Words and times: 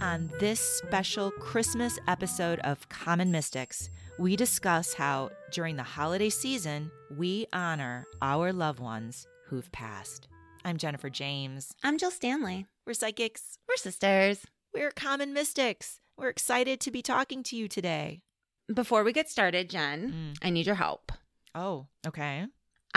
On 0.00 0.30
this 0.38 0.60
special 0.60 1.30
Christmas 1.32 1.98
episode 2.06 2.60
of 2.60 2.88
Common 2.88 3.30
Mystics, 3.32 3.90
we 4.18 4.36
discuss 4.36 4.94
how, 4.94 5.30
during 5.50 5.76
the 5.76 5.82
holiday 5.82 6.30
season, 6.30 6.90
we 7.16 7.46
honor 7.52 8.06
our 8.22 8.52
loved 8.52 8.78
ones 8.80 9.26
who've 9.46 9.70
passed. 9.72 10.28
I'm 10.64 10.76
Jennifer 10.76 11.10
James. 11.10 11.72
I'm 11.82 11.98
Jill 11.98 12.10
Stanley. 12.12 12.66
We're 12.86 12.94
psychics. 12.94 13.58
We're 13.68 13.76
sisters. 13.76 14.44
We're 14.72 14.90
Common 14.92 15.32
Mystics. 15.32 16.00
We're 16.16 16.28
excited 16.28 16.80
to 16.80 16.90
be 16.90 17.02
talking 17.02 17.42
to 17.44 17.56
you 17.56 17.66
today. 17.68 18.20
Before 18.72 19.02
we 19.02 19.12
get 19.12 19.28
started, 19.28 19.68
Jen, 19.70 20.12
Mm. 20.12 20.46
I 20.46 20.50
need 20.50 20.66
your 20.66 20.74
help. 20.76 21.10
Oh, 21.54 21.86
okay. 22.06 22.46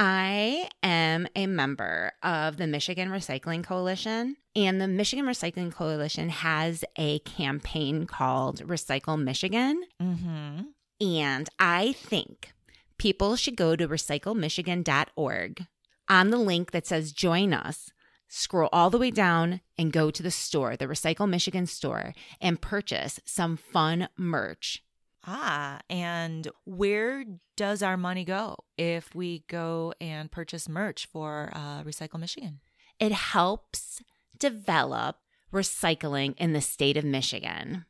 I 0.03 0.67
am 0.81 1.27
a 1.35 1.45
member 1.45 2.13
of 2.23 2.57
the 2.57 2.65
Michigan 2.65 3.09
Recycling 3.09 3.63
Coalition, 3.63 4.35
and 4.55 4.81
the 4.81 4.87
Michigan 4.87 5.25
Recycling 5.25 5.71
Coalition 5.71 6.29
has 6.29 6.83
a 6.97 7.19
campaign 7.19 8.07
called 8.07 8.65
Recycle 8.65 9.21
Michigan. 9.21 9.83
Mm-hmm. 10.01 10.61
And 11.01 11.49
I 11.59 11.91
think 11.91 12.51
people 12.97 13.35
should 13.35 13.55
go 13.55 13.75
to 13.75 13.87
recyclemichigan.org 13.87 15.67
on 16.09 16.29
the 16.31 16.37
link 16.37 16.71
that 16.71 16.87
says 16.87 17.11
join 17.11 17.53
us. 17.53 17.91
Scroll 18.27 18.69
all 18.73 18.89
the 18.89 18.97
way 18.97 19.11
down 19.11 19.61
and 19.77 19.93
go 19.93 20.09
to 20.09 20.23
the 20.23 20.31
store, 20.31 20.75
the 20.75 20.87
Recycle 20.87 21.29
Michigan 21.29 21.67
store, 21.67 22.15
and 22.41 22.59
purchase 22.59 23.19
some 23.23 23.55
fun 23.55 24.09
merch. 24.17 24.81
Ah, 25.25 25.79
and 25.89 26.47
where 26.65 27.23
does 27.55 27.83
our 27.83 27.97
money 27.97 28.25
go 28.25 28.57
if 28.77 29.13
we 29.13 29.43
go 29.47 29.93
and 30.01 30.31
purchase 30.31 30.67
merch 30.67 31.05
for 31.05 31.51
uh, 31.53 31.83
Recycle 31.83 32.19
Michigan? 32.19 32.59
It 32.99 33.11
helps 33.11 34.01
develop 34.37 35.17
recycling 35.53 36.33
in 36.37 36.53
the 36.53 36.61
state 36.61 36.97
of 36.97 37.03
Michigan. 37.03 37.85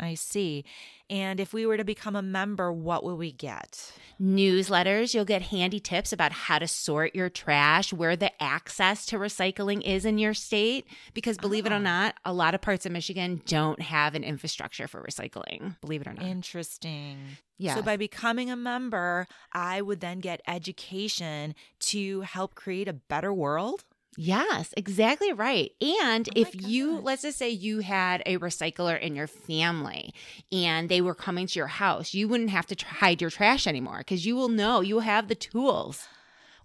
I 0.00 0.14
see. 0.14 0.64
And 1.10 1.40
if 1.40 1.52
we 1.52 1.66
were 1.66 1.76
to 1.76 1.84
become 1.84 2.16
a 2.16 2.22
member, 2.22 2.72
what 2.72 3.04
will 3.04 3.16
we 3.16 3.32
get? 3.32 3.92
Newsletters, 4.20 5.12
you'll 5.12 5.24
get 5.24 5.42
handy 5.42 5.80
tips 5.80 6.12
about 6.12 6.32
how 6.32 6.58
to 6.58 6.66
sort 6.68 7.14
your 7.14 7.28
trash, 7.28 7.92
where 7.92 8.16
the 8.16 8.30
access 8.42 9.04
to 9.06 9.16
recycling 9.18 9.82
is 9.82 10.04
in 10.04 10.18
your 10.18 10.34
state. 10.34 10.86
Because 11.12 11.36
believe 11.36 11.66
it 11.66 11.72
Oh. 11.72 11.76
or 11.76 11.78
ah. 11.78 11.82
not, 11.82 12.14
a 12.24 12.32
lot 12.32 12.54
of 12.54 12.60
parts 12.60 12.86
of 12.86 12.92
Michigan 12.92 13.42
don't 13.46 13.82
have 13.82 14.14
an 14.14 14.24
infrastructure 14.24 14.86
for 14.88 15.02
recycling. 15.02 15.76
Believe 15.80 16.00
it 16.02 16.06
or 16.06 16.14
not. 16.14 16.24
Interesting. 16.24 17.18
yeah. 17.58 17.74
So 17.74 17.82
by 17.82 17.96
becoming 17.96 18.50
a 18.50 18.56
member, 18.56 19.26
I 19.52 19.82
would 19.82 20.00
then 20.00 20.20
get 20.20 20.40
education 20.48 21.54
to 21.80 22.22
help 22.22 22.54
create 22.54 22.88
a 22.88 22.92
better 22.94 23.32
world. 23.34 23.84
Yes, 24.22 24.74
exactly 24.76 25.32
right. 25.32 25.72
And 25.80 26.28
Oh 26.28 26.32
if 26.36 26.54
you, 26.54 26.96
gosh. 26.96 27.04
let's 27.04 27.22
just 27.22 27.38
say 27.38 27.48
you 27.48 27.78
had 27.80 28.22
a 28.26 28.36
recycler 28.36 29.00
in 29.00 29.16
your 29.16 29.26
family 29.26 30.12
and 30.52 30.90
they 30.90 31.00
were 31.00 31.14
coming 31.14 31.46
to 31.46 31.58
your 31.58 31.68
house, 31.68 32.12
you 32.12 32.28
wouldn't 32.28 32.50
have 32.50 32.66
to 32.66 32.76
tr- 32.76 32.86
hide 32.86 33.22
your 33.22 33.30
trash 33.30 33.66
anymore 33.66 33.98
because 33.98 34.26
you 34.26 34.36
will 34.36 34.50
know 34.50 34.82
you 34.82 34.98
have 34.98 35.28
the 35.28 35.34
tools. 35.34 36.06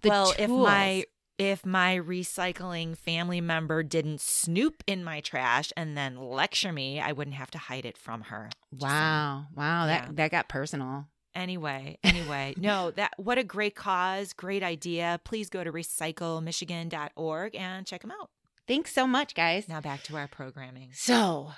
The 0.02 0.10
well, 0.10 0.34
if 0.38 0.50
my 0.50 1.04
if 1.38 1.64
my 1.64 1.96
recycling 1.96 2.94
family 2.94 3.40
member 3.40 3.82
didn't 3.82 4.20
snoop 4.20 4.84
in 4.86 5.02
my 5.02 5.20
trash 5.20 5.72
and 5.78 5.96
then 5.96 6.18
lecture 6.18 6.72
me, 6.72 7.00
I 7.00 7.12
wouldn't 7.12 7.36
have 7.36 7.50
to 7.52 7.58
hide 7.58 7.86
it 7.86 7.96
from 7.96 8.20
her. 8.22 8.50
Wow, 8.70 9.46
wow, 9.54 9.86
that 9.86 10.08
Yeah. 10.08 10.12
that 10.12 10.30
got 10.30 10.48
personal. 10.50 11.06
Anyway, 11.36 11.98
anyway, 12.02 12.54
no, 12.56 12.90
that 12.92 13.12
what 13.18 13.36
a 13.38 13.44
great 13.44 13.74
cause, 13.74 14.32
great 14.32 14.62
idea. 14.62 15.20
Please 15.22 15.50
go 15.50 15.62
to 15.62 15.70
recyclemichigan.org 15.70 17.54
and 17.54 17.86
check 17.86 18.00
them 18.00 18.10
out. 18.10 18.30
Thanks 18.66 18.92
so 18.92 19.06
much, 19.06 19.34
guys. 19.34 19.68
Now 19.68 19.80
back 19.80 20.02
to 20.04 20.16
our 20.16 20.26
programming. 20.26 20.90
So, 20.94 21.52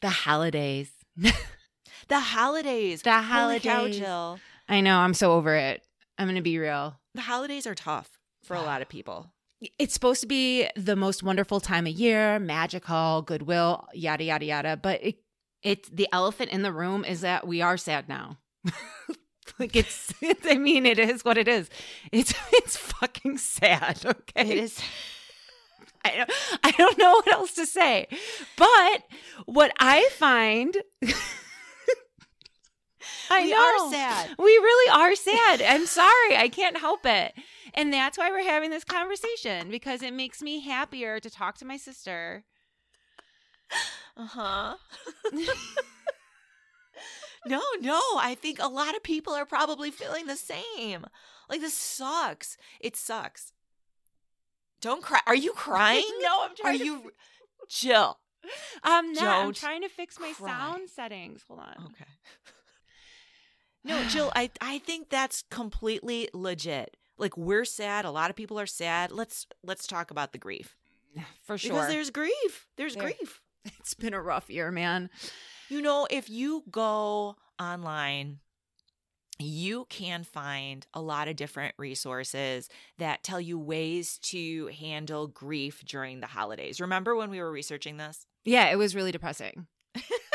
the 0.00 0.10
holidays. 0.10 0.90
The 2.08 2.20
holidays. 2.20 3.02
The 3.02 3.22
Holy 3.22 3.60
cow. 3.60 3.88
Jill. 3.88 4.38
I 4.68 4.80
know, 4.80 4.98
I'm 4.98 5.14
so 5.14 5.32
over 5.32 5.54
it. 5.54 5.82
I'm 6.18 6.26
going 6.26 6.36
to 6.36 6.42
be 6.42 6.58
real. 6.58 6.98
The 7.14 7.22
holidays 7.22 7.66
are 7.66 7.74
tough 7.74 8.10
for 8.42 8.54
a 8.54 8.62
lot 8.62 8.82
of 8.82 8.88
people. 8.88 9.32
It's 9.78 9.94
supposed 9.94 10.20
to 10.20 10.26
be 10.26 10.68
the 10.76 10.96
most 10.96 11.22
wonderful 11.22 11.60
time 11.60 11.86
of 11.86 11.92
year, 11.92 12.38
magical, 12.38 13.22
goodwill, 13.22 13.86
yada 13.94 14.24
yada 14.24 14.44
yada, 14.44 14.76
but 14.76 15.02
it 15.02 15.16
it's 15.62 15.88
the 15.88 16.08
elephant 16.12 16.50
in 16.50 16.62
the 16.62 16.72
room 16.72 17.04
is 17.04 17.22
that 17.22 17.46
we 17.46 17.62
are 17.62 17.76
sad 17.76 18.08
now. 18.08 18.38
like 19.58 19.76
it's, 19.76 20.12
I 20.44 20.56
mean 20.56 20.86
it 20.86 20.98
is 20.98 21.24
what 21.24 21.38
it 21.38 21.48
is. 21.48 21.70
It's 22.12 22.34
it's 22.52 22.76
fucking 22.76 23.38
sad, 23.38 24.04
okay? 24.04 24.50
It 24.50 24.58
is. 24.58 24.80
I 26.04 26.16
don't, 26.16 26.30
I 26.62 26.70
don't 26.70 26.98
know 26.98 27.10
what 27.14 27.32
else 27.32 27.52
to 27.54 27.66
say. 27.66 28.06
But 28.56 29.02
what 29.46 29.72
I 29.80 30.08
find 30.12 30.76
I 33.30 33.42
we 33.42 33.50
know. 33.50 33.56
are 33.56 33.90
sad. 33.92 34.34
We 34.38 34.44
really 34.44 34.90
are 34.92 35.14
sad. 35.14 35.62
I'm 35.62 35.86
sorry. 35.86 36.36
I 36.36 36.48
can't 36.48 36.78
help 36.78 37.04
it. 37.04 37.34
And 37.74 37.92
that's 37.92 38.16
why 38.16 38.30
we're 38.30 38.44
having 38.44 38.70
this 38.70 38.84
conversation 38.84 39.70
because 39.70 40.02
it 40.02 40.14
makes 40.14 40.42
me 40.42 40.60
happier 40.60 41.20
to 41.20 41.30
talk 41.30 41.58
to 41.58 41.64
my 41.64 41.76
sister. 41.76 42.44
Uh 44.16 44.26
huh. 44.26 44.74
No, 47.46 47.62
no. 47.80 48.00
I 48.18 48.36
think 48.40 48.58
a 48.60 48.68
lot 48.68 48.94
of 48.96 49.02
people 49.02 49.32
are 49.34 49.46
probably 49.46 49.90
feeling 49.90 50.26
the 50.26 50.36
same. 50.36 51.04
Like 51.48 51.60
this 51.60 51.74
sucks. 51.74 52.56
It 52.80 52.96
sucks. 52.96 53.52
Don't 54.80 55.02
cry. 55.02 55.20
Are 55.26 55.34
you 55.34 55.52
crying? 55.56 56.04
no, 56.20 56.42
I'm 56.42 56.50
Are 56.50 56.54
trying 56.56 56.80
you, 56.80 57.12
Jill? 57.68 58.18
Um, 58.84 59.14
to 59.14 59.20
I'm 59.20 59.24
not. 59.26 59.44
I'm 59.46 59.52
trying 59.52 59.82
to 59.82 59.88
fix 59.88 60.20
my 60.20 60.32
cry. 60.32 60.50
sound 60.50 60.88
settings. 60.90 61.42
Hold 61.48 61.60
on. 61.60 61.74
Okay. 61.86 62.04
No, 63.84 64.02
Jill. 64.04 64.32
I 64.36 64.50
I 64.60 64.78
think 64.78 65.08
that's 65.10 65.42
completely 65.50 66.28
legit. 66.32 66.96
Like 67.18 67.36
we're 67.36 67.64
sad. 67.64 68.04
A 68.04 68.10
lot 68.10 68.30
of 68.30 68.36
people 68.36 68.58
are 68.60 68.66
sad. 68.66 69.10
Let's 69.12 69.46
let's 69.64 69.86
talk 69.86 70.10
about 70.10 70.32
the 70.32 70.38
grief 70.38 70.76
For 71.44 71.56
sure. 71.58 71.72
because 71.72 71.88
there's 71.88 72.10
grief. 72.10 72.66
There's 72.76 72.94
There- 72.94 73.04
grief. 73.04 73.40
it's 73.78 73.94
been 73.94 74.14
a 74.14 74.20
rough 74.22 74.48
year, 74.50 74.70
man. 74.70 75.10
You 75.68 75.82
know, 75.82 76.06
if 76.10 76.30
you 76.30 76.62
go 76.70 77.36
online, 77.60 78.38
you 79.38 79.86
can 79.88 80.24
find 80.24 80.86
a 80.94 81.00
lot 81.00 81.28
of 81.28 81.36
different 81.36 81.74
resources 81.76 82.68
that 82.98 83.22
tell 83.22 83.40
you 83.40 83.58
ways 83.58 84.18
to 84.18 84.68
handle 84.68 85.26
grief 85.26 85.84
during 85.84 86.20
the 86.20 86.26
holidays. 86.26 86.80
Remember 86.80 87.16
when 87.16 87.30
we 87.30 87.40
were 87.40 87.50
researching 87.50 87.96
this? 87.96 88.26
Yeah, 88.44 88.70
it 88.70 88.76
was 88.76 88.94
really 88.94 89.12
depressing. 89.12 89.66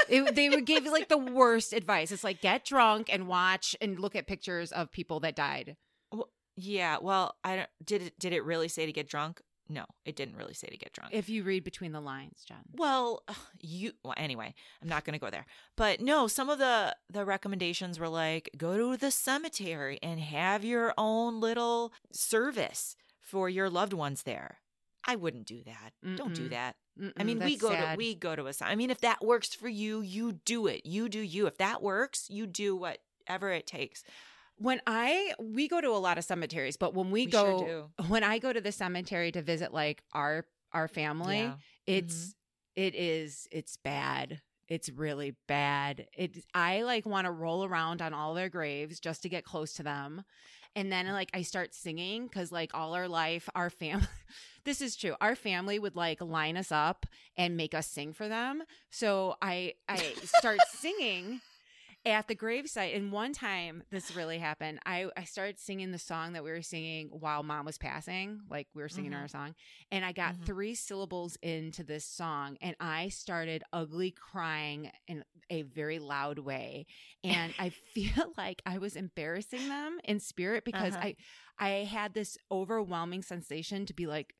it, 0.09 0.35
they 0.35 0.49
would 0.49 0.65
give 0.65 0.85
like 0.85 1.07
the 1.07 1.17
worst 1.33 1.73
advice. 1.73 2.11
It's 2.11 2.23
like 2.23 2.41
get 2.41 2.65
drunk 2.65 3.09
and 3.11 3.27
watch 3.27 3.75
and 3.79 3.99
look 3.99 4.15
at 4.15 4.27
pictures 4.27 4.71
of 4.71 4.91
people 4.91 5.21
that 5.21 5.35
died. 5.35 5.77
Yeah, 6.57 6.97
well, 7.01 7.35
I 7.43 7.55
don't 7.55 7.69
did 7.83 8.01
it 8.01 8.19
did 8.19 8.33
it 8.33 8.43
really 8.43 8.67
say 8.67 8.85
to 8.85 8.91
get 8.91 9.07
drunk? 9.07 9.41
No, 9.71 9.85
it 10.03 10.17
didn't 10.17 10.35
really 10.35 10.53
say 10.53 10.67
to 10.67 10.75
get 10.75 10.91
drunk. 10.91 11.13
If 11.13 11.29
you 11.29 11.43
read 11.43 11.63
between 11.63 11.93
the 11.93 12.01
lines, 12.01 12.43
Jen. 12.45 12.57
Well, 12.75 13.23
you 13.61 13.93
well 14.03 14.13
anyway, 14.17 14.53
I'm 14.81 14.89
not 14.89 15.05
going 15.05 15.13
to 15.13 15.19
go 15.19 15.29
there. 15.29 15.45
But 15.77 16.01
no, 16.01 16.27
some 16.27 16.49
of 16.49 16.59
the 16.59 16.95
the 17.09 17.23
recommendations 17.23 17.97
were 17.97 18.09
like 18.09 18.49
go 18.57 18.77
to 18.77 18.97
the 18.97 19.11
cemetery 19.11 19.97
and 20.03 20.19
have 20.19 20.65
your 20.65 20.93
own 20.97 21.39
little 21.39 21.93
service 22.11 22.97
for 23.21 23.49
your 23.49 23.69
loved 23.69 23.93
ones 23.93 24.23
there. 24.23 24.57
I 25.07 25.15
wouldn't 25.15 25.47
do 25.47 25.63
that. 25.63 25.93
Don't 26.15 26.35
do 26.35 26.47
Mm-mm. 26.47 26.51
that. 26.51 26.75
I 27.17 27.23
mean, 27.23 27.39
we 27.39 27.55
go 27.55 27.69
to 27.69 27.95
we 27.97 28.13
go 28.13 28.35
to 28.35 28.47
a 28.47 28.53
I 28.61 28.75
mean, 28.75 28.89
if 28.89 28.99
that 29.01 29.23
works 29.23 29.55
for 29.55 29.69
you, 29.69 30.01
you 30.01 30.33
do 30.33 30.67
it. 30.67 30.85
You 30.85 31.07
do 31.07 31.19
you. 31.19 31.47
If 31.47 31.57
that 31.57 31.81
works, 31.81 32.27
you 32.29 32.45
do 32.45 32.75
whatever 32.75 33.49
it 33.51 33.65
takes. 33.65 34.03
When 34.61 34.81
I 34.87 35.33
we 35.39 35.67
go 35.67 35.81
to 35.81 35.89
a 35.89 35.97
lot 35.97 36.17
of 36.17 36.23
cemeteries, 36.23 36.77
but 36.77 36.93
when 36.93 37.11
we, 37.11 37.25
We 37.25 37.31
go 37.31 37.59
sure 37.65 37.89
when 38.07 38.23
I 38.23 38.39
go 38.39 38.53
to 38.53 38.61
the 38.61 38.71
cemetery 38.71 39.31
to 39.31 39.41
visit 39.41 39.73
like 39.73 40.03
our 40.13 40.45
our 40.73 40.87
family, 40.87 41.39
Yeah. 41.39 41.45
Mm-hmm. 41.47 41.57
it's 41.87 42.35
it 42.75 42.95
is 42.95 43.47
it's 43.51 43.77
bad. 43.77 44.41
It's 44.67 44.89
really 44.89 45.35
bad. 45.47 46.07
It 46.17 46.45
I 46.53 46.83
like 46.83 47.05
want 47.05 47.25
to 47.25 47.31
roll 47.31 47.65
around 47.65 48.01
on 48.01 48.13
all 48.13 48.33
their 48.33 48.49
graves 48.49 48.99
just 48.99 49.23
to 49.23 49.29
get 49.29 49.43
close 49.43 49.73
to 49.73 49.83
them. 49.83 50.23
And 50.75 50.89
then 50.89 51.07
like 51.11 51.29
I 51.33 51.41
start 51.41 51.73
singing 51.75 52.29
cuz 52.29 52.51
like 52.51 52.71
all 52.73 52.93
our 52.93 53.09
life 53.09 53.49
our 53.55 53.69
family 53.69 54.07
This 54.63 54.79
is 54.79 54.95
true. 54.95 55.15
Our 55.19 55.35
family 55.35 55.79
would 55.79 55.95
like 55.95 56.21
line 56.21 56.55
us 56.55 56.71
up 56.71 57.05
and 57.35 57.57
make 57.57 57.73
us 57.73 57.87
sing 57.87 58.13
for 58.13 58.27
them. 58.29 58.63
So 58.91 59.35
I 59.41 59.73
I 59.89 60.13
start 60.23 60.59
singing 60.69 61.41
at 62.05 62.27
the 62.27 62.35
gravesite. 62.35 62.95
And 62.95 63.11
one 63.11 63.33
time 63.33 63.83
this 63.91 64.15
really 64.15 64.39
happened. 64.39 64.79
I, 64.85 65.07
I 65.15 65.23
started 65.23 65.59
singing 65.59 65.91
the 65.91 65.99
song 65.99 66.33
that 66.33 66.43
we 66.43 66.51
were 66.51 66.61
singing 66.61 67.09
while 67.11 67.43
mom 67.43 67.65
was 67.65 67.77
passing. 67.77 68.41
Like 68.49 68.67
we 68.73 68.81
were 68.81 68.89
singing 68.89 69.11
Mhm. 69.11 69.21
our 69.21 69.27
song. 69.27 69.53
And 69.91 70.03
I 70.03 70.11
got 70.11 70.35
Mhm. 70.35 70.45
three 70.45 70.73
syllables 70.75 71.37
into 71.41 71.83
this 71.83 72.05
song 72.05 72.57
and 72.61 72.75
I 72.79 73.09
started 73.09 73.63
ugly 73.71 74.11
crying 74.11 74.91
in 75.07 75.23
a 75.49 75.61
very 75.63 75.99
loud 75.99 76.39
way. 76.39 76.85
And 77.23 77.53
I 77.59 77.69
feel 77.93 78.33
like 78.37 78.61
I 78.65 78.77
was 78.79 78.95
embarrassing 78.95 79.67
them 79.67 79.99
in 80.03 80.19
spirit 80.19 80.65
because 80.65 80.95
Uh-huh. 80.95 81.01
I 81.01 81.15
I 81.59 81.69
had 81.85 82.13
this 82.13 82.37
overwhelming 82.51 83.21
sensation 83.21 83.85
to 83.85 83.93
be 83.93 84.07
like, 84.07 84.33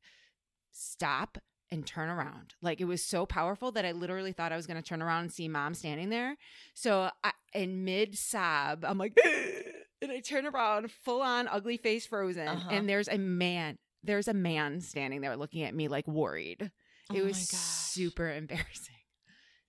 stop 0.72 1.38
and 1.72 1.86
turn 1.86 2.10
around. 2.10 2.56
Like 2.62 2.82
it 2.82 2.86
was 2.86 3.04
so 3.04 3.26
powerful 3.26 3.72
that 3.74 3.86
I 3.86 3.92
literally 3.94 4.32
thought 4.34 4.52
I 4.52 4.56
was 4.58 4.68
going 4.68 4.82
to 4.82 4.88
turn 4.88 5.02
around 5.02 5.22
and 5.22 5.32
see 5.32 5.48
mom 5.48 5.74
standing 5.74 6.10
there. 6.10 6.36
So 6.74 7.10
I, 7.24 7.32
in 7.54 7.84
mid 7.86 8.18
sob, 8.18 8.84
I'm 8.86 8.98
like, 8.98 9.18
and 10.02 10.12
I 10.12 10.20
turn 10.20 10.46
around, 10.46 10.92
full 10.92 11.22
on 11.22 11.48
ugly 11.48 11.78
face 11.78 12.06
frozen, 12.06 12.48
Uh-huh. 12.48 12.70
and 12.72 12.90
there's 12.90 13.08
a 13.08 13.18
man. 13.18 13.78
There's 14.04 14.28
a 14.28 14.34
man 14.34 14.82
standing 14.82 15.22
there 15.22 15.38
looking 15.38 15.64
at 15.64 15.76
me 15.76 15.88
like 15.88 16.08
worried. 16.08 16.72
Oh 17.10 17.16
it 17.16 17.24
was 17.24 17.38
super 17.38 18.32
embarrassing. 18.32 18.96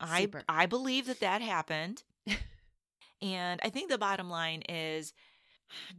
I 0.01 0.23
Super. 0.23 0.43
I 0.49 0.67
believe 0.67 1.07
that 1.07 1.21
that 1.21 1.43
happened. 1.43 2.03
and 3.21 3.61
I 3.63 3.69
think 3.69 3.91
the 3.91 3.99
bottom 3.99 4.29
line 4.31 4.63
is 4.69 5.13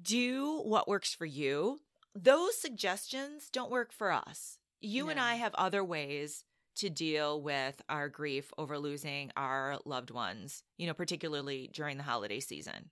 do 0.02 0.62
what 0.64 0.88
works 0.88 1.14
for 1.14 1.26
you. 1.26 1.80
Those 2.16 2.58
suggestions 2.60 3.50
don't 3.52 3.72
work 3.72 3.92
for 3.94 4.12
us. 4.12 4.58
You 4.84 5.10
and 5.10 5.20
I 5.20 5.36
have 5.36 5.56
other 5.56 5.84
ways 5.84 6.46
to 6.76 6.90
deal 6.90 7.42
with 7.42 7.82
our 7.90 8.10
grief 8.10 8.52
over 8.58 8.78
losing 8.78 9.32
our 9.38 9.80
loved 9.86 10.12
ones, 10.12 10.64
you 10.78 10.88
know, 10.88 10.94
particularly 10.94 11.70
during 11.74 11.98
the 11.98 12.04
holiday 12.04 12.40
season. 12.40 12.90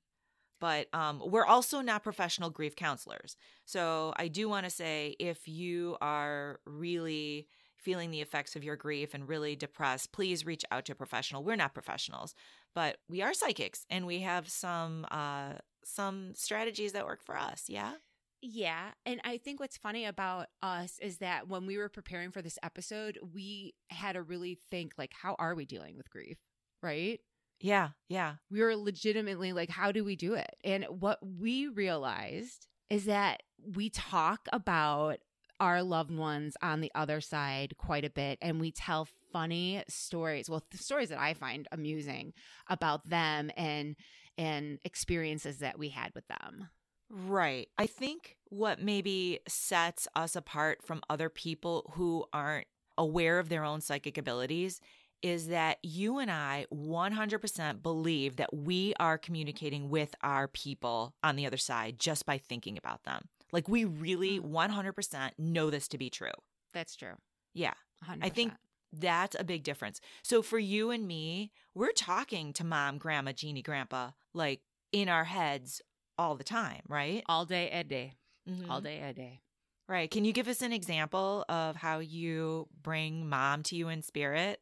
But 0.60 0.88
um, 0.94 1.22
we're 1.26 1.46
also 1.46 1.82
not 1.82 2.04
professional 2.04 2.52
grief 2.52 2.76
counselors. 2.76 3.36
So 3.66 4.14
I 4.18 4.28
do 4.28 4.48
want 4.48 4.66
to 4.66 4.70
say 4.70 5.16
if 5.20 5.48
you 5.48 5.98
are 6.02 6.60
really 6.66 7.48
feeling 7.78 8.12
the 8.12 8.22
effects 8.22 8.56
of 8.56 8.64
your 8.64 8.76
grief 8.76 9.16
and 9.16 9.28
really 9.28 9.56
depressed, 9.56 10.12
please 10.12 10.46
reach 10.46 10.64
out 10.72 10.86
to 10.86 10.92
a 10.92 10.96
professional. 10.96 11.44
We're 11.44 11.56
not 11.56 11.74
professionals, 11.74 12.36
but 12.76 12.98
we 13.10 13.24
are 13.24 13.34
psychics 13.34 13.86
and 13.90 14.06
we 14.06 14.20
have 14.20 14.48
some 14.50 15.06
uh 15.10 15.54
some 15.84 16.34
strategies 16.36 16.92
that 16.92 17.08
work 17.08 17.24
for 17.24 17.36
us. 17.36 17.66
Yeah. 17.68 17.94
Yeah. 18.42 18.92
And 19.06 19.22
I 19.24 19.38
think 19.38 19.60
what's 19.60 19.78
funny 19.78 20.06
about 20.06 20.48
us 20.64 20.98
is 21.00 21.18
that 21.18 21.48
when 21.48 21.66
we 21.66 21.78
were 21.78 21.90
preparing 21.90 22.32
for 22.32 22.42
this 22.42 22.58
episode, 22.64 23.20
we 23.34 23.74
had 23.90 24.14
to 24.14 24.24
really 24.24 24.58
think 24.70 24.94
like, 24.98 25.14
how 25.14 25.36
are 25.38 25.54
we 25.54 25.66
dealing 25.66 25.96
with 25.96 26.10
grief? 26.10 26.38
Right? 26.82 27.20
Yeah. 27.60 27.90
Yeah. 28.10 28.36
We 28.50 28.62
were 28.62 28.76
legitimately 28.76 29.54
like, 29.54 29.70
how 29.70 29.92
do 29.92 30.04
we 30.04 30.16
do 30.16 30.34
it? 30.34 30.56
And 30.64 30.86
what 30.86 31.20
we 31.22 31.68
realized 31.68 32.68
is 32.90 33.06
that 33.06 33.44
we 33.76 33.90
talk 33.90 34.48
about 34.52 35.20
our 35.60 35.84
loved 35.84 36.12
ones 36.12 36.58
on 36.64 36.82
the 36.82 36.92
other 36.96 37.22
side 37.22 37.76
quite 37.78 38.04
a 38.04 38.10
bit 38.10 38.40
and 38.42 38.60
we 38.60 38.72
tell 38.72 39.08
funny 39.32 39.84
stories 39.88 40.50
well 40.50 40.64
the 40.72 40.78
stories 40.78 41.10
that 41.10 41.20
i 41.20 41.36
find 41.36 41.68
amusing 41.72 42.34
about 42.68 43.08
them 43.08 43.52
and 43.56 43.96
and 44.40 44.80
experiences 44.84 45.60
that 45.60 45.78
we 45.78 45.90
had 45.90 46.12
with 46.16 46.28
them 46.28 46.68
Right. 47.12 47.68
I 47.78 47.88
think 47.88 48.38
what 48.50 48.81
maybe 48.81 49.40
sets 49.48 50.08
us 50.16 50.36
apart 50.36 50.81
from 50.84 51.02
other 51.10 51.30
people 51.30 51.92
who 51.96 52.25
aren't 52.31 52.68
aware 52.98 53.40
of 53.40 53.50
their 53.50 53.63
own 53.63 53.81
psychic 53.81 54.18
abilities 54.18 54.80
is 55.22 55.48
that 55.50 55.78
you 55.84 56.18
and 56.18 56.31
I 56.31 56.66
100% 56.74 57.84
believe 57.84 58.38
that 58.38 58.56
we 58.56 58.94
are 59.00 59.18
communicating 59.18 59.90
with 59.90 60.16
our 60.22 60.48
people 60.48 61.13
on 61.22 61.36
the 61.36 61.46
other 61.46 61.58
side 61.58 62.00
just 62.00 62.25
by 62.25 62.38
thinking 62.38 62.78
about 62.78 63.04
them. 63.04 63.28
Like 63.52 63.68
we 63.68 63.86
really 63.86 64.40
mm. 64.40 64.50
100% 64.50 65.31
know 65.38 65.69
this 65.69 65.88
to 65.90 65.98
be 65.98 66.10
true. 66.10 66.31
that's 66.74 66.96
true 66.96 67.16
Yeah. 67.54 67.74
100%. 68.10 68.19
I 68.22 68.30
think 68.30 68.54
that's 68.92 69.36
a 69.40 69.44
big 69.44 69.64
difference. 69.64 70.02
So 70.24 70.42
for 70.42 70.57
you 70.57 70.90
and 70.90 71.07
me, 71.07 71.52
we're 71.75 71.92
talking 71.92 72.52
to 72.54 72.64
mom, 72.64 72.98
grandma, 72.98 73.31
Jeannie, 73.31 73.62
grandpa, 73.62 74.12
like 74.34 74.62
in 74.92 75.07
our 75.07 75.25
heads 75.25 75.81
all 76.21 76.35
the 76.35 76.44
time, 76.44 76.81
right? 76.88 77.23
all 77.27 77.45
day 77.45 77.69
a 77.71 77.83
day 77.83 78.13
Mhm. 78.47 78.69
all 78.69 78.81
day 78.81 79.01
a 79.01 79.13
day 79.13 79.41
Right. 79.88 80.09
Can 80.09 80.23
you 80.23 80.31
give 80.31 80.47
us 80.47 80.62
an 80.62 80.71
example 80.71 81.44
of 81.50 81.75
how 81.75 82.00
you 82.00 82.69
bring 82.81 83.27
mom 83.27 83.62
to 83.63 83.75
you 83.75 83.89
in 83.89 84.01
spirit 84.03 84.62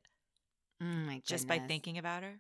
my 0.79 1.21
just 1.23 1.47
by 1.47 1.59
thinking 1.59 1.97
about 2.00 2.23
her? 2.23 2.39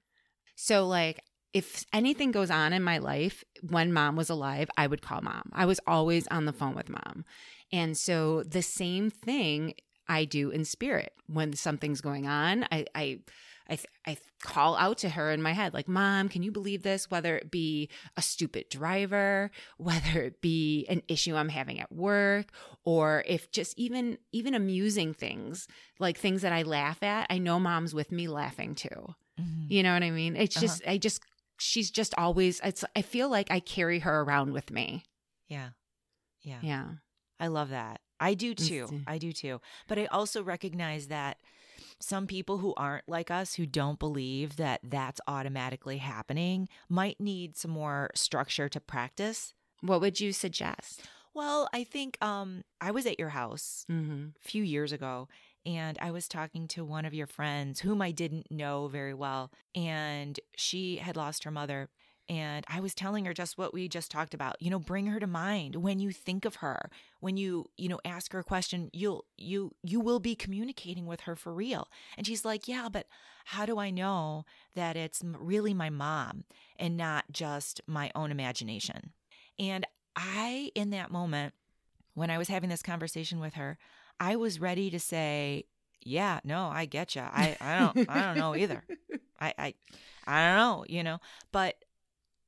So, 0.55 0.87
like, 0.87 1.21
if 1.53 1.85
anything 1.93 2.31
goes 2.31 2.49
on 2.49 2.73
in 2.73 2.81
my 2.83 2.97
life 2.97 3.43
when 3.61 3.93
mom 3.93 4.15
was 4.15 4.29
alive, 4.29 4.69
I 4.75 4.87
would 4.87 5.01
call 5.03 5.21
mom. 5.21 5.51
I 5.53 5.65
was 5.65 5.79
always 5.85 6.25
on 6.27 6.45
the 6.45 6.53
phone 6.53 6.73
with 6.73 6.89
mom. 6.89 7.25
And 7.71 7.95
so, 7.97 8.43
the 8.43 8.61
same 8.63 9.11
thing 9.11 9.75
I 10.07 10.25
do 10.25 10.49
in 10.49 10.65
spirit 10.65 11.13
when 11.27 11.53
something's 11.53 12.01
going 12.01 12.25
on. 12.27 12.65
I, 12.71 12.85
I, 12.95 13.19
I, 13.69 13.77
I 14.07 14.17
call 14.41 14.75
out 14.75 14.97
to 14.99 15.09
her 15.09 15.31
in 15.31 15.41
my 15.41 15.53
head, 15.53 15.73
like, 15.73 15.87
Mom, 15.87 16.27
can 16.29 16.43
you 16.43 16.51
believe 16.51 16.83
this? 16.83 17.09
Whether 17.11 17.37
it 17.37 17.51
be 17.51 17.89
a 18.17 18.21
stupid 18.21 18.69
driver, 18.69 19.51
whether 19.77 20.21
it 20.21 20.41
be 20.41 20.85
an 20.89 21.01
issue 21.07 21.35
I'm 21.35 21.49
having 21.49 21.79
at 21.79 21.91
work, 21.91 22.47
or 22.83 23.23
if 23.27 23.51
just 23.51 23.77
even 23.77 24.17
even 24.31 24.53
amusing 24.55 25.13
things, 25.13 25.67
like 25.99 26.17
things 26.17 26.41
that 26.41 26.53
I 26.53 26.63
laugh 26.63 27.03
at, 27.03 27.27
I 27.29 27.37
know 27.37 27.59
mom's 27.59 27.93
with 27.93 28.11
me 28.11 28.27
laughing 28.27 28.75
too. 28.75 29.15
You 29.69 29.83
know 29.83 29.93
what 29.93 30.03
I 30.03 30.11
mean? 30.11 30.35
It's 30.35 30.55
Uh-huh. 30.57 30.65
just, 30.65 30.81
I 30.87 30.97
just, 30.97 31.21
she's 31.59 31.91
just 31.91 32.13
always, 32.17 32.59
it's, 32.63 32.83
I 32.95 33.01
feel 33.03 33.29
like 33.29 33.51
I 33.51 33.59
carry 33.59 33.99
her 33.99 34.21
around 34.21 34.51
with 34.51 34.71
me. 34.71 35.03
Yeah. 35.47 35.69
Yeah. 36.41 36.59
Yeah. 36.61 36.85
I 37.39 37.47
love 37.47 37.69
that. 37.69 38.01
I 38.19 38.33
do 38.33 38.53
too. 38.53 38.87
I 39.07 39.17
do 39.17 39.31
too. 39.31 39.61
But 39.87 39.97
I 39.99 40.05
also 40.07 40.43
recognize 40.43 41.07
that 41.07 41.37
some 41.99 42.27
people 42.27 42.59
who 42.59 42.73
aren't 42.77 43.07
like 43.07 43.29
us, 43.31 43.55
who 43.55 43.65
don't 43.65 43.99
believe 43.99 44.55
that 44.55 44.79
that's 44.83 45.19
automatically 45.27 45.97
happening, 45.97 46.69
might 46.87 47.19
need 47.19 47.57
some 47.57 47.71
more 47.71 48.09
structure 48.15 48.69
to 48.69 48.79
practice. 48.79 49.53
What 49.81 50.01
would 50.01 50.19
you 50.19 50.31
suggest? 50.33 51.01
Well, 51.33 51.69
I 51.73 51.83
think 51.83 52.17
um, 52.23 52.63
I 52.81 52.91
was 52.91 53.05
at 53.05 53.19
your 53.19 53.29
house 53.29 53.85
Mm-hmm. 53.89 54.27
a 54.43 54.47
few 54.47 54.63
years 54.63 54.91
ago 54.91 55.27
and 55.65 55.97
I 56.01 56.11
was 56.11 56.27
talking 56.27 56.67
to 56.69 56.83
one 56.85 57.05
of 57.05 57.13
your 57.13 57.27
friends 57.27 57.81
whom 57.81 58.01
I 58.01 58.11
didn't 58.11 58.49
know 58.49 58.87
very 58.87 59.13
well 59.13 59.51
and 59.75 60.39
she 60.55 60.97
had 60.97 61.15
lost 61.17 61.43
her 61.43 61.51
mother 61.51 61.89
and 62.29 62.63
I 62.67 62.79
was 62.79 62.93
telling 62.93 63.25
her 63.25 63.33
just 63.33 63.57
what 63.57 63.73
we 63.73 63.89
just 63.89 64.11
talked 64.11 64.35
about. 64.35 64.61
You 64.61 64.69
know, 64.69 64.77
bring 64.79 65.07
her 65.07 65.19
to 65.19 65.27
mind 65.27 65.75
when 65.75 65.99
you 65.99 66.11
think 66.11 66.45
of 66.45 66.57
her, 66.57 66.91
when 67.19 67.35
you, 67.35 67.65
you 67.75 67.89
know, 67.89 67.99
ask 68.05 68.31
her 68.33 68.39
a 68.39 68.43
question, 68.43 68.89
you'll 68.93 69.25
you 69.35 69.73
you 69.83 69.99
will 69.99 70.19
be 70.19 70.35
communicating 70.35 71.07
with 71.07 71.21
her 71.21 71.35
for 71.35 71.53
real. 71.53 71.87
And 72.17 72.27
she's 72.27 72.45
like, 72.45 72.67
"Yeah, 72.67 72.87
but 72.91 73.07
how 73.45 73.65
do 73.65 73.79
I 73.79 73.89
know 73.89 74.45
that 74.75 74.95
it's 74.95 75.23
really 75.23 75.73
my 75.73 75.89
mom 75.89 76.43
and 76.77 76.95
not 76.95 77.25
just 77.31 77.81
my 77.87 78.11
own 78.13 78.31
imagination?" 78.31 79.11
And 79.57 79.85
I 80.15 80.71
in 80.75 80.91
that 80.91 81.11
moment 81.11 81.55
when 82.13 82.29
I 82.29 82.37
was 82.37 82.47
having 82.47 82.69
this 82.69 82.83
conversation 82.83 83.39
with 83.39 83.55
her, 83.55 83.77
I 84.19 84.35
was 84.35 84.59
ready 84.59 84.91
to 84.91 84.99
say, 84.99 85.65
"Yeah, 86.01 86.41
no, 86.43 86.67
I 86.67 86.85
get 86.85 87.15
you. 87.15 87.21
I, 87.21 87.57
I 87.59 87.79
don't, 87.79 88.09
I 88.09 88.21
don't 88.21 88.37
know 88.37 88.55
either. 88.55 88.83
I, 89.39 89.53
I, 89.57 89.73
I 90.27 90.47
don't 90.47 90.57
know, 90.57 90.85
you 90.87 91.03
know." 91.03 91.19
But 91.51 91.83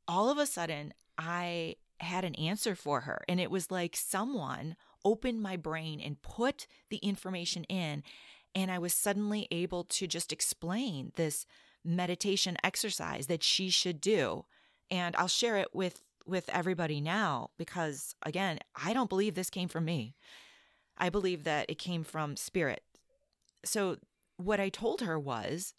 all 0.08 0.30
of 0.30 0.38
a 0.38 0.46
sudden, 0.46 0.94
I 1.18 1.76
had 2.00 2.24
an 2.24 2.36
answer 2.36 2.76
for 2.76 3.02
her, 3.02 3.24
and 3.28 3.40
it 3.40 3.52
was 3.52 3.72
like 3.72 3.96
someone 3.96 4.76
opened 5.04 5.42
my 5.42 5.56
brain 5.58 6.00
and 6.00 6.22
put 6.22 6.68
the 6.90 6.98
information 6.98 7.64
in, 7.66 8.04
and 8.54 8.72
I 8.72 8.80
was 8.80 8.94
suddenly 8.94 9.48
able 9.52 9.84
to 9.86 10.08
just 10.08 10.32
explain 10.32 11.12
this 11.16 11.46
meditation 11.84 12.58
exercise 12.64 13.28
that 13.28 13.44
she 13.44 13.70
should 13.70 14.02
do, 14.02 14.46
and 14.90 15.16
I'll 15.16 15.28
share 15.28 15.58
it 15.58 15.74
with 15.74 16.02
with 16.26 16.50
everybody 16.50 17.02
now 17.02 17.50
because 17.58 18.16
again, 18.24 18.60
I 18.76 18.94
don't 18.94 19.10
believe 19.10 19.36
this 19.36 19.50
came 19.50 19.68
from 19.68 19.86
me. 19.86 20.16
I 20.98 21.10
believe 21.10 21.44
that 21.46 21.70
it 21.70 21.80
came 21.80 22.04
from 22.04 22.36
spirit. 22.36 22.84
So, 23.66 23.98
what 24.38 24.60
I 24.60 24.70
told 24.70 25.02
her 25.02 25.20
was 25.20 25.74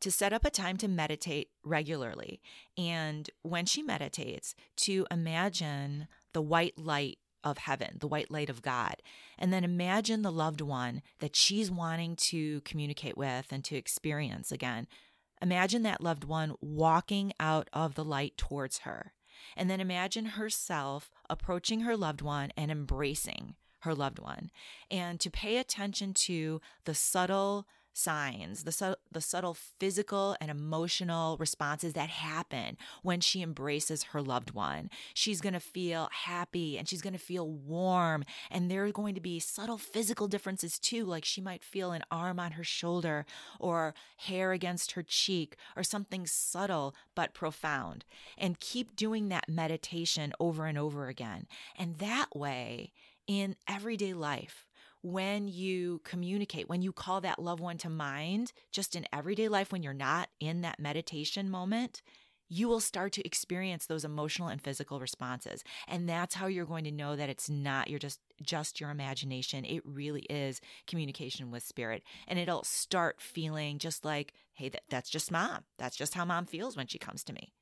to 0.00 0.10
set 0.10 0.32
up 0.32 0.44
a 0.44 0.50
time 0.50 0.76
to 0.78 0.88
meditate 0.88 1.48
regularly. 1.64 2.40
And 2.76 3.28
when 3.42 3.66
she 3.66 3.82
meditates, 3.82 4.54
to 4.76 5.06
imagine 5.10 6.08
the 6.32 6.42
white 6.42 6.78
light 6.78 7.18
of 7.44 7.58
heaven, 7.58 7.98
the 8.00 8.08
white 8.08 8.30
light 8.30 8.50
of 8.50 8.62
God, 8.62 8.96
and 9.38 9.52
then 9.52 9.64
imagine 9.64 10.22
the 10.22 10.32
loved 10.32 10.60
one 10.60 11.02
that 11.20 11.36
she's 11.36 11.70
wanting 11.70 12.16
to 12.16 12.60
communicate 12.62 13.16
with 13.16 13.46
and 13.50 13.64
to 13.64 13.76
experience 13.76 14.52
again. 14.52 14.86
Imagine 15.40 15.82
that 15.82 16.02
loved 16.02 16.24
one 16.24 16.54
walking 16.60 17.32
out 17.38 17.68
of 17.72 17.94
the 17.94 18.04
light 18.04 18.36
towards 18.36 18.78
her. 18.78 19.12
And 19.56 19.70
then 19.70 19.80
imagine 19.80 20.26
herself 20.26 21.10
approaching 21.30 21.80
her 21.80 21.96
loved 21.96 22.22
one 22.22 22.50
and 22.56 22.70
embracing 22.70 23.54
her 23.80 23.94
loved 23.94 24.18
one. 24.18 24.50
And 24.90 25.20
to 25.20 25.30
pay 25.30 25.58
attention 25.58 26.12
to 26.14 26.60
the 26.84 26.94
subtle 26.94 27.66
signs, 27.98 28.64
the, 28.64 28.72
su- 28.72 28.94
the 29.10 29.20
subtle 29.20 29.54
physical 29.54 30.36
and 30.40 30.50
emotional 30.50 31.36
responses 31.38 31.94
that 31.94 32.08
happen 32.08 32.76
when 33.02 33.20
she 33.20 33.42
embraces 33.42 34.04
her 34.04 34.22
loved 34.22 34.52
one. 34.52 34.88
She's 35.14 35.40
going 35.40 35.54
to 35.54 35.60
feel 35.60 36.08
happy 36.12 36.78
and 36.78 36.88
she's 36.88 37.02
going 37.02 37.12
to 37.14 37.18
feel 37.18 37.48
warm. 37.50 38.24
And 38.50 38.70
there 38.70 38.84
are 38.84 38.92
going 38.92 39.14
to 39.16 39.20
be 39.20 39.40
subtle 39.40 39.78
physical 39.78 40.28
differences 40.28 40.78
too, 40.78 41.04
like 41.04 41.24
she 41.24 41.40
might 41.40 41.64
feel 41.64 41.92
an 41.92 42.04
arm 42.10 42.38
on 42.38 42.52
her 42.52 42.64
shoulder 42.64 43.26
or 43.58 43.94
hair 44.16 44.52
against 44.52 44.92
her 44.92 45.02
cheek 45.02 45.56
or 45.76 45.82
something 45.82 46.26
subtle 46.26 46.94
but 47.14 47.34
profound. 47.34 48.04
And 48.36 48.60
keep 48.60 48.94
doing 48.94 49.28
that 49.28 49.48
meditation 49.48 50.32
over 50.38 50.66
and 50.66 50.78
over 50.78 51.08
again. 51.08 51.46
And 51.76 51.96
that 51.96 52.34
way, 52.34 52.92
in 53.26 53.56
everyday 53.68 54.14
life, 54.14 54.67
when 55.02 55.48
you 55.48 56.00
communicate, 56.04 56.68
when 56.68 56.82
you 56.82 56.92
call 56.92 57.20
that 57.20 57.38
loved 57.38 57.60
one 57.60 57.78
to 57.78 57.90
mind, 57.90 58.52
just 58.72 58.96
in 58.96 59.06
everyday 59.12 59.48
life, 59.48 59.72
when 59.72 59.82
you're 59.82 59.94
not 59.94 60.28
in 60.40 60.62
that 60.62 60.80
meditation 60.80 61.48
moment, 61.50 62.02
you 62.48 62.66
will 62.66 62.80
start 62.80 63.12
to 63.12 63.26
experience 63.26 63.86
those 63.86 64.04
emotional 64.04 64.48
and 64.48 64.62
physical 64.62 65.00
responses. 65.00 65.62
And 65.86 66.08
that's 66.08 66.34
how 66.34 66.46
you're 66.46 66.64
going 66.64 66.84
to 66.84 66.90
know 66.90 67.14
that 67.14 67.28
it's 67.28 67.50
not 67.50 67.88
your 67.88 67.98
just 67.98 68.20
just 68.42 68.80
your 68.80 68.90
imagination. 68.90 69.64
It 69.64 69.82
really 69.84 70.22
is 70.30 70.60
communication 70.86 71.50
with 71.50 71.62
spirit. 71.62 72.02
And 72.26 72.38
it'll 72.38 72.64
start 72.64 73.20
feeling 73.20 73.78
just 73.78 74.04
like, 74.04 74.32
hey, 74.54 74.70
that, 74.70 74.82
that's 74.88 75.10
just 75.10 75.30
mom. 75.30 75.64
That's 75.78 75.96
just 75.96 76.14
how 76.14 76.24
mom 76.24 76.46
feels 76.46 76.76
when 76.76 76.86
she 76.86 76.98
comes 76.98 77.22
to 77.24 77.32
me. 77.32 77.52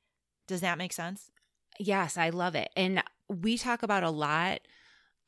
Does 0.47 0.61
that 0.61 0.77
make 0.77 0.93
sense? 0.93 1.31
Yes, 1.79 2.17
I 2.17 2.29
love 2.29 2.55
it. 2.55 2.69
And 2.75 3.03
we 3.27 3.57
talk 3.57 3.83
about 3.83 4.03
a 4.03 4.09
lot 4.09 4.61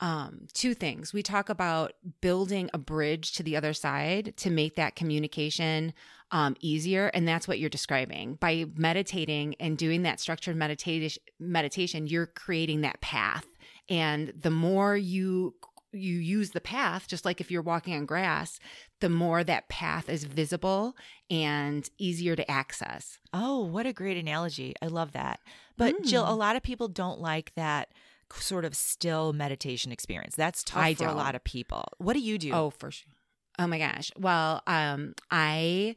um, 0.01 0.47
two 0.53 0.73
things. 0.73 1.13
We 1.13 1.23
talk 1.23 1.49
about 1.49 1.93
building 2.21 2.69
a 2.73 2.77
bridge 2.77 3.33
to 3.33 3.43
the 3.43 3.55
other 3.55 3.73
side 3.73 4.33
to 4.37 4.49
make 4.49 4.75
that 4.75 4.95
communication 4.95 5.93
um, 6.31 6.55
easier. 6.61 7.07
And 7.07 7.27
that's 7.27 7.47
what 7.47 7.59
you're 7.59 7.69
describing. 7.69 8.35
By 8.35 8.65
meditating 8.75 9.55
and 9.59 9.77
doing 9.77 10.03
that 10.03 10.19
structured 10.19 10.55
meditation, 10.55 11.21
meditation, 11.39 12.07
you're 12.07 12.27
creating 12.27 12.81
that 12.81 13.01
path. 13.01 13.45
And 13.89 14.33
the 14.39 14.51
more 14.51 14.95
you 14.95 15.55
you 15.91 16.17
use 16.17 16.51
the 16.51 16.61
path, 16.61 17.07
just 17.07 17.25
like 17.25 17.41
if 17.41 17.49
you're 17.49 17.63
walking 17.63 17.95
on 17.95 18.05
grass, 18.05 18.59
the 18.99 19.09
more 19.09 19.43
that 19.43 19.69
path 19.69 20.07
is 20.07 20.23
visible 20.23 20.95
and 21.31 21.89
easier 21.97 22.35
to 22.35 22.49
access. 22.49 23.17
Oh, 23.33 23.65
what 23.65 23.87
a 23.87 23.93
great 23.93 24.15
analogy. 24.15 24.75
I 24.83 24.85
love 24.85 25.13
that. 25.13 25.39
But 25.77 25.95
mm. 25.95 26.05
Jill, 26.05 26.29
a 26.29 26.35
lot 26.35 26.55
of 26.55 26.61
people 26.61 26.89
don't 26.89 27.19
like 27.19 27.53
that 27.55 27.89
sort 28.35 28.65
of 28.65 28.75
still 28.75 29.33
meditation 29.33 29.91
experience. 29.91 30.35
That's 30.35 30.63
tough 30.63 30.83
I 30.83 30.93
for 30.93 31.05
don't. 31.05 31.13
a 31.13 31.17
lot 31.17 31.35
of 31.35 31.43
people. 31.43 31.85
What 31.97 32.13
do 32.13 32.19
you 32.19 32.37
do? 32.37 32.51
Oh, 32.53 32.69
for 32.69 32.91
sure. 32.91 33.13
Oh 33.57 33.67
my 33.67 33.77
gosh. 33.77 34.11
Well, 34.17 34.61
um, 34.67 35.13
I 35.29 35.95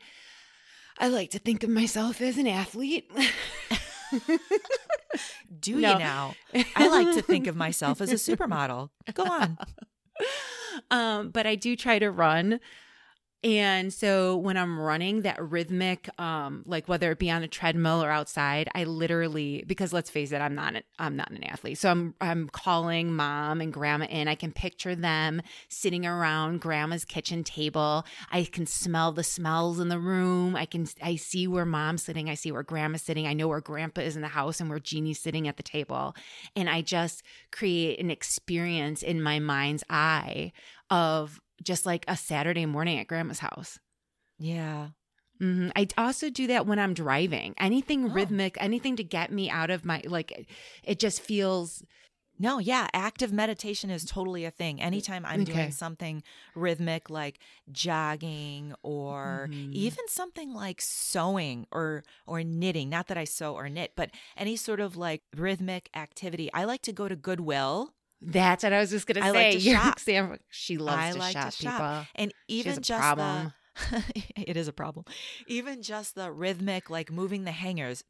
I 0.99 1.09
like 1.09 1.31
to 1.31 1.39
think 1.39 1.63
of 1.63 1.71
myself 1.71 2.21
as 2.21 2.39
an 2.39 2.47
athlete. 2.47 3.11
do 5.61 5.81
no. 5.81 5.93
you 5.93 5.99
now? 5.99 6.35
I 6.77 6.89
like 6.89 7.15
to 7.15 7.23
think 7.23 7.47
of 7.47 7.57
myself 7.57 8.01
as 8.01 8.11
a 8.11 8.17
supermodel. 8.17 8.91
Go 9.15 9.25
on. 9.25 9.59
Um, 10.91 11.31
but 11.31 11.47
I 11.47 11.55
do 11.55 11.77
try 11.77 11.99
to 11.99 12.11
run 12.11 12.59
and 13.45 13.93
so 13.93 14.37
when 14.37 14.57
I'm 14.57 14.79
running 14.79 15.23
that 15.23 15.43
rhythmic, 15.43 16.09
um, 16.21 16.63
like 16.65 16.87
whether 16.87 17.11
it 17.11 17.19
be 17.19 17.29
on 17.29 17.43
a 17.43 17.49
treadmill 17.49 18.03
or 18.03 18.09
outside, 18.09 18.69
I 18.73 18.85
literally 18.85 19.65
because 19.67 19.93
let's 19.93 20.11
face 20.11 20.31
it, 20.31 20.41
I'm 20.41 20.55
not 20.55 20.77
an, 20.77 20.83
I'm 21.01 21.17
not 21.17 21.33
an 21.33 21.43
athlete. 21.43 21.79
So 21.79 21.91
I'm 21.91 22.15
I'm 22.21 22.49
calling 22.49 23.13
mom 23.13 23.61
and 23.61 23.73
grandma 23.73 24.07
in. 24.07 24.29
I 24.29 24.37
can 24.37 24.53
picture 24.53 24.95
them 24.95 25.43
sitting 25.69 26.07
around 26.07 26.61
grandma's 26.61 27.05
kitchen 27.05 27.43
table. 27.43 28.07
I 28.31 28.45
can 28.45 28.65
smell 28.65 29.11
the 29.11 29.25
smells 29.25 29.81
in 29.81 29.89
the 29.89 29.99
room. 29.99 30.55
I 30.55 30.65
can 30.65 30.87
I 31.03 31.17
see 31.17 31.49
where 31.49 31.67
mom's 31.67 32.05
sitting. 32.05 32.31
I 32.31 32.35
see 32.35 32.53
where 32.53 32.63
grandma's 32.63 33.03
sitting. 33.03 33.27
I 33.27 33.33
know 33.33 33.49
where 33.49 33.61
grandpa 33.61 34.03
is 34.03 34.15
in 34.15 34.23
the 34.23 34.29
house 34.29 34.61
and 34.61 34.71
where 34.71 34.79
Jeannie's 34.79 35.19
sitting 35.19 35.49
at 35.49 35.57
the 35.57 35.65
table. 35.65 36.15
And 36.55 36.71
I 36.71 36.81
just 36.81 37.25
create 37.51 37.99
an 37.99 38.09
experience 38.09 39.03
in 39.03 39.21
my 39.21 39.41
mind's 39.41 39.83
eye 39.91 40.53
of 40.91 41.41
just 41.63 41.87
like 41.87 42.05
a 42.09 42.17
Saturday 42.17 42.67
morning 42.67 42.99
at 42.99 43.07
grandma's 43.07 43.39
house. 43.39 43.79
Yeah. 44.39 44.89
Mm-hmm. 45.41 45.71
I 45.75 45.89
also 45.99 46.31
do 46.31 46.47
that 46.49 46.67
when 46.67 46.79
I'm 46.79 46.95
driving. 46.95 47.55
Anything 47.59 48.07
oh. 48.07 48.09
rhythmic, 48.09 48.57
anything 48.61 48.97
to 48.97 49.05
get 49.05 49.33
me 49.33 49.51
out 49.51 49.71
of 49.71 49.85
my 49.85 50.03
like 50.07 50.47
it 50.85 50.99
just 50.99 51.21
feels 51.21 51.83
no, 52.39 52.59
yeah, 52.59 52.89
active 52.93 53.33
meditation 53.33 53.91
is 53.91 54.05
totally 54.05 54.45
a 54.45 54.51
thing. 54.51 54.83
Anytime 54.83 55.25
I'm 55.25 55.43
okay. 55.43 55.53
doing 55.53 55.71
something 55.71 56.23
rhythmic 56.57 57.11
like 57.11 57.39
jogging 57.71 58.75
or 58.83 59.49
mm-hmm. 59.51 59.71
even 59.73 60.09
something 60.09 60.53
like 60.53 60.81
sewing 60.81 61.67
or 61.71 62.03
or 62.27 62.43
knitting, 62.43 62.89
not 62.89 63.09
that 63.09 63.19
I 63.19 63.25
sew 63.25 63.55
or 63.55 63.69
knit, 63.69 63.93
but 63.97 64.11
any 64.37 64.57
sort 64.57 64.81
of 64.81 64.97
like 64.97 65.23
rhythmic 65.37 65.89
activity. 65.95 66.51
I 66.53 66.65
like 66.65 66.83
to 66.83 66.93
go 66.93 67.07
to 67.07 67.15
Goodwill 67.15 67.95
that's 68.25 68.63
what 68.63 68.73
I 68.73 68.81
was 68.81 68.91
just 68.91 69.07
gonna 69.07 69.21
I 69.21 69.33
say. 69.33 69.53
Like 69.53 69.53
to 69.55 69.61
shop. 69.73 69.99
Sam, 69.99 70.39
she 70.51 70.79
loves 70.79 71.03
I 71.03 71.13
to 71.13 71.19
like 71.19 71.33
shop, 71.33 71.51
to 71.51 71.63
shop. 71.63 71.73
People. 71.73 72.07
And 72.15 72.35
even 72.49 72.83
just 72.83 73.01
problem. 73.01 73.53
the 73.91 74.03
it 74.37 74.57
is 74.57 74.69
a 74.69 74.73
problem. 74.73 75.05
Even 75.47 75.83
just 75.83 76.15
the 76.15 76.31
rhythmic, 76.31 76.91
like 76.91 77.11
moving 77.11 77.45
the 77.45 77.53
hangers, 77.53 78.05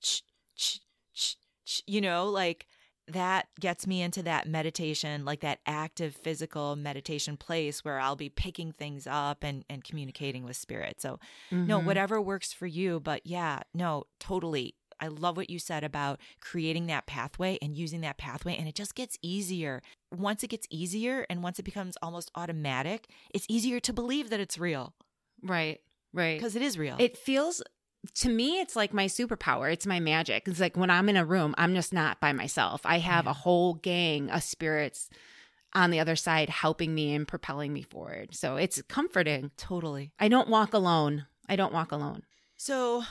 you 1.86 2.00
know, 2.00 2.26
like 2.26 2.66
that 3.08 3.48
gets 3.58 3.86
me 3.86 4.02
into 4.02 4.22
that 4.22 4.46
meditation, 4.46 5.24
like 5.24 5.40
that 5.40 5.60
active 5.66 6.14
physical 6.14 6.76
meditation 6.76 7.36
place 7.36 7.84
where 7.84 7.98
I'll 7.98 8.16
be 8.16 8.28
picking 8.28 8.72
things 8.72 9.06
up 9.06 9.42
and 9.42 9.64
and 9.70 9.82
communicating 9.82 10.44
with 10.44 10.56
spirit. 10.56 11.00
So, 11.00 11.18
mm-hmm. 11.50 11.66
no, 11.66 11.78
whatever 11.78 12.20
works 12.20 12.52
for 12.52 12.66
you, 12.66 13.00
but 13.00 13.22
yeah, 13.24 13.60
no, 13.74 14.04
totally 14.20 14.74
I 15.02 15.08
love 15.08 15.36
what 15.36 15.50
you 15.50 15.58
said 15.58 15.84
about 15.84 16.20
creating 16.40 16.86
that 16.86 17.06
pathway 17.06 17.58
and 17.60 17.76
using 17.76 18.00
that 18.02 18.18
pathway. 18.18 18.56
And 18.56 18.68
it 18.68 18.74
just 18.74 18.94
gets 18.94 19.18
easier. 19.20 19.82
Once 20.10 20.42
it 20.42 20.48
gets 20.48 20.66
easier 20.70 21.26
and 21.28 21.42
once 21.42 21.58
it 21.58 21.64
becomes 21.64 21.98
almost 22.00 22.30
automatic, 22.34 23.08
it's 23.34 23.46
easier 23.48 23.80
to 23.80 23.92
believe 23.92 24.30
that 24.30 24.40
it's 24.40 24.58
real. 24.58 24.94
Right. 25.42 25.80
Right. 26.12 26.38
Because 26.38 26.56
it 26.56 26.62
is 26.62 26.78
real. 26.78 26.96
It 26.98 27.16
feels 27.16 27.62
to 28.14 28.28
me, 28.28 28.60
it's 28.60 28.74
like 28.74 28.92
my 28.92 29.06
superpower. 29.06 29.72
It's 29.72 29.86
my 29.86 30.00
magic. 30.00 30.48
It's 30.48 30.60
like 30.60 30.76
when 30.76 30.90
I'm 30.90 31.08
in 31.08 31.16
a 31.16 31.24
room, 31.24 31.54
I'm 31.56 31.74
just 31.74 31.92
not 31.92 32.20
by 32.20 32.32
myself. 32.32 32.80
I 32.84 32.98
have 32.98 33.26
yeah. 33.26 33.30
a 33.30 33.34
whole 33.34 33.74
gang 33.74 34.30
of 34.30 34.42
spirits 34.42 35.08
on 35.74 35.90
the 35.90 36.00
other 36.00 36.16
side 36.16 36.50
helping 36.50 36.94
me 36.94 37.14
and 37.14 37.26
propelling 37.26 37.72
me 37.72 37.82
forward. 37.82 38.34
So 38.34 38.56
it's 38.56 38.82
comforting. 38.82 39.50
Totally. 39.56 40.12
I 40.18 40.28
don't 40.28 40.48
walk 40.48 40.74
alone. 40.74 41.26
I 41.48 41.56
don't 41.56 41.72
walk 41.72 41.92
alone. 41.92 42.22
So, 42.56 43.02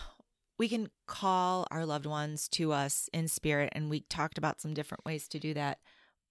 we 0.62 0.70
can 0.70 0.92
call 1.08 1.66
our 1.72 1.88
loved 1.88 2.06
ones 2.06 2.48
to 2.48 2.72
us 2.72 3.10
in 3.12 3.28
spirit. 3.28 3.70
And 3.72 3.90
we 3.90 4.02
talked 4.02 4.38
about 4.38 4.62
some 4.62 4.76
different 4.76 5.04
ways 5.04 5.28
to 5.30 5.40
do 5.40 5.56
that. 5.56 5.80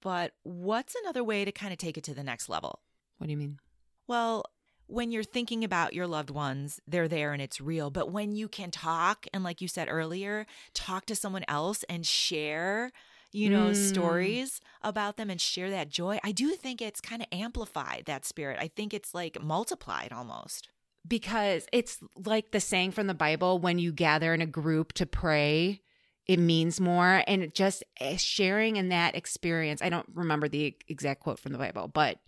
But 0.01 0.35
what's 0.45 0.95
another 1.03 1.25
way 1.25 1.45
to 1.45 1.51
kind 1.51 1.73
of 1.73 1.81
take 1.81 1.99
it 1.99 2.05
to 2.05 2.15
the 2.15 2.23
next 2.23 2.49
level? 2.49 2.79
What 3.19 3.27
do 3.27 3.33
you 3.33 3.37
mean? 3.37 3.59
Well, 4.07 4.45
when 4.87 5.11
you're 5.11 5.25
thinking 5.25 5.65
about 5.65 5.95
your 5.95 6.07
loved 6.07 6.31
ones, 6.31 6.79
they're 6.87 7.09
there 7.09 7.33
and 7.33 7.43
it's 7.43 7.61
real. 7.61 7.91
But 7.91 8.13
when 8.13 8.37
you 8.37 8.47
can 8.47 8.71
talk, 8.71 9.27
and 9.35 9.43
like 9.43 9.61
you 9.61 9.67
said 9.67 9.89
earlier, 9.91 10.47
talk 10.75 11.07
to 11.07 11.17
someone 11.17 11.45
else 11.49 11.83
and 11.89 12.07
share, 12.07 12.93
you 13.33 13.51
know, 13.51 13.71
mm. 13.71 13.75
stories 13.75 14.61
about 14.81 15.17
them 15.17 15.29
and 15.29 15.41
share 15.41 15.71
that 15.71 15.89
joy, 15.89 16.21
I 16.23 16.31
do 16.31 16.51
think 16.51 16.81
it's 16.81 17.01
kind 17.01 17.21
of 17.21 17.27
amplified 17.33 18.05
that 18.07 18.25
spirit. 18.25 18.59
I 18.61 18.69
think 18.69 18.95
it's 18.95 19.13
like 19.13 19.43
multiplied 19.43 20.13
almost 20.13 20.69
because 21.11 21.67
it's 21.73 21.99
like 22.25 22.53
the 22.53 22.61
saying 22.61 22.93
from 22.93 23.09
the 23.09 23.15
Bible 23.15 23.59
when 23.59 23.79
you 23.79 23.93
gather 23.93 24.33
in 24.33 24.41
a 24.41 24.47
group 24.47 24.95
to 24.95 25.05
pray, 25.05 25.83
it 26.27 26.39
means 26.39 26.81
more. 26.81 27.23
And 27.27 27.53
just 27.53 27.85
eh, 28.01 28.17
sharing 28.17 28.77
in 28.77 28.89
that 28.89 29.15
experience, 29.15 29.83
I 29.83 29.91
don't 29.91 30.07
remember 30.15 30.49
the 30.49 30.75
exact 30.89 31.21
quote 31.21 31.39
from 31.39 31.53
the 31.53 31.59
Bible, 31.59 31.89
but 31.89 32.19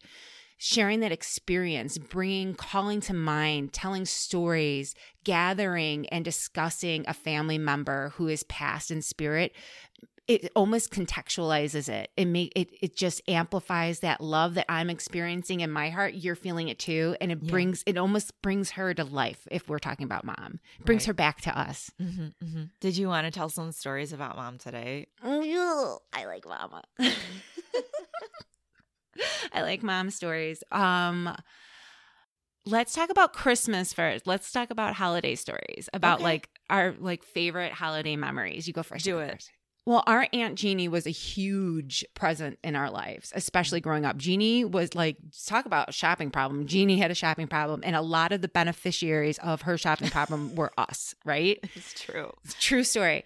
sharing 0.58 1.00
that 1.00 1.12
experience, 1.12 1.96
bringing, 1.96 2.54
calling 2.54 3.00
to 3.02 3.14
mind, 3.14 3.72
telling 3.72 4.04
stories, 4.04 4.94
gathering 5.24 6.08
and 6.08 6.24
discussing 6.24 7.04
a 7.06 7.14
family 7.14 7.58
member 7.58 8.10
who 8.16 8.28
is 8.28 8.42
passed 8.44 8.90
in 8.90 9.00
spirit 9.00 9.52
it 10.32 10.52
almost 10.54 10.90
contextualizes 10.90 11.88
it. 11.88 12.10
It 12.16 12.26
make 12.26 12.52
it 12.56 12.70
it 12.80 12.96
just 12.96 13.20
amplifies 13.28 14.00
that 14.00 14.20
love 14.20 14.54
that 14.54 14.66
I'm 14.68 14.88
experiencing 14.90 15.60
in 15.60 15.70
my 15.70 15.90
heart. 15.90 16.14
You're 16.14 16.34
feeling 16.34 16.68
it 16.68 16.78
too, 16.78 17.16
and 17.20 17.30
it 17.30 17.38
yeah. 17.42 17.50
brings 17.50 17.82
it 17.86 17.96
almost 17.98 18.40
brings 18.42 18.70
her 18.72 18.94
to 18.94 19.04
life. 19.04 19.46
If 19.50 19.68
we're 19.68 19.78
talking 19.78 20.04
about 20.04 20.24
mom, 20.24 20.60
it 20.78 20.86
brings 20.86 21.02
right. 21.02 21.08
her 21.08 21.14
back 21.14 21.40
to 21.42 21.58
us. 21.58 21.90
Mm-hmm, 22.00 22.44
mm-hmm. 22.44 22.62
Did 22.80 22.96
you 22.96 23.08
want 23.08 23.26
to 23.26 23.30
tell 23.30 23.48
some 23.48 23.72
stories 23.72 24.12
about 24.12 24.36
mom 24.36 24.58
today? 24.58 25.08
I 26.12 26.24
like 26.24 26.46
mama. 26.46 26.82
I 29.52 29.62
like 29.62 29.82
mom 29.82 30.10
stories. 30.10 30.64
Um 30.72 31.36
let's 32.64 32.94
talk 32.94 33.10
about 33.10 33.32
Christmas 33.32 33.92
first. 33.92 34.26
Let's 34.26 34.50
talk 34.52 34.70
about 34.70 34.94
holiday 34.94 35.34
stories 35.34 35.88
about 35.92 36.16
okay. 36.16 36.24
like 36.24 36.48
our 36.70 36.94
like 36.98 37.22
favorite 37.22 37.72
holiday 37.72 38.16
memories. 38.16 38.66
You 38.66 38.72
go 38.72 38.82
first. 38.82 39.04
Do 39.04 39.18
it. 39.18 39.32
First. 39.32 39.50
Well, 39.84 40.04
our 40.06 40.28
Aunt 40.32 40.54
Jeannie 40.56 40.86
was 40.86 41.06
a 41.06 41.10
huge 41.10 42.04
present 42.14 42.58
in 42.62 42.76
our 42.76 42.88
lives, 42.88 43.32
especially 43.34 43.80
growing 43.80 44.04
up. 44.04 44.16
Jeannie 44.16 44.64
was 44.64 44.94
like, 44.94 45.16
talk 45.44 45.66
about 45.66 45.88
a 45.88 45.92
shopping 45.92 46.30
problem. 46.30 46.66
Jeannie 46.66 46.98
had 46.98 47.10
a 47.10 47.16
shopping 47.16 47.48
problem, 47.48 47.80
and 47.82 47.96
a 47.96 48.00
lot 48.00 48.30
of 48.30 48.42
the 48.42 48.48
beneficiaries 48.48 49.38
of 49.38 49.62
her 49.62 49.76
shopping 49.76 50.08
problem 50.08 50.54
were 50.54 50.72
us, 50.78 51.14
right? 51.24 51.58
It's 51.74 51.94
true. 52.00 52.32
It's 52.44 52.54
true 52.54 52.84
story. 52.84 53.24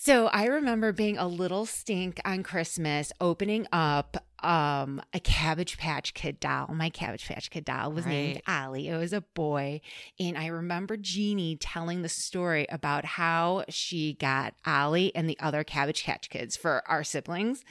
So 0.00 0.28
I 0.28 0.44
remember 0.46 0.92
being 0.92 1.18
a 1.18 1.26
little 1.26 1.66
stink 1.66 2.20
on 2.24 2.44
Christmas, 2.44 3.12
opening 3.20 3.66
up 3.72 4.16
um 4.44 5.02
a 5.12 5.18
Cabbage 5.18 5.76
Patch 5.76 6.14
Kid 6.14 6.38
doll. 6.38 6.68
My 6.72 6.88
Cabbage 6.88 7.26
Patch 7.26 7.50
Kid 7.50 7.64
doll 7.64 7.90
was 7.90 8.04
right. 8.04 8.12
named 8.12 8.42
Ollie. 8.46 8.86
It 8.86 8.96
was 8.96 9.12
a 9.12 9.22
boy, 9.22 9.80
and 10.20 10.38
I 10.38 10.46
remember 10.46 10.96
Jeannie 10.96 11.56
telling 11.56 12.02
the 12.02 12.08
story 12.08 12.64
about 12.70 13.04
how 13.04 13.64
she 13.68 14.12
got 14.14 14.54
Ollie 14.64 15.12
and 15.16 15.28
the 15.28 15.38
other 15.40 15.64
Cabbage 15.64 16.04
Patch 16.04 16.30
Kids 16.30 16.56
for 16.56 16.84
our 16.88 17.02
siblings. 17.02 17.64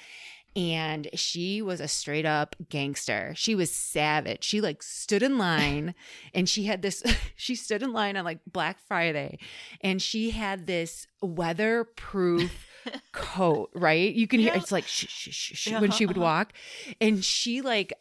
And 0.57 1.07
she 1.13 1.61
was 1.61 1.79
a 1.79 1.87
straight 1.87 2.25
up 2.25 2.55
gangster. 2.67 3.31
She 3.35 3.53
was 3.53 3.71
savage. 3.71 4.43
She 4.43 4.59
like 4.59 4.81
stood 4.81 5.21
in 5.21 5.37
line 5.37 5.93
and 6.33 6.49
she 6.49 6.63
had 6.65 6.81
this 6.81 7.03
she 7.35 7.53
stood 7.55 7.83
in 7.83 7.93
line 7.93 8.17
on 8.17 8.25
like 8.25 8.39
Black 8.51 8.79
Friday 8.87 9.37
and 9.81 10.01
she 10.01 10.31
had 10.31 10.65
this 10.65 11.05
weatherproof 11.21 12.67
coat, 13.11 13.69
right? 13.75 14.11
You 14.13 14.27
can 14.27 14.39
hear 14.39 14.53
Yeah. 14.53 14.59
it's 14.59 14.71
like 14.71 14.87
shh, 14.87 15.05
shh, 15.07 15.29
shh, 15.29 15.55
shh, 15.55 15.67
Yeah, 15.67 15.79
when 15.79 15.91
she 15.91 16.07
would 16.07 16.17
uh-huh. 16.17 16.23
walk 16.23 16.53
and 16.99 17.23
she 17.23 17.61
like 17.61 17.93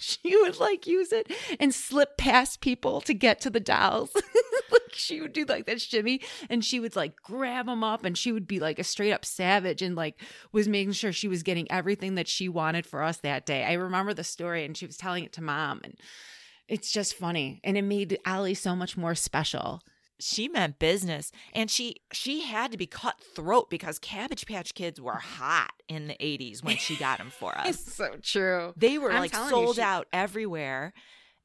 she 0.00 0.36
would 0.36 0.58
like 0.58 0.86
use 0.88 1.12
it 1.12 1.30
and 1.60 1.72
slip 1.72 2.16
past 2.18 2.60
people 2.60 3.00
to 3.02 3.14
get 3.14 3.40
to 3.42 3.50
the 3.50 3.60
dolls. 3.60 4.10
Like 4.90 4.94
she 4.98 5.20
would 5.20 5.32
do 5.32 5.44
like 5.44 5.66
that 5.66 5.80
shimmy 5.80 6.20
and 6.48 6.64
she 6.64 6.80
would 6.80 6.96
like 6.96 7.16
grab 7.22 7.68
him 7.68 7.84
up 7.84 8.04
and 8.04 8.16
she 8.16 8.32
would 8.32 8.46
be 8.46 8.60
like 8.60 8.78
a 8.78 8.84
straight 8.84 9.12
up 9.12 9.24
savage 9.24 9.82
and 9.82 9.94
like 9.96 10.20
was 10.52 10.68
making 10.68 10.92
sure 10.92 11.12
she 11.12 11.28
was 11.28 11.42
getting 11.42 11.70
everything 11.70 12.14
that 12.16 12.28
she 12.28 12.48
wanted 12.48 12.86
for 12.86 13.02
us 13.02 13.18
that 13.18 13.46
day. 13.46 13.64
I 13.64 13.74
remember 13.74 14.14
the 14.14 14.24
story 14.24 14.64
and 14.64 14.76
she 14.76 14.86
was 14.86 14.96
telling 14.96 15.24
it 15.24 15.32
to 15.34 15.42
mom 15.42 15.80
and 15.84 15.94
it's 16.68 16.90
just 16.92 17.14
funny 17.14 17.60
and 17.64 17.76
it 17.76 17.82
made 17.82 18.18
Ollie 18.26 18.54
so 18.54 18.76
much 18.76 18.96
more 18.96 19.14
special. 19.14 19.80
she 20.20 20.48
meant 20.48 20.78
business 20.78 21.32
and 21.54 21.70
she 21.70 21.96
she 22.12 22.42
had 22.42 22.70
to 22.72 22.76
be 22.76 22.86
cutthroat 22.86 23.70
because 23.70 23.98
cabbage 23.98 24.44
patch 24.46 24.74
kids 24.74 25.00
were 25.00 25.14
hot 25.14 25.72
in 25.88 26.08
the 26.08 26.14
80s 26.20 26.62
when 26.62 26.76
she 26.76 26.94
got 26.96 27.18
them 27.18 27.30
for 27.30 27.56
us 27.58 27.80
so 27.80 28.16
true. 28.22 28.72
they 28.76 28.98
were 28.98 29.10
I'm 29.12 29.20
like 29.20 29.30
telling 29.32 29.46
you, 29.50 29.64
sold 29.66 29.76
she- 29.76 29.82
out 29.82 30.06
everywhere 30.12 30.92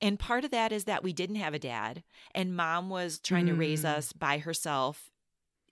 and 0.01 0.19
part 0.19 0.43
of 0.43 0.51
that 0.51 0.71
is 0.71 0.83
that 0.85 1.03
we 1.03 1.13
didn't 1.13 1.37
have 1.37 1.53
a 1.53 1.59
dad 1.59 2.03
and 2.33 2.55
mom 2.55 2.89
was 2.89 3.19
trying 3.19 3.45
to 3.47 3.53
raise 3.53 3.83
Mm. 3.83 3.97
us 3.97 4.13
by 4.13 4.37
herself 4.39 5.11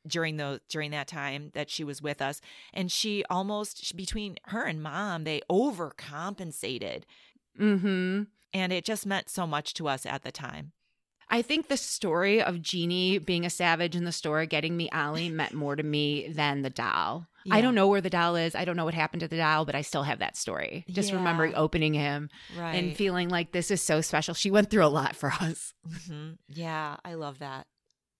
during 0.05 0.37
those 0.37 0.59
during 0.69 0.91
that 0.91 1.07
time 1.07 1.51
that 1.53 1.69
she 1.69 1.83
was 1.83 2.01
with 2.01 2.21
us 2.21 2.41
and 2.73 2.91
she 2.91 3.23
almost 3.29 3.95
between 3.95 4.37
her 4.45 4.63
and 4.63 4.83
mom 4.83 5.23
they 5.23 5.41
overcompensated 5.49 7.03
mm-hmm. 7.59 8.23
and 8.53 8.73
it 8.73 8.83
just 8.85 9.05
meant 9.05 9.29
so 9.29 9.47
much 9.47 9.73
to 9.73 9.87
us 9.87 10.05
at 10.05 10.23
the 10.23 10.31
time 10.31 10.71
I 11.29 11.41
think 11.41 11.67
the 11.67 11.77
story 11.77 12.41
of 12.41 12.61
Jeannie 12.61 13.17
being 13.17 13.45
a 13.45 13.49
savage 13.49 13.95
in 13.95 14.03
the 14.03 14.11
store 14.11 14.45
getting 14.45 14.77
me 14.77 14.89
Ollie 14.91 15.29
meant 15.29 15.53
more 15.53 15.75
to 15.75 15.83
me 15.83 16.27
than 16.29 16.61
the 16.61 16.69
doll. 16.69 17.27
I 17.51 17.59
don't 17.59 17.75
know 17.75 17.89
where 17.89 17.99
the 17.99 18.09
doll 18.09 18.37
is. 18.37 18.55
I 18.55 18.63
don't 18.63 18.77
know 18.77 18.85
what 18.85 18.93
happened 18.93 19.19
to 19.19 19.27
the 19.27 19.35
doll, 19.37 19.65
but 19.65 19.75
I 19.75 19.81
still 19.81 20.03
have 20.03 20.19
that 20.19 20.37
story. 20.37 20.85
Just 20.89 21.09
Yeah. 21.11 21.17
remembering 21.17 21.53
opening 21.55 21.93
him 21.93 22.29
right 22.55 22.75
and 22.75 22.95
feeling 22.95 23.27
like 23.27 23.51
this 23.51 23.69
is 23.69 23.81
so 23.81 23.99
special. 23.99 24.33
She 24.33 24.49
went 24.49 24.69
through 24.69 24.85
a 24.85 24.87
lot 24.87 25.15
for 25.15 25.29
us. 25.41 25.73
hmm 26.07 26.31
yeah 26.47 26.95
i 27.03 27.13
love 27.15 27.39
that 27.39 27.67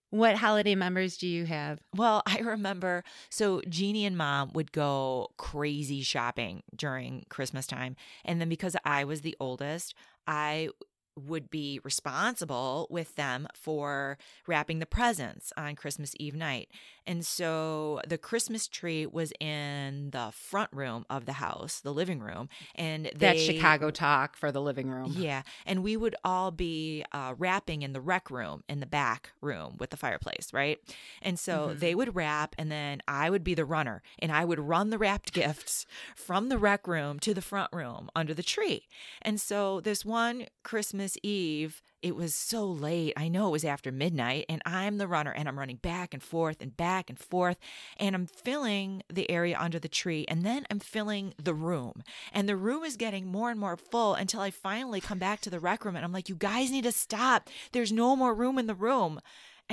What 0.10 0.36
holiday 0.36 0.75
members 0.75 1.17
do 1.17 1.27
you 1.27 1.45
have? 1.45 1.79
Well, 1.95 2.22
I 2.27 2.38
remember 2.39 3.03
so 3.29 3.62
Jeannie 3.67 4.05
and 4.05 4.15
mom 4.17 4.51
would 4.53 4.72
go 4.72 5.29
crazy 5.38 6.01
shopping 6.03 6.62
during 6.75 7.25
Christmas 7.29 7.65
time. 7.65 7.95
And 8.25 8.39
then 8.39 8.50
because 8.50 8.75
I 8.86 9.05
was 9.05 9.22
the 9.22 9.36
oldest, 9.39 9.95
I 10.27 10.69
would 11.15 11.50
be 11.50 11.79
responsible 11.84 12.88
with 12.89 13.15
them 13.15 13.48
for 13.53 14.17
wrapping 14.48 14.79
the 14.79 14.86
presents 14.86 15.51
on 15.58 15.75
Christmas 15.75 16.15
Eve 16.20 16.36
night. 16.36 16.70
And 17.05 17.25
so 17.25 18.00
the 18.08 18.17
Christmas 18.17 18.67
tree 18.67 19.05
was 19.05 19.34
in 19.39 20.10
the 20.12 20.29
front 20.34 20.70
room 20.72 21.05
of 21.10 21.25
the 21.25 21.34
house, 21.34 21.79
the 21.82 21.93
living 21.93 22.20
room, 22.20 22.48
and 22.75 23.05
they, 23.05 23.20
That's 23.20 23.41
Chicago 23.43 23.91
talk 23.91 24.38
for 24.38 24.51
the 24.51 24.62
living 24.62 24.88
room. 24.89 25.15
yeah, 25.17 25.41
and 25.65 25.84
we 25.84 25.98
would 25.98 26.15
all 26.24 26.50
be 26.51 27.03
uh, 27.12 27.34
wrapping 27.38 27.82
in 27.82 27.91
the 27.93 28.00
rec 28.01 28.32
room 28.32 28.63
in 28.70 28.79
the 28.79 28.86
back 28.86 29.34
room 29.41 29.75
with 29.79 29.89
the 29.89 29.98
fireplace, 29.98 30.48
right? 30.53 30.79
And 31.22 31.38
so 31.38 31.70
Mhm. 31.70 31.79
they 31.79 31.93
would 31.93 32.15
wrap, 32.15 32.55
and 32.58 32.72
then 32.72 33.01
I 33.08 33.29
would 33.29 33.43
be 33.43 33.53
the 33.53 33.65
runner, 33.65 34.01
and 34.20 34.32
I 34.32 34.46
would 34.46 34.60
run 34.60 34.89
the 34.89 34.98
wrapped 34.98 35.34
gifts 35.34 35.86
from 36.15 36.48
the 36.50 36.58
rec 36.58 36.88
room 36.88 37.20
to 37.20 37.34
the 37.34 37.41
front 37.41 37.72
room 37.74 38.10
under 38.15 38.34
the 38.34 38.43
tree. 38.43 38.88
And 39.22 39.41
so 39.41 39.82
this 39.82 40.05
one 40.05 40.48
Christmas 40.64 41.02
Eve, 41.24 41.81
it 42.01 42.16
was 42.16 42.35
so 42.35 42.66
late. 42.66 43.13
I 43.16 43.27
know 43.27 43.48
it 43.48 43.51
was 43.51 43.66
after 43.66 43.92
midnight, 43.92 44.46
and 44.50 44.61
I'm 44.66 44.98
the 44.98 45.07
runner, 45.07 45.31
and 45.31 45.48
I'm 45.48 45.57
running 45.57 45.77
back 45.77 46.13
and 46.13 46.22
forth 46.22 46.61
and 46.61 46.75
back 46.75 47.09
and 47.09 47.20
forth, 47.20 47.57
and 47.98 48.16
I'm 48.16 48.27
filling 48.27 49.03
the 49.11 49.29
area 49.29 49.57
under 49.59 49.79
the 49.79 49.87
tree, 49.87 50.25
and 50.27 50.44
then 50.44 50.66
I'm 50.70 50.79
filling 50.79 51.33
the 51.42 51.53
room. 51.53 52.03
And 52.33 52.48
the 52.48 52.57
room 52.57 52.83
is 52.83 52.98
getting 52.98 53.27
more 53.27 53.51
and 53.51 53.59
more 53.59 53.77
full 53.77 54.16
until 54.16 54.42
I 54.42 54.51
finally 54.51 55.01
come 55.01 55.20
back 55.20 55.42
to 55.42 55.50
the 55.50 55.59
rec 55.59 55.85
room, 55.85 55.96
and 55.96 56.03
I'm 56.03 56.13
like, 56.13 56.29
you 56.29 56.35
guys 56.35 56.72
need 56.72 56.83
to 56.83 56.92
stop. 56.92 57.50
There's 57.72 57.92
no 57.92 58.16
more 58.16 58.33
room 58.33 58.57
in 58.57 58.68
the 58.68 58.75
room. 58.75 59.20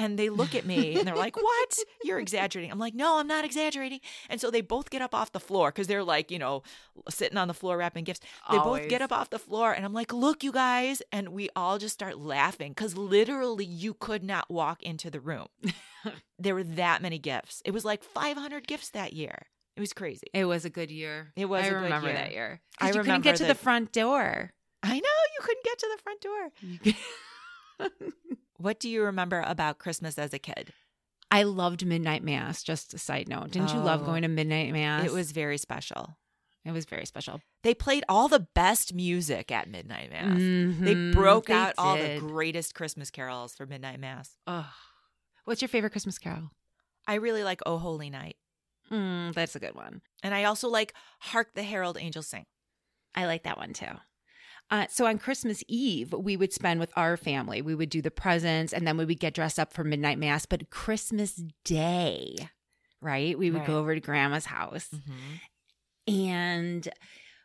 And 0.00 0.18
they 0.18 0.30
look 0.30 0.54
at 0.54 0.64
me 0.64 0.96
and 0.96 1.06
they're 1.06 1.14
like, 1.14 1.36
What? 1.36 1.78
You're 2.02 2.18
exaggerating. 2.18 2.70
I'm 2.72 2.78
like, 2.78 2.94
No, 2.94 3.18
I'm 3.18 3.26
not 3.26 3.44
exaggerating. 3.44 4.00
And 4.30 4.40
so 4.40 4.50
they 4.50 4.62
both 4.62 4.88
get 4.88 5.02
up 5.02 5.14
off 5.14 5.32
the 5.32 5.40
floor 5.40 5.70
because 5.70 5.88
they're 5.88 6.02
like, 6.02 6.30
you 6.30 6.38
know, 6.38 6.62
sitting 7.10 7.36
on 7.36 7.48
the 7.48 7.54
floor 7.54 7.76
wrapping 7.76 8.04
gifts. 8.04 8.20
They 8.50 8.56
both 8.56 8.88
get 8.88 9.02
up 9.02 9.12
off 9.12 9.28
the 9.28 9.38
floor 9.38 9.72
and 9.72 9.84
I'm 9.84 9.92
like, 9.92 10.12
Look, 10.12 10.42
you 10.42 10.52
guys. 10.52 11.02
And 11.12 11.28
we 11.30 11.50
all 11.54 11.78
just 11.78 11.92
start 11.92 12.18
laughing 12.18 12.72
because 12.72 12.96
literally 12.96 13.66
you 13.66 13.92
could 13.92 14.24
not 14.24 14.50
walk 14.50 14.82
into 14.82 15.10
the 15.10 15.20
room. 15.20 15.48
there 16.38 16.54
were 16.54 16.64
that 16.64 17.02
many 17.02 17.18
gifts. 17.18 17.60
It 17.66 17.72
was 17.72 17.84
like 17.84 18.02
500 18.02 18.66
gifts 18.66 18.88
that 18.90 19.12
year. 19.12 19.48
It 19.76 19.80
was 19.80 19.92
crazy. 19.92 20.28
It 20.32 20.46
was 20.46 20.64
a 20.64 20.70
good 20.70 20.90
year. 20.90 21.32
It 21.36 21.44
was 21.44 21.64
I 21.64 21.66
a 21.66 21.70
good 21.70 21.82
remember 21.82 22.08
year. 22.08 22.16
that 22.16 22.32
year. 22.32 22.60
I 22.78 22.88
you 22.88 22.94
couldn't 22.94 23.20
get 23.20 23.36
to 23.36 23.44
the 23.44 23.54
front 23.54 23.92
door. 23.92 24.52
I 24.82 24.94
know 24.94 24.94
you 24.98 25.40
couldn't 25.42 25.64
get 25.64 25.78
to 25.78 25.88
the 25.92 26.02
front 26.02 26.20
door. 26.22 26.52
What 28.60 28.78
do 28.78 28.88
you 28.90 29.02
remember 29.04 29.42
about 29.46 29.78
Christmas 29.78 30.18
as 30.18 30.34
a 30.34 30.38
kid? 30.38 30.72
I 31.30 31.44
loved 31.44 31.86
midnight 31.86 32.22
mass. 32.22 32.62
Just 32.62 32.92
a 32.92 32.98
side 32.98 33.28
note. 33.28 33.52
Didn't 33.52 33.72
you 33.72 33.78
love 33.80 34.02
Oh. 34.02 34.04
going 34.06 34.22
to 34.22 34.28
midnight 34.28 34.72
mass? 34.72 35.04
It 35.06 35.12
was 35.12 35.32
very 35.32 35.56
special. 35.58 36.16
It 36.64 36.72
was 36.72 36.84
very 36.84 37.06
special. 37.06 37.40
They 37.62 37.74
played 37.74 38.04
all 38.06 38.28
the 38.28 38.46
best 38.54 38.92
music 38.92 39.50
at 39.50 39.66
Midnight 39.70 40.10
Mass. 40.10 40.36
They 40.36 40.94
Mhm, 40.94 41.12
broke 41.14 41.46
they 41.46 41.54
out 41.54 41.72
all 41.78 41.96
the 41.96 42.18
greatest 42.18 42.74
Christmas 42.74 43.10
carols 43.10 43.54
for 43.54 43.64
Midnight 43.64 43.98
Mass. 43.98 44.36
Ugh. 44.46 44.66
What's 45.44 45.62
your 45.62 45.70
favorite 45.70 45.90
Christmas 45.92 46.18
carol? 46.18 46.50
I 47.06 47.14
really 47.14 47.44
like 47.44 47.60
Oh 47.64 47.78
Holy 47.78 48.10
Night. 48.10 48.36
Mm, 48.90 49.32
that's 49.32 49.56
a 49.56 49.60
good 49.60 49.74
one. 49.74 50.02
And 50.22 50.34
I 50.34 50.44
also 50.44 50.68
like 50.68 50.92
Hark 51.20 51.54
the 51.54 51.62
Herald 51.62 51.96
Angels 51.96 52.26
Sing. 52.26 52.44
I 53.14 53.24
like 53.24 53.44
that 53.44 53.56
one 53.56 53.72
too. 53.72 53.86
Uh, 54.70 54.86
so 54.88 55.06
on 55.06 55.18
Christmas 55.18 55.64
Eve, 55.66 56.12
we 56.12 56.36
would 56.36 56.52
spend 56.52 56.78
with 56.78 56.92
our 56.96 57.16
family. 57.16 57.60
We 57.60 57.74
would 57.74 57.90
do 57.90 58.00
the 58.00 58.10
presents 58.10 58.72
and 58.72 58.86
then 58.86 58.96
we 58.96 59.04
would 59.04 59.18
get 59.18 59.34
dressed 59.34 59.58
up 59.58 59.72
for 59.72 59.82
midnight 59.82 60.18
mass. 60.18 60.46
But 60.46 60.70
Christmas 60.70 61.42
Day, 61.64 62.36
right? 63.00 63.36
We 63.36 63.50
would 63.50 63.58
Right. 63.60 63.66
go 63.66 63.78
over 63.78 63.94
to 63.94 64.00
grandma's 64.00 64.46
house 64.46 64.88
and 66.06 66.88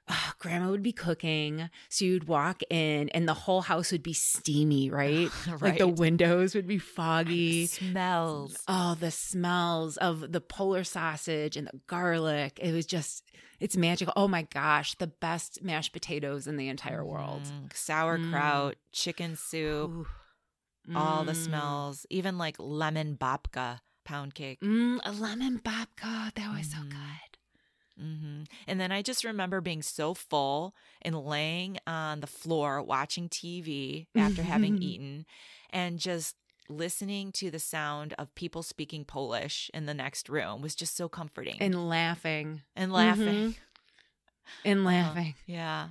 uh, 0.07 0.31
grandma 0.39 0.69
would 0.69 0.83
be 0.83 0.91
cooking. 0.91 1.69
So 1.89 2.05
you'd 2.05 2.27
walk 2.27 2.61
in 2.69 3.09
and 3.09 3.27
the 3.27 3.33
whole 3.33 3.61
house 3.61 3.91
would 3.91 4.03
be 4.03 4.13
steamy, 4.13 4.89
right? 5.01 5.31
Like 5.61 5.77
the 5.79 5.87
windows 5.87 6.53
would 6.55 6.67
be 6.67 6.77
foggy. 6.77 7.67
Smells. 7.67 8.55
Oh, 8.67 8.95
the 8.99 9.11
smells 9.11 9.97
of 9.97 10.31
the 10.31 10.41
Polish 10.41 10.89
sausage 10.89 11.57
and 11.57 11.67
the 11.67 11.79
garlic. 11.87 12.59
It 12.61 12.71
was 12.71 12.85
just, 12.85 13.23
it's 13.59 13.75
magical. 13.75 14.13
Oh 14.15 14.27
my 14.27 14.43
gosh, 14.43 14.95
the 14.95 15.07
best 15.07 15.63
mashed 15.63 15.93
potatoes 15.93 16.45
in 16.47 16.57
the 16.57 16.67
entire 16.67 17.03
world. 17.03 17.43
Mm, 17.43 17.75
sauerkraut, 17.75 18.75
chicken 18.91 19.35
soup, 19.35 20.07
all 20.93 21.25
the 21.25 21.31
Mm. 21.31 21.35
smells, 21.45 22.05
even 22.11 22.37
like 22.37 22.57
lemon 22.59 23.17
babka 23.17 23.79
pound 24.03 24.35
cake. 24.35 24.59
Mm, 24.61 24.99
a 25.03 25.11
lemon 25.11 25.59
babka. 25.59 26.31
That 26.35 26.53
was 26.55 26.69
so 26.69 26.77
Mhm. 26.77 26.89
good. 26.89 27.34
Hmm 27.97 28.43
And 28.67 28.79
then 28.79 28.91
I 28.91 29.01
just 29.01 29.23
remember 29.23 29.61
being 29.61 29.81
so 29.81 30.13
full 30.13 30.75
and 31.01 31.15
laying 31.15 31.77
on 31.87 32.19
the 32.19 32.27
floor 32.27 32.81
watching 32.81 33.29
TV 33.29 34.07
after 34.15 34.43
having 34.43 34.77
eaten 34.81 35.25
and 35.69 35.99
just 35.99 36.35
listening 36.67 37.31
to 37.31 37.51
the 37.51 37.59
sound 37.59 38.13
of 38.17 38.33
people 38.35 38.63
speaking 38.63 39.05
Polish 39.05 39.69
in 39.73 39.85
the 39.85 39.93
next 39.93 40.29
room 40.29 40.61
was 40.61 40.75
just 40.75 40.95
so 40.97 41.07
comforting 41.07 41.57
And 41.61 41.87
laughing. 41.89 42.61
and 42.75 42.91
laughing. 42.91 43.55
And 44.65 44.79
Uh-huh. 44.83 44.85
laughing. 45.13 45.35
Yeah, 45.45 45.89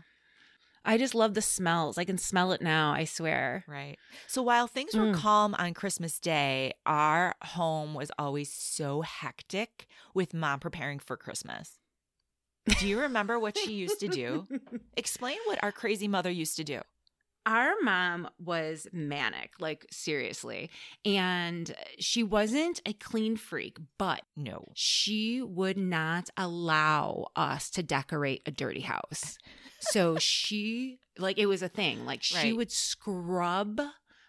I 0.84 0.98
just 0.98 1.14
love 1.14 1.34
the 1.34 1.40
smells. 1.42 1.96
I 1.96 2.04
can 2.04 2.18
smell 2.18 2.52
it 2.52 2.60
now, 2.60 2.92
I 2.92 3.04
swear. 3.04 3.64
right. 3.66 3.96
So 4.26 4.42
while 4.42 4.66
things 4.66 4.96
were 4.96 5.06
Mm. 5.06 5.14
calm 5.14 5.54
on 5.54 5.74
Christmas 5.74 6.18
Day, 6.18 6.72
our 6.84 7.34
home 7.42 7.94
was 7.94 8.10
always 8.18 8.52
so 8.52 9.00
hectic 9.02 9.86
with 10.12 10.34
mom 10.34 10.60
preparing 10.60 10.98
for 10.98 11.16
Christmas. 11.16 11.78
Do 12.79 12.88
you 12.88 13.00
remember 13.00 13.38
what 13.38 13.57
she 13.59 13.72
used 13.72 14.00
to 14.00 14.09
do? 14.09 14.46
Explain 14.96 15.38
what 15.46 15.62
our 15.62 15.72
crazy 15.72 16.09
mother 16.09 16.31
used 16.31 16.57
to 16.57 16.64
do. 16.64 16.81
Our 17.46 17.74
mom 17.83 18.31
was 18.42 18.87
manic, 18.90 19.50
like 19.61 19.85
seriously. 19.90 20.70
And 21.05 21.74
she 21.98 22.22
wasn't 22.22 22.81
a 22.87 22.94
clean 22.94 23.37
freak, 23.37 23.77
but 23.98 24.22
No. 24.35 24.68
she 24.74 25.42
would 25.42 25.77
not 25.77 26.31
allow 26.38 27.27
us 27.37 27.68
to 27.72 27.83
decorate 27.83 28.40
a 28.46 28.50
dirty 28.50 28.81
house. 28.81 29.37
So 29.81 30.16
she, 30.18 31.00
like, 31.18 31.37
it 31.38 31.44
was 31.46 31.61
a 31.62 31.68
thing. 31.68 32.07
Like, 32.07 32.22
she 32.22 32.37
Right. 32.48 32.57
would 32.57 32.72
scrub 32.72 33.79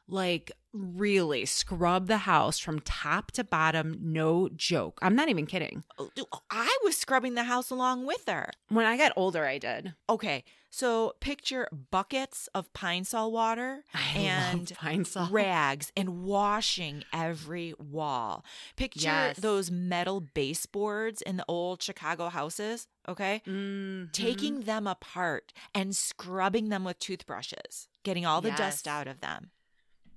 like 0.08 0.52
really 0.72 1.46
scrub 1.46 2.08
the 2.08 2.20
house 2.20 2.60
from 2.60 2.80
top 2.82 3.32
to 3.32 3.44
bottom. 3.44 3.98
No 4.02 4.50
joke. 4.50 5.00
I'm 5.02 5.16
not 5.16 5.30
even 5.30 5.46
kidding. 5.46 5.84
Oh, 5.98 6.10
I 6.50 6.78
was 6.84 6.98
scrubbing 6.98 7.34
the 7.36 7.46
house 7.46 7.70
along 7.70 8.06
with 8.06 8.28
her. 8.28 8.50
When 8.68 8.86
I 8.86 8.98
got 8.98 9.14
older, 9.16 9.46
I 9.46 9.58
did. 9.58 9.94
Okay, 10.10 10.44
so 10.70 11.14
picture 11.22 11.70
buckets 11.92 12.50
of 12.54 12.74
Pine-Sol 12.74 13.32
water 13.32 13.86
I 13.94 14.18
and 14.20 14.70
Pine-Sol. 14.76 15.30
rags 15.32 15.94
and 15.96 16.24
washing 16.24 17.06
every 17.14 17.74
wall. 17.80 18.44
Picture 18.76 19.04
Yes. 19.06 19.38
those 19.38 19.72
metal 19.72 20.20
baseboards 20.20 21.22
in 21.22 21.38
the 21.38 21.46
old 21.48 21.82
Chicago 21.82 22.28
houses, 22.28 22.88
okay? 23.08 23.42
Mhm. 23.48 24.12
Taking 24.12 24.62
them 24.62 24.88
apart 24.88 25.54
and 25.74 25.96
scrubbing 25.96 26.68
them 26.68 26.84
with 26.84 27.00
toothbrushes, 27.00 27.88
getting 28.04 28.26
all 28.26 28.42
the 28.42 28.52
dust 28.52 28.90
out 28.90 29.08
of 29.08 29.22
them. 29.22 29.52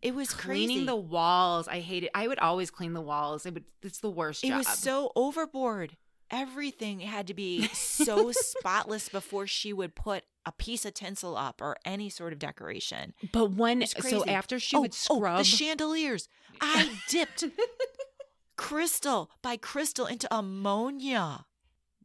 It 0.00 0.14
was 0.14 0.32
cleaning 0.32 0.76
crazy. 0.76 0.86
the 0.86 0.96
walls. 0.96 1.66
I 1.68 1.80
hate 1.80 2.04
it. 2.04 2.10
I 2.14 2.28
would 2.28 2.38
always 2.38 2.70
clean 2.70 2.92
the 2.92 3.00
walls. 3.00 3.46
It 3.46 3.54
would. 3.54 3.64
It's 3.82 3.98
the 3.98 4.10
worst 4.10 4.42
job. 4.42 4.48
it 4.48 4.50
job. 4.50 4.58
was 4.58 4.78
so 4.78 5.12
overboard. 5.16 5.96
Everything 6.30 7.00
had 7.00 7.26
to 7.28 7.34
be 7.34 7.68
so 7.68 8.32
spotless 8.32 9.08
before 9.08 9.46
she 9.46 9.72
would 9.72 9.94
put 9.94 10.24
a 10.44 10.52
piece 10.52 10.84
of 10.84 10.94
tinsel 10.94 11.36
up 11.36 11.60
or 11.60 11.76
any 11.84 12.10
sort 12.10 12.32
of 12.32 12.38
decoration. 12.38 13.14
But 13.32 13.52
when 13.52 13.86
so 13.86 14.24
after 14.26 14.58
she 14.58 14.76
oh, 14.76 14.82
would 14.82 14.92
oh, 14.92 15.14
oh 15.14 15.16
scrub 15.16 15.38
the 15.38 15.44
chandeliers. 15.44 16.28
I 16.60 16.90
dipped 17.08 17.44
crystal 18.56 19.30
by 19.42 19.56
crystal 19.56 20.06
into 20.06 20.28
ammonia. 20.34 21.46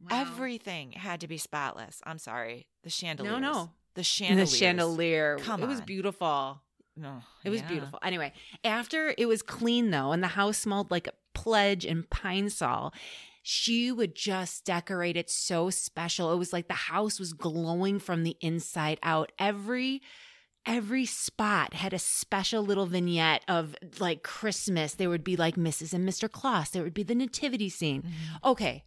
Wow. 0.00 0.20
Everything 0.22 0.92
had 0.92 1.20
to 1.20 1.28
be 1.28 1.38
spotless. 1.38 2.00
I'm 2.04 2.18
sorry. 2.18 2.66
The 2.82 2.90
chandeliers. 2.90 3.40
no. 3.40 3.52
no, 3.52 3.70
The 3.94 4.00
And 4.00 4.06
chandeliers. 4.06 4.50
the 4.50 4.56
chandelier. 4.56 5.38
Come 5.40 5.62
it 5.62 5.66
was 5.66 5.80
beautiful. 5.80 6.60
No, 6.96 7.22
It 7.44 7.50
was 7.50 7.60
yeah. 7.62 7.68
beautiful. 7.68 7.98
Anyway, 8.02 8.32
after 8.62 9.14
it 9.18 9.26
was 9.26 9.42
clean 9.42 9.90
though, 9.90 10.12
and 10.12 10.22
the 10.22 10.28
house 10.28 10.58
smelled 10.58 10.90
like 10.90 11.06
a 11.08 11.12
pledge 11.34 11.84
and 11.84 12.08
Pine-Sol, 12.08 12.92
she 13.42 13.90
would 13.92 14.14
just 14.14 14.64
decorate 14.64 15.16
it 15.16 15.28
so 15.28 15.70
special. 15.70 16.32
It 16.32 16.36
was 16.38 16.52
like 16.52 16.68
the 16.68 16.74
house 16.74 17.18
was 17.18 17.32
glowing 17.32 17.98
from 17.98 18.22
the 18.22 18.36
inside 18.40 18.98
out. 19.02 19.32
Every 19.38 20.02
every 20.66 21.04
spot 21.04 21.74
had 21.74 21.92
a 21.92 21.98
special 21.98 22.62
little 22.62 22.86
vignette 22.86 23.44
of 23.48 23.76
like 23.98 24.22
Christmas. 24.22 24.94
There 24.94 25.10
would 25.10 25.22
be 25.24 25.36
like 25.36 25.56
Mrs. 25.56 25.92
and 25.92 26.08
Mr. 26.08 26.30
Claus. 26.30 26.70
There 26.70 26.82
would 26.82 26.94
be 26.94 27.02
the 27.02 27.14
nativity 27.14 27.68
scene. 27.68 28.02
Mhm. 28.02 28.50
Okay. 28.52 28.84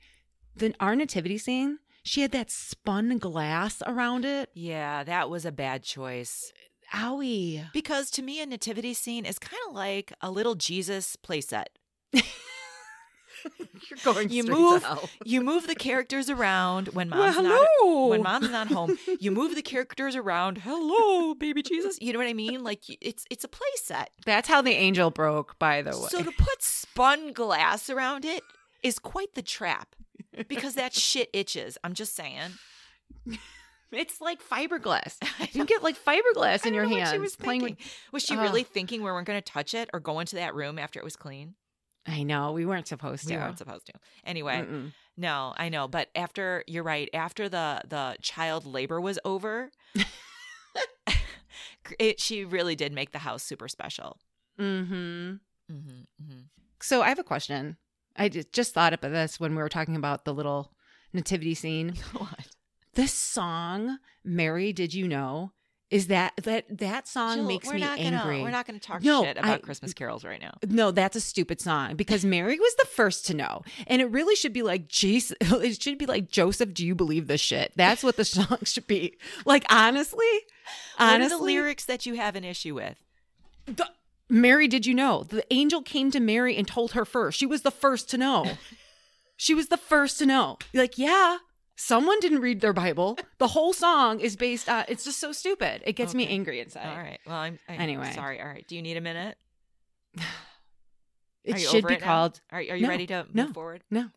Then 0.56 0.76
our 0.80 0.96
nativity 0.96 1.38
scene, 1.38 1.78
she 2.02 2.22
had 2.22 2.32
that 2.32 2.50
spun 2.50 3.20
glass 3.20 3.84
around 3.86 4.26
it. 4.26 4.50
Yeah, 4.56 5.04
that 5.04 5.30
was 5.30 5.46
a 5.46 5.52
bad 5.52 5.84
choice. 5.84 6.52
Owie. 6.93 7.71
Because 7.73 8.10
to 8.12 8.21
me, 8.21 8.41
a 8.41 8.45
nativity 8.45 8.93
scene 8.93 9.26
is 9.26 9.39
kind 9.39 9.60
of 9.67 9.76
like 9.76 10.13
a 10.21 10.32
little 10.32 10.56
Jesus 10.56 11.17
playset. 11.17 11.65
You're 12.13 14.00
going 14.04 14.30
You 14.30 14.43
move-. 14.43 14.86
You 15.26 15.41
move 15.41 15.67
the 15.67 15.76
characters 15.76 16.30
around 16.30 16.89
when 16.89 17.10
Well, 17.10 17.32
mom's 17.32 17.47
not 17.47 18.10
when 18.10 18.23
mom's 18.23 18.50
not 18.50 18.67
home. 18.67 18.97
You 19.19 19.32
move 19.32 19.56
the 19.56 19.62
characters 19.62 20.15
around. 20.15 20.60
Hello, 20.60 21.34
baby 21.36 21.62
Jesus. 21.62 21.97
You 22.02 22.13
know 22.13 22.19
what 22.19 22.28
I 22.28 22.34
mean? 22.34 22.63
Like 22.63 22.84
it's 23.02 23.26
it's 23.30 23.43
a 23.43 23.47
playset. 23.47 24.08
That's 24.26 24.47
how 24.47 24.62
the 24.62 24.71
angel 24.71 25.12
broke, 25.12 25.58
by 25.60 25.82
the 25.82 25.91
way. 25.91 26.08
So 26.10 26.23
to 26.23 26.32
put 26.32 26.62
spun 26.62 27.34
glass 27.34 27.89
around 27.89 28.26
it 28.26 28.43
is 28.84 29.00
quite 29.00 29.34
the 29.36 29.41
trap 29.41 29.95
because 30.47 30.76
that 30.76 30.93
shit 30.93 31.30
itches. 31.34 31.78
I'm 31.84 31.93
just 31.93 32.15
saying. 32.15 32.54
It's 33.91 34.21
like 34.21 34.41
fiberglass. 34.43 35.17
You 35.54 35.65
get 35.65 35.82
like 35.82 35.97
fiberglass 35.97 36.65
in 36.65 36.73
your 36.73 36.88
hands. 36.88 37.12
she 37.12 37.19
was 37.19 37.36
playing 37.36 37.62
thinking. 37.62 37.86
Was 38.12 38.23
she 38.23 38.36
Ugh. 38.36 38.41
really 38.41 38.63
thinking 38.63 39.02
we 39.02 39.10
weren't 39.10 39.26
going 39.26 39.41
to 39.41 39.52
touch 39.52 39.73
it 39.73 39.89
or 39.93 40.00
go 40.00 40.19
into 40.19 40.36
that 40.36 40.54
room 40.54 40.78
after 40.78 41.00
it 41.00 41.04
was 41.04 41.15
clean? 41.15 41.56
I 42.06 42.23
know 42.23 42.52
we 42.52 42.65
weren't 42.65 42.88
supposed 42.88 43.28
to. 43.28 43.36
We 43.36 43.41
weren't 43.41 43.58
supposed 43.58 43.88
to. 43.88 43.93
Anyway, 44.26 44.62
Mm-mm. 44.62 44.93
no, 45.17 45.54
I 45.58 45.69
know. 45.69 45.88
But 45.88 46.10
after 46.15 46.63
you're 46.67 46.84
right, 46.84 47.10
after 47.13 47.50
the 47.50 47.82
the 47.88 48.17
child 48.21 48.65
labor 48.65 49.02
was 49.02 49.19
over, 49.26 49.71
it, 52.00 52.19
she 52.19 52.45
really 52.45 52.76
did 52.76 52.93
make 52.93 53.12
the 53.12 53.19
house 53.19 53.43
super 53.43 53.67
special. 53.67 54.17
Mm-hmm. 54.60 54.93
Mm-hmm, 54.93 55.71
mm-hmm. 55.71 56.39
So 56.82 57.02
I 57.02 57.10
have 57.10 57.19
a 57.19 57.23
question. 57.23 57.78
I 58.15 58.30
just, 58.30 58.52
just 58.52 58.73
thought 58.73 58.93
about 58.93 59.12
this 59.12 59.39
when 59.39 59.56
we 59.56 59.62
were 59.62 59.69
talking 59.69 59.95
about 59.95 60.26
the 60.26 60.34
little 60.34 60.71
nativity 61.13 61.56
scene. 61.56 61.93
What? 62.13 62.47
This 62.98 63.14
song, 63.14 64.00
"Mary, 64.26 64.74
Did 64.74 64.94
You 64.94 65.08
Know," 65.08 65.52
is 65.92 66.08
that 66.08 66.34
that 66.44 66.66
that 66.80 67.08
song 67.08 67.36
Jill, 67.38 67.46
makes 67.46 67.68
we're 67.68 67.76
me 67.76 67.82
not 67.82 68.00
angry. 68.00 68.20
Gonna, 68.38 68.44
we're 68.44 68.50
not 68.50 68.66
going 68.66 68.80
to 68.80 68.86
talk 68.86 69.04
No, 69.04 69.24
shit 69.24 69.38
about 69.38 69.52
I- 69.52 69.58
Christmas 69.60 69.94
carols 69.94 70.26
right 70.26 70.42
now. 70.42 70.58
No, 70.68 70.90
that's 70.90 71.16
a 71.16 71.22
stupid 71.22 71.62
song 71.62 71.96
because 71.96 72.26
Mary 72.26 72.60
was 72.60 72.76
the 72.76 72.88
first 72.88 73.28
to 73.28 73.36
know. 73.36 73.62
And 73.86 74.02
it 74.02 74.06
really 74.06 74.36
should 74.36 74.52
be 74.52 74.64
like, 74.64 74.88
Jesus, 74.88 75.38
it 75.42 75.80
should 75.82 76.00
be 76.00 76.08
like, 76.08 76.30
Joseph, 76.32 76.74
do 76.74 76.84
you 76.86 76.96
believe 76.96 77.28
this 77.28 77.40
shit? 77.40 77.72
That's 77.76 78.04
what 78.04 78.18
the 78.18 78.26
song 78.36 78.58
should 78.64 78.88
be. 78.88 79.16
Like, 79.46 79.64
honestly, 79.70 80.26
What 80.98 81.06
are 81.08 81.14
honestly, 81.14 81.38
the 81.38 81.44
lyrics 81.44 81.86
that 81.86 82.06
you 82.08 82.16
have 82.16 82.36
an 82.36 82.44
issue 82.44 82.74
with? 82.76 82.98
the- 83.68 83.92
Mary, 84.30 84.68
did 84.68 84.86
you 84.88 84.94
know? 84.96 85.24
The 85.24 85.46
angel 85.54 85.82
came 85.84 86.10
to 86.12 86.20
Mary 86.20 86.58
and 86.58 86.68
told 86.68 86.92
her 86.94 87.06
first. 87.06 87.38
She 87.40 87.46
was 87.46 87.62
the 87.62 87.72
first 87.72 88.10
to 88.10 88.18
know. 88.18 88.58
she 89.38 89.54
was 89.54 89.68
the 89.68 89.78
first 89.78 90.18
to 90.20 90.26
know. 90.26 90.58
Like, 90.74 90.98
yeah, 90.98 91.38
someone 91.78 92.20
didn't 92.20 92.42
read 92.42 92.60
their 92.60 92.74
Bible. 92.74 93.18
The 93.38 93.48
whole 93.48 93.72
song 93.72 94.20
is 94.20 94.36
based 94.36 94.68
on, 94.68 94.84
it's 94.90 95.06
just 95.06 95.20
so 95.20 95.32
stupid. 95.32 95.82
It 95.86 95.94
gets 95.94 96.13
me 96.13 96.28
angry 96.28 96.60
inside. 96.60 96.90
All 96.90 96.98
right. 96.98 97.20
Well, 97.26 97.36
I'm, 97.36 97.58
I'm 97.70 97.80
Anyway. 97.80 98.12
Sorry. 98.13 98.42
All 98.42 98.48
right. 98.48 98.68
Do 98.68 98.76
you 98.76 98.82
need 98.82 98.98
a 98.98 99.02
minute? 99.02 99.38
It 101.44 101.60
should 101.60 101.88
be 101.88 101.94
it 101.94 102.02
now? 102.02 102.06
called, 102.08 102.42
Are, 102.52 102.60
are 102.60 102.62
you 102.76 102.82
No, 102.82 102.90
ready 102.90 103.08
to 103.08 103.24
move 103.28 103.34
no, 103.34 103.54
forward? 103.54 103.82
no. 103.90 104.10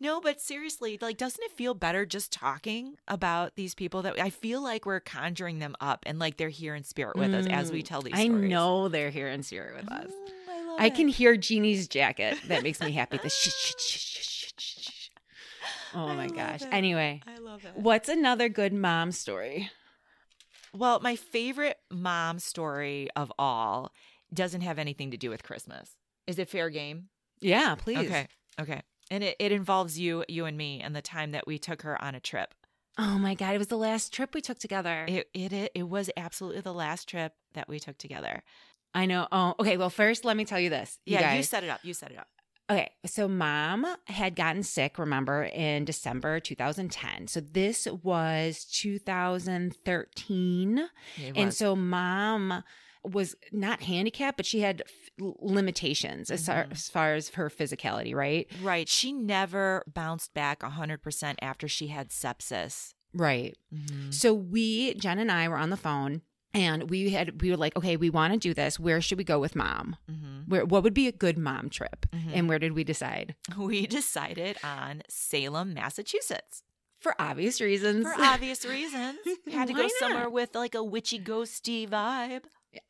No, 0.00 0.18
but 0.20 0.40
seriously, 0.40 0.98
like, 1.00 1.18
doesn't 1.18 1.44
it 1.44 1.52
feel 1.52 1.74
better 1.74 2.06
just 2.06 2.32
talking 2.32 2.96
about 3.06 3.54
these 3.54 3.74
people 3.74 4.00
that 4.02 4.18
I 4.18 4.30
feel 4.30 4.62
like 4.62 4.86
we're 4.86 4.98
conjuring 5.00 5.58
them 5.58 5.76
up 5.80 6.04
and 6.06 6.18
like 6.18 6.38
they're 6.38 6.48
here 6.48 6.74
in 6.74 6.82
spirit 6.82 7.16
with 7.16 7.34
us 7.34 7.46
as 7.50 7.70
we 7.70 7.82
Mm, 7.82 7.86
tell 7.86 8.00
these 8.02 8.14
I 8.14 8.24
stories? 8.26 8.50
know 8.50 8.88
they're 8.88 9.10
here 9.10 9.28
in 9.28 9.42
spirit 9.42 9.76
with 9.76 9.92
us. 9.92 10.10
Mm, 10.10 10.80
I, 10.80 10.86
I 10.86 10.90
can 10.90 11.06
hear 11.08 11.36
Jeannie's 11.36 11.86
jacket. 11.86 12.38
That 12.48 12.62
makes 12.62 12.80
me 12.80 12.92
happy. 12.92 13.18
The 13.22 13.28
shh, 13.28 13.50
shh, 13.50 13.74
shh, 13.78 13.98
shh. 13.98 14.33
Oh 15.98 16.08
I 16.08 16.14
my 16.16 16.28
gosh. 16.28 16.62
it. 16.62 16.68
Anyway, 16.72 17.22
I 17.26 17.38
love 17.38 17.64
it. 17.64 17.72
what's 17.76 18.08
another 18.08 18.48
good 18.48 18.72
mom 18.72 19.12
story? 19.12 19.70
Well, 20.72 21.00
my 21.00 21.14
favorite 21.16 21.78
mom 21.90 22.40
story 22.40 23.08
of 23.14 23.32
all 23.38 23.92
doesn't 24.32 24.62
have 24.62 24.78
anything 24.78 25.12
to 25.12 25.16
do 25.16 25.30
with 25.30 25.44
Christmas. 25.44 25.96
Is 26.26 26.38
it 26.38 26.48
fair 26.48 26.68
game? 26.68 27.08
Yeah, 27.40 27.76
please. 27.76 28.10
Okay. 28.10 28.26
Okay. 28.60 28.82
And 29.10 29.22
it, 29.22 29.36
it 29.38 29.52
involves 29.52 29.98
you, 29.98 30.24
you 30.28 30.46
and 30.46 30.56
me, 30.56 30.80
and 30.80 30.96
the 30.96 31.02
time 31.02 31.32
that 31.32 31.46
we 31.46 31.58
took 31.58 31.82
her 31.82 32.02
on 32.02 32.14
a 32.14 32.20
trip. 32.20 32.54
Oh 32.96 33.18
my 33.18 33.34
god, 33.34 33.54
it 33.54 33.58
was 33.58 33.66
the 33.68 33.76
last 33.76 34.12
trip 34.12 34.34
we 34.34 34.40
took 34.40 34.58
together. 34.58 35.04
It 35.08 35.28
it 35.34 35.52
it, 35.52 35.72
it 35.74 35.82
was 35.88 36.10
absolutely 36.16 36.60
the 36.60 36.72
last 36.72 37.08
trip 37.08 37.32
that 37.54 37.68
we 37.68 37.80
took 37.80 37.98
together. 37.98 38.42
I 38.94 39.06
know. 39.06 39.26
Oh, 39.32 39.54
okay. 39.58 39.76
Well, 39.76 39.90
first, 39.90 40.24
let 40.24 40.36
me 40.36 40.44
tell 40.44 40.60
you 40.60 40.70
this. 40.70 40.98
You 41.04 41.18
yeah, 41.18 41.34
you 41.34 41.42
set 41.42 41.64
it 41.64 41.70
up. 41.70 41.80
You 41.82 41.92
set 41.92 42.12
it 42.12 42.18
up. 42.18 42.28
Okay, 42.70 42.90
so 43.04 43.28
mom 43.28 43.86
had 44.06 44.34
gotten 44.34 44.62
sick, 44.62 44.98
remember, 44.98 45.42
in 45.44 45.84
December 45.84 46.40
2010. 46.40 47.28
So 47.28 47.40
this 47.40 47.86
was 48.02 48.64
2013. 48.66 50.78
It 51.18 51.36
And 51.36 51.52
so 51.52 51.76
mom 51.76 52.62
was 53.02 53.36
not 53.52 53.82
handicapped, 53.82 54.38
but 54.38 54.46
she 54.46 54.60
had 54.60 54.82
f- 54.86 54.92
limitations 55.40 56.30
as, 56.30 56.46
far, 56.46 56.64
Mhm. 56.64 56.72
as 56.72 56.88
far 56.88 57.14
as 57.14 57.28
her 57.30 57.50
physicality, 57.50 58.14
right? 58.14 58.46
right, 58.62 58.88
she 58.88 59.12
never 59.12 59.84
bounced 59.92 60.32
back 60.32 60.62
hundred 60.62 61.02
percent 61.02 61.38
after 61.42 61.68
she 61.68 61.88
had 61.88 62.08
sepsis. 62.08 62.94
Right. 63.12 63.56
So 64.10 64.32
we, 64.32 64.94
Jen 64.94 65.18
and 65.18 65.30
I, 65.30 65.48
were 65.48 65.58
on 65.58 65.68
the 65.70 65.76
phone, 65.76 66.22
and 66.54 66.88
we 66.88 67.10
had 67.10 67.42
we 67.42 67.50
were 67.50 67.56
like, 67.56 67.76
okay, 67.76 67.96
we 67.96 68.08
want 68.10 68.32
to 68.32 68.38
do 68.38 68.54
this. 68.54 68.78
Where 68.80 69.00
should 69.00 69.18
we 69.18 69.24
go 69.24 69.38
with 69.38 69.54
mom? 69.56 69.96
Mhm. 70.10 70.48
Where 70.48 70.64
what 70.64 70.82
would 70.84 70.94
be 70.94 71.08
a 71.08 71.12
good 71.12 71.36
mom 71.36 71.68
trip? 71.68 72.06
Mhm. 72.12 72.30
And 72.34 72.48
where 72.48 72.58
did 72.58 72.72
we 72.72 72.84
decide? 72.84 73.34
We 73.58 73.86
decided 73.86 74.56
on 74.64 75.02
Salem, 75.08 75.74
Massachusetts. 75.74 76.62
For 77.00 77.14
obvious 77.20 77.60
reasons. 77.60 78.06
For 78.06 78.14
obvious 78.22 78.64
reasons. 78.64 79.18
We 79.44 79.52
had 79.52 79.68
to 79.68 79.74
go 79.74 79.82
not? 79.82 79.90
somewhere 79.98 80.30
with 80.30 80.54
like 80.54 80.74
a 80.74 80.82
witchy 80.82 81.18
ghosty 81.20 81.86
vibe. 81.86 82.44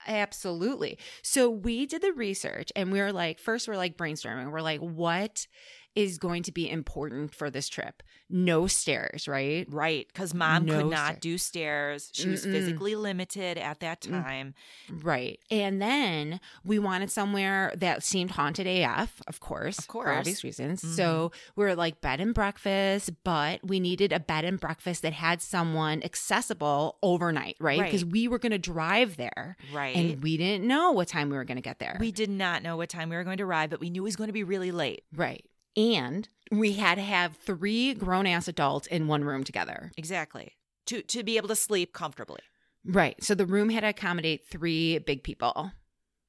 Absolutely. 0.07 0.99
So 1.23 1.51
we 1.51 1.87
did 1.87 2.03
the 2.03 2.13
research 2.13 2.71
and 2.77 2.93
we 2.93 3.01
were 3.01 3.13
like, 3.13 3.39
first 3.39 3.69
we're 3.69 3.77
like 3.77 3.97
brainstorming. 3.97 4.51
We're 4.51 4.61
like, 4.63 4.81
what 4.81 5.47
is 5.95 6.19
going 6.19 6.43
to 6.43 6.53
be 6.53 6.69
important 6.69 7.35
for 7.35 7.51
this 7.51 7.69
trip. 7.69 8.03
No 8.29 8.67
stairs, 8.67 9.29
right? 9.29 9.67
Right, 9.71 10.07
because 10.09 10.35
mom 10.35 10.65
No 10.67 10.79
could 10.83 10.91
not 10.91 11.07
stair- 11.07 11.19
do 11.21 11.39
stairs. 11.39 12.11
She 12.13 12.29
was 12.29 12.45
Mm-mm. 12.45 12.53
physically 12.53 12.97
limited 12.97 13.59
at 13.59 13.81
that 13.81 14.01
Mm. 14.01 14.23
time. 14.23 14.55
Right. 14.91 15.39
And 15.51 15.81
then 15.81 16.41
we 16.65 16.79
wanted 16.79 17.11
somewhere 17.13 17.73
that 17.77 18.03
seemed 18.03 18.33
haunted 18.33 18.67
AF, 18.67 19.23
of 19.29 19.41
course, 19.41 19.79
Of 19.79 19.85
for 19.87 20.11
obvious 20.13 20.43
reasons. 20.43 20.83
Mhm. 20.83 20.97
So 20.97 21.33
we 21.55 21.65
were 21.65 21.77
like 21.77 22.01
bed 22.01 22.21
and 22.21 22.35
breakfast, 22.35 23.11
but 23.23 23.61
we 23.65 23.79
needed 23.79 24.13
a 24.13 24.19
bed 24.21 24.45
and 24.45 24.59
breakfast 24.59 25.03
that 25.03 25.13
had 25.13 25.41
someone 25.41 26.03
accessible 26.03 26.99
overnight, 27.03 27.57
right? 27.61 27.79
Right. 27.79 27.87
Because 27.87 28.05
we 28.05 28.27
were 28.27 28.39
going 28.39 28.53
to 28.53 28.59
drive 28.59 29.17
there 29.17 29.57
Right. 29.73 29.95
and 29.95 30.23
we 30.23 30.37
didn't 30.37 30.67
know 30.67 30.91
what 30.93 31.07
time 31.09 31.31
we 31.31 31.37
were 31.37 31.45
going 31.45 31.57
to 31.57 31.63
get 31.63 31.79
there. 31.79 31.97
we 32.01 32.11
did 32.11 32.31
not 32.31 32.63
know 32.63 32.77
what 32.77 32.89
time 32.89 33.09
we 33.11 33.17
were 33.17 33.25
going 33.25 33.37
to 33.39 33.45
arrive, 33.45 33.71
but 33.71 33.79
we 33.81 33.91
knew 33.91 34.03
it 34.03 34.05
was 34.05 34.17
going 34.17 34.29
to 34.29 34.33
be 34.33 34.43
really 34.45 34.73
late. 34.73 35.05
right. 35.15 35.45
And 35.77 36.29
we 36.51 36.73
had 36.75 36.97
to 36.97 37.03
have 37.03 37.37
three 37.37 37.95
grown 37.95 38.27
ass 38.27 38.49
adults 38.49 38.87
in 38.87 39.09
one 39.09 39.25
room 39.25 39.45
together. 39.45 39.91
Exactly. 39.97 40.53
To 40.87 41.03
to 41.03 41.23
be 41.23 41.37
able 41.37 41.49
to 41.49 41.57
sleep 41.57 41.93
comfortably. 41.93 42.41
Right. 42.85 43.23
So 43.25 43.35
the 43.35 43.47
room 43.47 43.71
had 43.71 43.81
to 43.81 43.89
accommodate 43.89 44.47
three 44.47 44.99
big 44.99 45.23
people. 45.23 45.73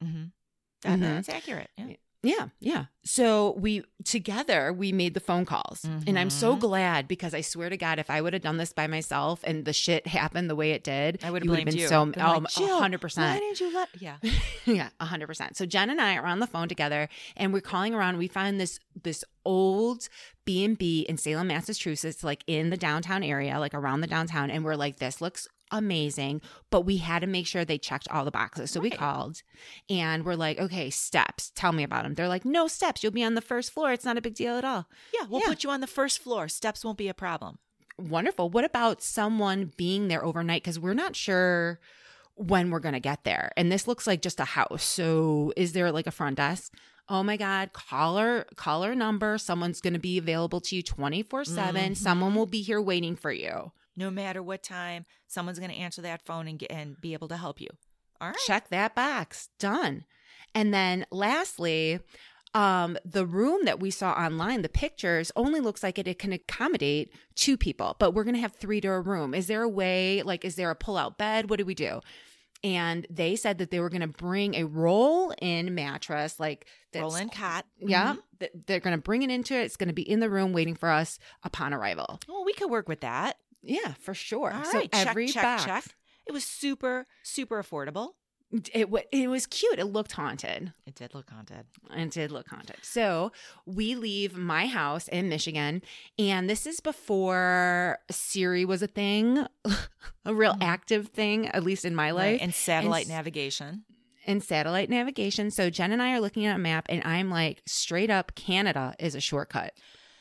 Mm-hmm. 0.03 0.23
That, 0.83 0.99
Mhm. 0.99 1.01
That's 1.01 1.29
accurate. 1.29 1.69
Yeah. 1.77 1.95
Yeah, 2.25 2.47
yeah. 2.59 2.85
So 3.03 3.51
we 3.59 3.83
together 4.03 4.73
we 4.73 4.91
made 4.91 5.13
the 5.13 5.19
phone 5.19 5.45
calls. 5.45 5.85
And 6.07 6.17
I'm 6.17 6.29
so 6.31 6.55
Mhm. 6.55 6.59
glad 6.59 7.07
because 7.07 7.33
I 7.33 7.41
swear 7.41 7.69
to 7.69 7.77
God, 7.77 7.99
if 7.99 8.09
I 8.09 8.19
would 8.21 8.33
have 8.33 8.41
done 8.41 8.57
this 8.57 8.73
by 8.73 8.87
myself 8.87 9.41
and 9.43 9.63
the 9.65 9.73
shit 9.73 10.07
happened 10.21 10.49
the 10.49 10.55
way 10.55 10.71
it 10.71 10.83
did, 10.83 11.19
I 11.23 11.29
would 11.31 11.43
have 11.45 11.65
been 11.65 11.77
you. 11.77 11.87
so 11.87 12.01
oh, 12.17 12.19
like, 12.39 12.49
"Jill, 12.49 12.79
hundred 12.79 12.97
Why 12.97 13.01
percent. 13.01 13.39
didn't 13.41 13.59
you 13.59 13.73
let? 13.73 13.89
Yeah. 13.99 14.17
Yeah, 14.65 14.89
hundred 14.99 15.27
percent. 15.27 15.55
So 15.55 15.65
Jen 15.67 15.91
and 15.91 16.01
I 16.01 16.15
are 16.17 16.25
on 16.25 16.39
the 16.39 16.47
phone 16.47 16.67
together 16.67 17.07
and 17.37 17.53
we're 17.53 17.61
calling 17.61 17.93
around. 17.93 18.17
We 18.17 18.27
find 18.27 18.59
this 18.59 18.79
this 19.03 19.23
old 19.45 20.09
B 20.45 20.65
and 20.65 20.75
B 20.77 21.01
in 21.07 21.17
Salem, 21.17 21.47
Massachusetts, 21.47 22.23
like 22.23 22.43
in 22.47 22.71
the 22.71 22.77
downtown 22.77 23.21
area, 23.23 23.59
like 23.59 23.75
around 23.75 24.01
the 24.01 24.07
downtown, 24.07 24.49
and 24.49 24.65
we're 24.65 24.75
like, 24.75 24.97
this 24.97 25.21
looks 25.21 25.47
amazing, 25.71 26.41
but 26.69 26.81
we 26.81 26.97
had 26.97 27.19
to 27.19 27.27
make 27.27 27.47
sure 27.47 27.65
they 27.65 27.77
checked 27.77 28.07
all 28.09 28.25
the 28.25 28.31
boxes. 28.31 28.71
So 28.71 28.79
we 28.79 28.89
called 28.89 29.41
and 29.89 30.23
we're 30.25 30.35
like, 30.35 30.59
okay, 30.59 30.89
steps. 30.89 31.51
Tell 31.55 31.71
me 31.71 31.83
about 31.83 32.03
them. 32.03 32.13
They're 32.15 32.27
like, 32.27 32.45
no 32.45 32.67
steps. 32.67 33.03
You'll 33.03 33.11
be 33.11 33.23
on 33.23 33.35
the 33.35 33.41
first 33.41 33.71
floor. 33.71 33.91
It's 33.91 34.05
not 34.05 34.17
a 34.17 34.21
big 34.21 34.35
deal 34.35 34.57
at 34.57 34.63
all. 34.65 34.87
Yeah. 35.13 35.25
We'll 35.29 35.41
Yeah. 35.41 35.47
put 35.47 35.63
you 35.63 35.69
on 35.69 35.81
the 35.81 35.87
first 35.87 36.19
floor. 36.19 36.47
Steps 36.47 36.83
won't 36.85 36.97
be 36.97 37.07
a 37.07 37.13
problem. 37.13 37.57
Wonderful. 37.97 38.49
What 38.49 38.65
about 38.65 39.01
someone 39.01 39.71
being 39.77 40.07
there 40.09 40.23
overnight? 40.25 40.63
Because 40.63 40.79
we're 40.79 40.93
not 40.93 41.15
sure 41.15 41.79
when 42.35 42.69
we're 42.69 42.79
going 42.81 42.93
to 42.93 42.99
get 42.99 43.23
there. 43.23 43.51
And 43.55 43.71
this 43.71 43.87
looks 43.87 44.05
like 44.05 44.21
just 44.21 44.39
a 44.41 44.45
house. 44.45 44.83
So 44.83 45.53
is 45.55 45.71
there 45.73 45.91
like 45.91 46.05
a 46.07 46.11
front 46.11 46.35
desk? 46.37 46.73
Oh 47.07 47.21
my 47.23 47.37
God, 47.37 47.71
caller 47.71 48.45
caller 48.55 48.95
number. 48.95 49.37
Someone's 49.37 49.79
going 49.79 49.93
to 49.93 49.99
be 49.99 50.17
available 50.17 50.59
to 50.61 50.75
you 50.75 50.81
24 50.83 51.45
7. 51.45 51.91
Mhm. 51.93 51.97
Someone 51.97 52.33
will 52.35 52.47
be 52.47 52.61
here 52.63 52.81
waiting 52.81 53.15
for 53.15 53.31
you. 53.31 53.71
No 53.95 54.09
matter 54.09 54.41
what 54.43 54.61
time, 54.63 55.05
someone's 55.27 55.59
going 55.59 55.71
to 55.71 55.77
answer 55.77 56.01
that 56.01 56.25
phone 56.25 56.47
and 56.47 56.59
get, 56.59 56.71
and 56.71 56.99
be 56.99 57.13
able 57.13 57.27
to 57.29 57.37
help 57.37 57.61
you. 57.61 57.69
All 58.21 58.29
right. 58.29 58.37
Check 58.45 58.69
that 58.69 58.95
box. 58.95 59.49
Done. 59.59 60.05
And 60.53 60.73
then 60.73 61.05
lastly, 61.11 61.99
um, 62.53 62.97
the 63.03 63.25
room 63.25 63.65
that 63.65 63.79
we 63.81 63.91
saw 63.91 64.11
online, 64.13 64.61
the 64.61 64.69
pictures 64.69 65.31
only 65.35 65.59
looks 65.59 65.83
like 65.83 65.99
it, 65.99 66.07
it 66.07 66.19
can 66.19 66.31
accommodate 66.31 67.11
two 67.35 67.57
people, 67.57 67.95
but 67.99 68.13
we're 68.13 68.23
going 68.23 68.35
to 68.35 68.41
have 68.41 68.53
three 68.53 68.79
to 68.81 68.87
a 68.89 69.01
room. 69.01 69.33
Is 69.33 69.47
there 69.47 69.61
a 69.63 69.69
way, 69.69 70.21
like, 70.23 70.45
is 70.45 70.55
there 70.55 70.71
a 70.71 70.75
pull 70.75 70.97
out 70.97 71.17
bed? 71.17 71.49
What 71.49 71.59
do 71.59 71.65
we 71.65 71.75
do? 71.75 71.99
And 72.63 73.05
they 73.09 73.35
said 73.35 73.57
that 73.59 73.69
they 73.69 73.79
were 73.79 73.89
going 73.89 74.01
to 74.01 74.07
bring 74.07 74.55
a 74.55 74.63
roll 74.63 75.31
in 75.41 75.75
mattress, 75.75 76.39
like 76.39 76.65
Roll 76.95 77.15
in 77.15 77.27
cot. 77.29 77.65
Yeah. 77.77 78.13
Mhm. 78.13 78.19
that 78.39 78.67
They're 78.67 78.79
going 78.79 78.95
to 78.95 79.01
bring 79.01 79.21
it 79.21 79.29
into 79.29 79.53
it. 79.53 79.63
It's 79.65 79.75
going 79.75 79.89
to 79.89 79.93
be 79.93 80.09
in 80.09 80.21
the 80.21 80.29
room 80.29 80.53
waiting 80.53 80.75
for 80.75 80.89
us 80.89 81.19
upon 81.43 81.73
arrival. 81.73 82.19
Well, 82.27 82.45
we 82.45 82.53
could 82.53 82.71
work 82.71 82.87
with 82.87 83.01
that. 83.01 83.37
Yeah, 83.65 83.93
for 83.99 84.13
sure. 84.13 84.51
All 84.53 84.63
so 84.65 84.77
right. 84.79 84.91
check, 84.91 85.07
every 85.07 85.27
check, 85.27 85.43
box, 85.43 85.65
check. 85.65 85.85
It 86.27 86.31
was 86.31 86.43
super, 86.43 87.05
super 87.23 87.61
affordable. 87.61 88.09
It, 88.73 88.89
wa- 88.89 89.01
it 89.11 89.27
was 89.27 89.47
cute. 89.47 89.79
It 89.79 89.85
looked 89.85 90.13
haunted. 90.13 90.71
It 90.85 90.95
did 90.95 91.13
look 91.15 91.29
haunted. 91.29 91.65
It 91.91 92.11
did 92.11 92.31
look 92.31 92.47
haunted. 92.47 92.77
So 92.83 93.31
we 93.65 93.95
leave 93.95 94.37
my 94.37 94.67
house 94.67 95.07
in 95.07 95.27
Michigan, 95.29 95.81
and 96.19 96.47
this 96.49 96.65
is 96.67 96.79
before 96.79 97.97
Siri 98.11 98.63
was 98.63 98.81
a 98.81 98.87
thing, 98.87 99.45
a 100.25 100.33
real 100.33 100.53
Mhm. 100.53 100.63
active 100.63 101.07
thing, 101.09 101.47
at 101.49 101.63
least 101.63 101.85
in 101.85 101.95
my 101.95 102.11
Right, 102.11 102.33
life, 102.33 102.39
And 102.41 102.53
satellite 102.53 103.05
s- 103.05 103.09
navigation. 103.09 103.83
and 104.27 104.43
satellite 104.43 104.89
navigation. 104.89 105.49
So 105.51 105.69
Jen 105.69 105.91
and 105.91 106.01
I 106.01 106.13
are 106.13 106.21
looking 106.21 106.45
at 106.45 106.55
a 106.55 106.59
map, 106.59 106.85
and 106.87 107.01
I'm 107.03 107.29
like, 107.29 107.61
straight 107.65 108.09
up, 108.11 108.35
Canada 108.35 108.95
is 108.99 109.15
a 109.15 109.19
shortcut. 109.21 109.73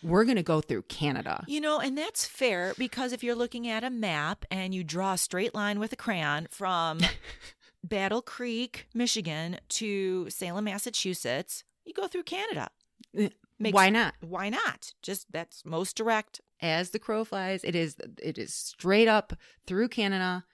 We're 0.05 0.25
gonna 0.25 0.43
go 0.43 0.61
through 0.61 0.83
Canada. 0.83 1.45
You 1.49 1.61
know, 1.61 1.81
and 1.81 1.97
that's 1.99 2.27
fair 2.27 2.75
because 2.79 3.13
if 3.13 3.25
you're 3.25 3.35
looking 3.35 3.67
at 3.67 3.83
a 3.83 3.91
map 3.91 4.45
and 4.51 4.75
you 4.75 4.85
draw 4.85 5.15
a 5.15 5.19
straight 5.19 5.55
line 5.55 5.81
with 5.81 5.93
a 5.93 5.97
crayon 5.97 6.47
from 6.51 7.01
Battle 7.83 8.23
Creek, 8.23 8.87
Michigan 8.95 9.59
to 9.71 10.29
Salem, 10.31 10.65
Massachusetts, 10.65 11.65
you 11.85 11.93
go 11.95 12.07
through 12.07 12.23
Canada. 12.25 12.69
Eh, 13.17 13.31
Makes- 13.59 13.75
Why 13.75 13.89
not? 13.89 14.15
Why 14.21 14.49
not? 14.51 14.93
Just 15.03 15.33
that's 15.33 15.65
most 15.65 15.97
direct. 15.97 16.41
As 16.61 16.91
the 16.91 16.99
crow 16.99 17.25
flies, 17.25 17.63
it 17.65 17.75
is 17.75 17.97
it 18.23 18.37
is 18.39 18.53
straight 18.55 19.09
up 19.09 19.33
through 19.67 19.89
Canada. 19.89 20.45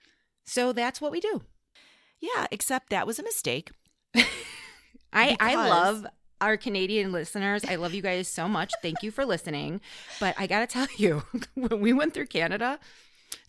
So 0.45 0.73
that's 0.73 1.01
what 1.01 1.13
we 1.13 1.21
do. 1.21 1.43
Yeah, 2.21 2.47
except 2.51 2.91
that 2.91 3.07
was 3.07 3.19
a 3.19 3.23
mistake. 3.23 3.71
I 5.13 5.37
I 5.41 5.55
love 5.55 6.07
our 6.41 6.57
Canadian 6.57 7.13
listeners. 7.13 7.65
I 7.65 7.77
love 7.77 7.95
you 7.95 8.03
guys 8.03 8.29
so 8.29 8.49
much. 8.49 8.73
Thank 8.83 9.03
you 9.03 9.11
for 9.11 9.25
listening. 9.25 9.81
But 10.19 10.35
I 10.39 10.47
got 10.47 10.61
to 10.61 10.67
tell 10.67 10.87
you, 10.97 11.23
when 11.55 11.81
we 11.81 11.93
went 11.93 12.15
through 12.15 12.27
Canada, 12.27 12.79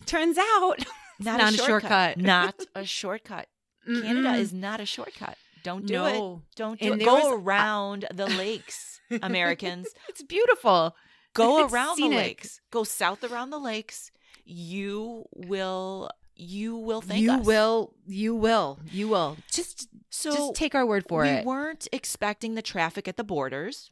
turns 0.06 0.38
out 0.38 0.76
Not, 1.20 1.38
not 1.38 1.54
a 1.54 1.56
shortcut. 1.56 1.68
shortcut. 1.88 2.18
not 2.18 2.54
a 2.74 2.84
shortcut. 2.84 3.46
Canada 3.86 4.28
Mm-mm. 4.30 4.38
is 4.38 4.52
not 4.52 4.80
a 4.80 4.86
shortcut. 4.86 5.36
Don't 5.62 5.86
do 5.86 6.04
it. 6.04 6.40
Don't 6.56 6.80
do 6.80 6.92
And 6.92 7.00
it. 7.00 7.04
Go 7.04 7.14
was- 7.14 7.40
around 7.40 8.06
the 8.12 8.26
lakes, 8.26 9.00
Americans. 9.22 9.86
It's 10.08 10.22
beautiful. 10.22 10.96
Go 11.34 11.64
It's 11.64 11.72
around 11.72 11.98
the 12.00 12.08
lakes. 12.08 12.60
Go 12.70 12.82
south 12.84 13.22
around 13.24 13.50
the 13.50 13.58
lakes. 13.58 14.10
You 14.44 15.24
will. 15.34 16.10
You 16.34 16.76
will 16.76 17.00
thank 17.00 17.18
us. 17.18 17.22
you 17.22 17.32
us. 17.40 17.46
will. 17.46 17.94
You 18.06 18.34
will. 18.34 18.80
You 18.90 19.08
will. 19.08 19.36
Just 19.50 19.88
So 20.10 20.30
just 20.34 20.54
take 20.54 20.74
our 20.74 20.86
word 20.86 21.04
for 21.08 21.24
it. 21.24 21.44
we 21.44 21.46
weren't 21.46 21.86
expecting 21.92 22.54
the 22.54 22.62
traffic 22.62 23.06
at 23.08 23.16
the 23.16 23.24
borders. 23.24 23.90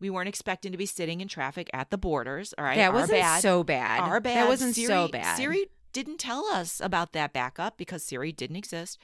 We 0.00 0.10
weren't 0.10 0.28
expecting 0.28 0.70
to 0.72 0.78
be 0.78 0.86
sitting 0.86 1.20
in 1.20 1.26
traffic 1.28 1.68
at 1.72 1.90
the 1.90 1.98
borders. 1.98 2.54
All 2.56 2.64
right, 2.64 2.76
that 2.76 2.92
wasn't 2.92 3.20
bad. 3.20 3.42
so 3.42 3.64
bad. 3.64 4.00
Our 4.00 4.20
bad. 4.20 4.36
That 4.36 4.48
wasn't 4.48 4.74
Siri, 4.76 4.86
so 4.86 5.08
bad. 5.08 5.36
Siri 5.36 5.66
didn't 5.92 6.18
tell 6.18 6.44
us 6.46 6.80
about 6.80 7.12
that 7.14 7.32
backup 7.32 7.76
because 7.78 8.02
Siri 8.04 8.30
didn't 8.32 8.56
exist. 8.56 8.98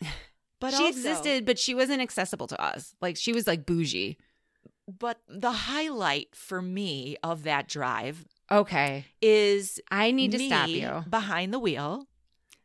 But 0.60 0.72
she 0.74 0.84
also- 0.84 0.88
existed, 0.88 1.46
but 1.46 1.58
she 1.58 1.74
wasn't 1.74 2.02
accessible 2.02 2.46
to 2.48 2.60
us. 2.62 2.94
Like 3.00 3.16
she 3.16 3.32
was 3.32 3.46
like 3.46 3.64
bougie. 3.64 4.18
But 4.86 5.18
the 5.26 5.52
highlight 5.52 6.34
for 6.36 6.60
me 6.60 7.16
of 7.22 7.44
that 7.44 7.66
drive 7.66 8.26
Okay, 8.50 9.06
is 9.22 9.80
I 9.90 10.10
need 10.10 10.32
to 10.32 10.38
stop 10.38 10.68
you. 10.68 11.02
behind 11.08 11.54
the 11.54 11.58
wheel, 11.58 12.06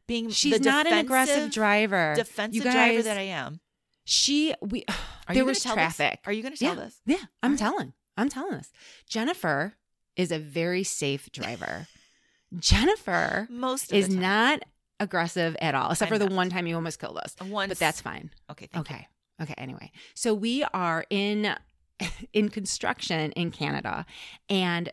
being 0.08 0.30
She's 0.30 0.60
the 0.60 0.65
not 0.70 0.88
an 0.88 0.98
aggressive 0.98 1.52
driver. 1.52 2.13
defensive 2.15 2.56
You 2.56 2.62
driver 2.72 3.02
that 3.04 3.18
I 3.18 3.22
am. 3.24 3.60
She 4.04 4.54
we 4.62 4.86
Are 5.28 5.34
there 5.34 5.46
was 5.46 5.62
tell 5.63 5.76
this? 5.76 5.96
traffic. 5.98 6.20
Are 6.26 6.32
you 6.32 6.41
going 6.44 6.54
to 6.54 6.60
tell 6.60 6.76
yeah, 6.76 6.84
this? 6.84 7.02
Yeah, 7.06 7.15
I'm 7.41 7.52
Alright. 7.54 7.60
telling. 7.60 7.94
I'm 8.18 8.30
telling 8.30 8.52
this. 8.58 8.72
Jennifer 9.10 9.74
is 10.15 10.32
a 10.32 10.39
very 10.39 10.84
safe 10.84 11.32
driver. 11.32 11.88
Jennifer 12.58 13.48
Most 13.50 13.91
is 13.91 14.10
not 14.10 14.62
aggressive 15.00 15.58
at 15.62 15.76
all, 15.76 15.91
except 15.91 16.12
I'm 16.12 16.15
for 16.15 16.20
the 16.24 16.30
not. 16.30 16.36
one 16.36 16.50
time 16.50 16.68
you 16.68 16.76
almost 16.76 17.00
killed 17.00 17.18
us. 17.18 17.36
Once, 17.44 17.70
But 17.70 17.80
that's 17.80 18.02
fine. 18.02 18.30
okay. 18.52 18.68
Thank 18.72 18.89
you. 18.89 18.96
Okay. 18.96 19.08
Okay. 19.41 19.54
Anyway, 19.58 19.91
so 20.13 20.34
we 20.34 20.63
are 20.74 21.06
in 21.10 21.56
in 22.34 22.50
construction 22.50 23.32
in 23.34 23.52
Canada, 23.52 24.06
and 24.50 24.92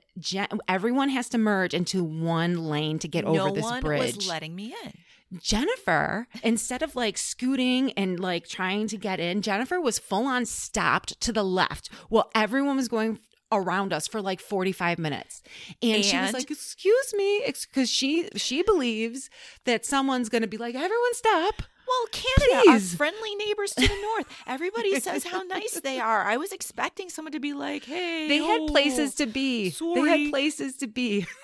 everyone 0.69 1.09
has 1.09 1.29
to 1.31 1.38
merge 1.38 1.75
into 1.75 2.05
one 2.05 2.69
lane 2.69 2.99
to 3.01 3.09
get 3.09 3.25
no 3.25 3.38
over 3.38 3.55
this 3.55 3.65
one 3.65 3.81
bridge. 3.81 4.17
was 4.17 4.29
letting 4.29 4.55
me 4.55 4.75
in. 4.85 4.93
Jennifer, 5.38 6.27
instead 6.43 6.83
of 6.83 6.95
like 6.95 7.17
scooting 7.17 7.93
and 7.93 8.21
like 8.21 8.47
trying 8.47 8.87
to 8.88 8.99
get 8.99 9.19
in, 9.19 9.43
Jennifer 9.43 9.81
was 9.81 9.99
full 9.99 10.27
on 10.27 10.45
stopped 10.45 11.19
to 11.23 11.33
the 11.33 11.43
left 11.43 11.88
while 12.11 12.31
everyone 12.35 12.77
was 12.77 12.88
going 12.88 13.19
around 13.51 13.93
us 13.93 14.07
for 14.09 14.21
like 14.21 14.41
45 14.41 14.99
minutes. 14.99 15.43
And, 15.83 16.05
she 16.05 16.17
was 16.17 16.33
like, 16.33 16.51
"Excuse 16.51 17.15
me," 17.15 17.43
because 17.47 17.88
she 17.88 18.29
she 18.37 18.62
believes 18.62 19.31
that 19.65 19.87
someone's 19.87 20.29
going 20.29 20.43
to 20.43 20.49
be 20.49 20.57
like, 20.59 20.75
"Everyone 20.75 21.15
stop." 21.15 21.62
Well, 21.92 22.09
Canada, 22.11 22.62
Please. 22.64 22.92
our 22.92 22.96
friendly 22.96 23.35
neighbors 23.35 23.72
to 23.74 23.87
the 23.87 24.00
north. 24.02 24.26
Everybody 24.46 24.98
says 25.00 25.24
how 25.24 25.42
nice 25.42 25.78
they 25.81 26.00
are. 26.11 26.22
I 26.22 26.37
was 26.37 26.52
expecting 26.52 27.11
someone 27.11 27.33
to 27.33 27.40
be 27.40 27.52
like, 27.52 27.85
"Hey, 27.85 28.28
They 28.28 28.38
had 28.38 28.62
oh, 28.62 28.66
places 28.68 29.14
to 29.16 29.26
be. 29.26 29.70
They 29.70 30.00
had 30.00 30.31
places 30.31 30.76
to 30.76 30.87
be. 30.87 31.26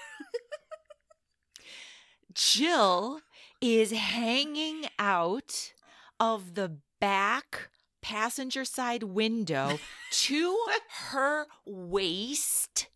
Jill 2.34 3.20
is 3.60 3.90
hanging 3.90 4.86
out 4.98 5.72
of 6.20 6.54
the 6.54 6.78
back 7.00 7.68
passenger 8.00 8.64
side 8.64 9.02
window 9.02 9.78
to 10.10 10.56
her 11.10 11.46
waist, 11.66 12.86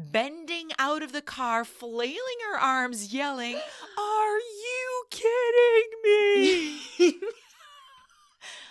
bending 0.00 0.70
out 0.78 1.02
of 1.02 1.12
the 1.12 1.22
car, 1.22 1.64
flailing 1.64 2.16
her 2.52 2.58
arms, 2.58 3.12
yelling, 3.12 3.56
Are 3.98 4.38
you 4.38 5.04
kidding 5.10 5.90
me? 6.04 7.14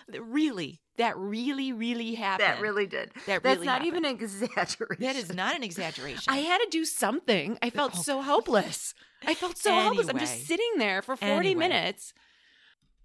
really, 0.19 0.79
that 0.97 1.17
really, 1.17 1.71
really 1.71 2.15
happened. 2.15 2.47
That 2.47 2.61
really 2.61 2.87
did. 2.87 3.11
That 3.27 3.43
That's 3.43 3.55
really 3.57 3.65
not 3.65 3.73
happened. 3.83 3.87
even 3.87 4.05
an 4.05 4.11
exaggeration. 4.15 4.97
That 5.03 5.15
is 5.15 5.33
not 5.33 5.55
an 5.55 5.63
exaggeration. 5.63 6.33
I 6.33 6.37
had 6.37 6.57
to 6.59 6.67
do 6.69 6.85
something. 6.85 7.57
I 7.61 7.69
felt 7.69 7.93
Oh, 7.95 8.01
so 8.01 8.21
helpless. 8.21 8.93
I 9.25 9.33
felt 9.33 9.57
so 9.57 9.71
helpless. 9.73 10.09
I'm 10.09 10.17
just 10.19 10.47
sitting 10.47 10.77
there 10.77 11.01
for 11.01 11.15
40 11.15 11.33
Anyway. 11.33 11.53
minutes. 11.67 12.13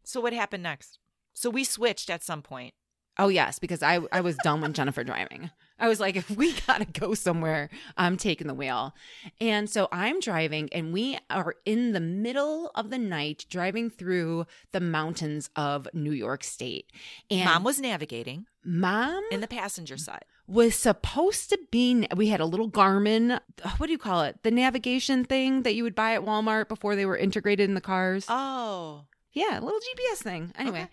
so 0.04 0.20
what 0.20 0.32
happened 0.32 0.62
next? 0.62 0.98
So 1.34 1.50
we 1.50 1.64
switched 1.64 2.08
at 2.10 2.22
some 2.22 2.42
point. 2.42 2.74
Oh 3.18 3.28
yes, 3.28 3.58
because 3.58 3.82
I 3.82 4.00
I 4.12 4.20
was 4.20 4.36
done 4.38 4.60
with 4.60 4.74
Jennifer 4.74 5.04
driving. 5.04 5.50
I 5.78 5.88
was 5.88 6.00
like, 6.00 6.16
if 6.22 6.30
we 6.30 6.54
gotta 6.66 6.84
go 6.86 7.14
somewhere, 7.14 7.70
I'm 7.96 8.16
taking 8.16 8.46
the 8.46 8.54
wheel. 8.54 8.94
And 9.40 9.68
so 9.68 9.88
I'm 9.92 10.20
driving, 10.20 10.68
and 10.72 10.92
we 10.92 11.18
are 11.30 11.54
in 11.64 11.92
the 11.92 12.00
middle 12.00 12.70
of 12.74 12.90
the 12.90 12.98
night 12.98 13.46
driving 13.48 13.90
through 13.90 14.46
the 14.72 14.80
mountains 14.80 15.50
of 15.56 15.88
New 15.92 16.12
York 16.12 16.44
State. 16.44 16.90
And 17.30 17.44
Mom 17.44 17.64
was 17.64 17.80
navigating 17.80 18.46
mom 18.64 19.22
in 19.30 19.40
the 19.40 19.46
passenger 19.46 19.96
side. 19.96 20.24
was 20.46 20.74
supposed 20.74 21.50
to 21.50 21.58
be. 21.70 22.06
We 22.16 22.28
had 22.28 22.40
a 22.40 22.46
little 22.46 22.70
Garmin. 22.70 23.40
Uh, 23.62 23.70
what 23.76 23.86
do 23.86 23.92
you 23.92 23.98
call 23.98 24.22
it? 24.22 24.42
The 24.42 24.50
navigation 24.50 25.24
thing 25.24 25.62
that 25.62 25.74
you 25.74 25.82
would 25.82 25.94
buy 25.94 26.14
at 26.14 26.22
Walmart 26.22 26.68
before 26.68 26.96
they 26.96 27.06
were 27.06 27.16
integrated 27.16 27.68
in 27.68 27.74
the 27.74 27.80
cars. 27.80 28.26
Oh. 28.28 29.04
Yeah, 29.32 29.58
a 29.58 29.62
little 29.62 29.80
GPS 29.80 30.22
thing. 30.22 30.52
Anyway. 30.56 30.82
Okay. 30.82 30.90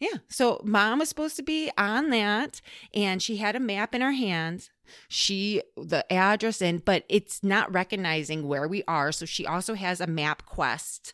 Yeah. 0.00 0.18
So 0.28 0.60
mom 0.64 1.00
was 1.00 1.08
supposed 1.08 1.36
to 1.36 1.42
be 1.42 1.70
on 1.76 2.10
that 2.10 2.60
and 2.94 3.22
she 3.22 3.38
had 3.38 3.56
a 3.56 3.60
map 3.60 3.94
in 3.94 4.00
her 4.00 4.12
hands. 4.12 4.70
She 5.08 5.62
the 5.76 6.10
address 6.12 6.62
in, 6.62 6.78
but 6.78 7.04
it's 7.08 7.42
not 7.42 7.72
recognizing 7.72 8.46
where 8.46 8.68
we 8.68 8.84
are. 8.86 9.10
So 9.12 9.26
she 9.26 9.44
also 9.44 9.74
has 9.74 10.00
a 10.00 10.06
MapQuest 10.06 11.12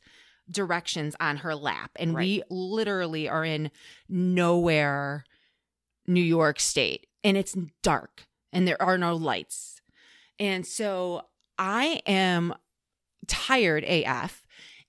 directions 0.51 1.17
on 1.19 1.39
her 1.39 1.55
lap. 1.55 1.93
And 1.97 2.15
we 2.15 2.43
literally 2.51 3.29
are 3.29 3.45
in 3.45 3.71
nowhere, 4.09 5.25
New 6.07 6.21
York 6.21 6.61
State. 6.61 7.07
And 7.23 7.37
it's 7.39 7.57
dark 7.83 8.27
and 8.53 8.69
there 8.69 8.81
are 8.81 8.99
no 8.99 9.15
lights. 9.17 9.81
And 10.39 10.67
so 10.67 11.23
I 11.59 12.03
am 12.07 12.55
tired 13.27 13.85
AF 13.85 14.44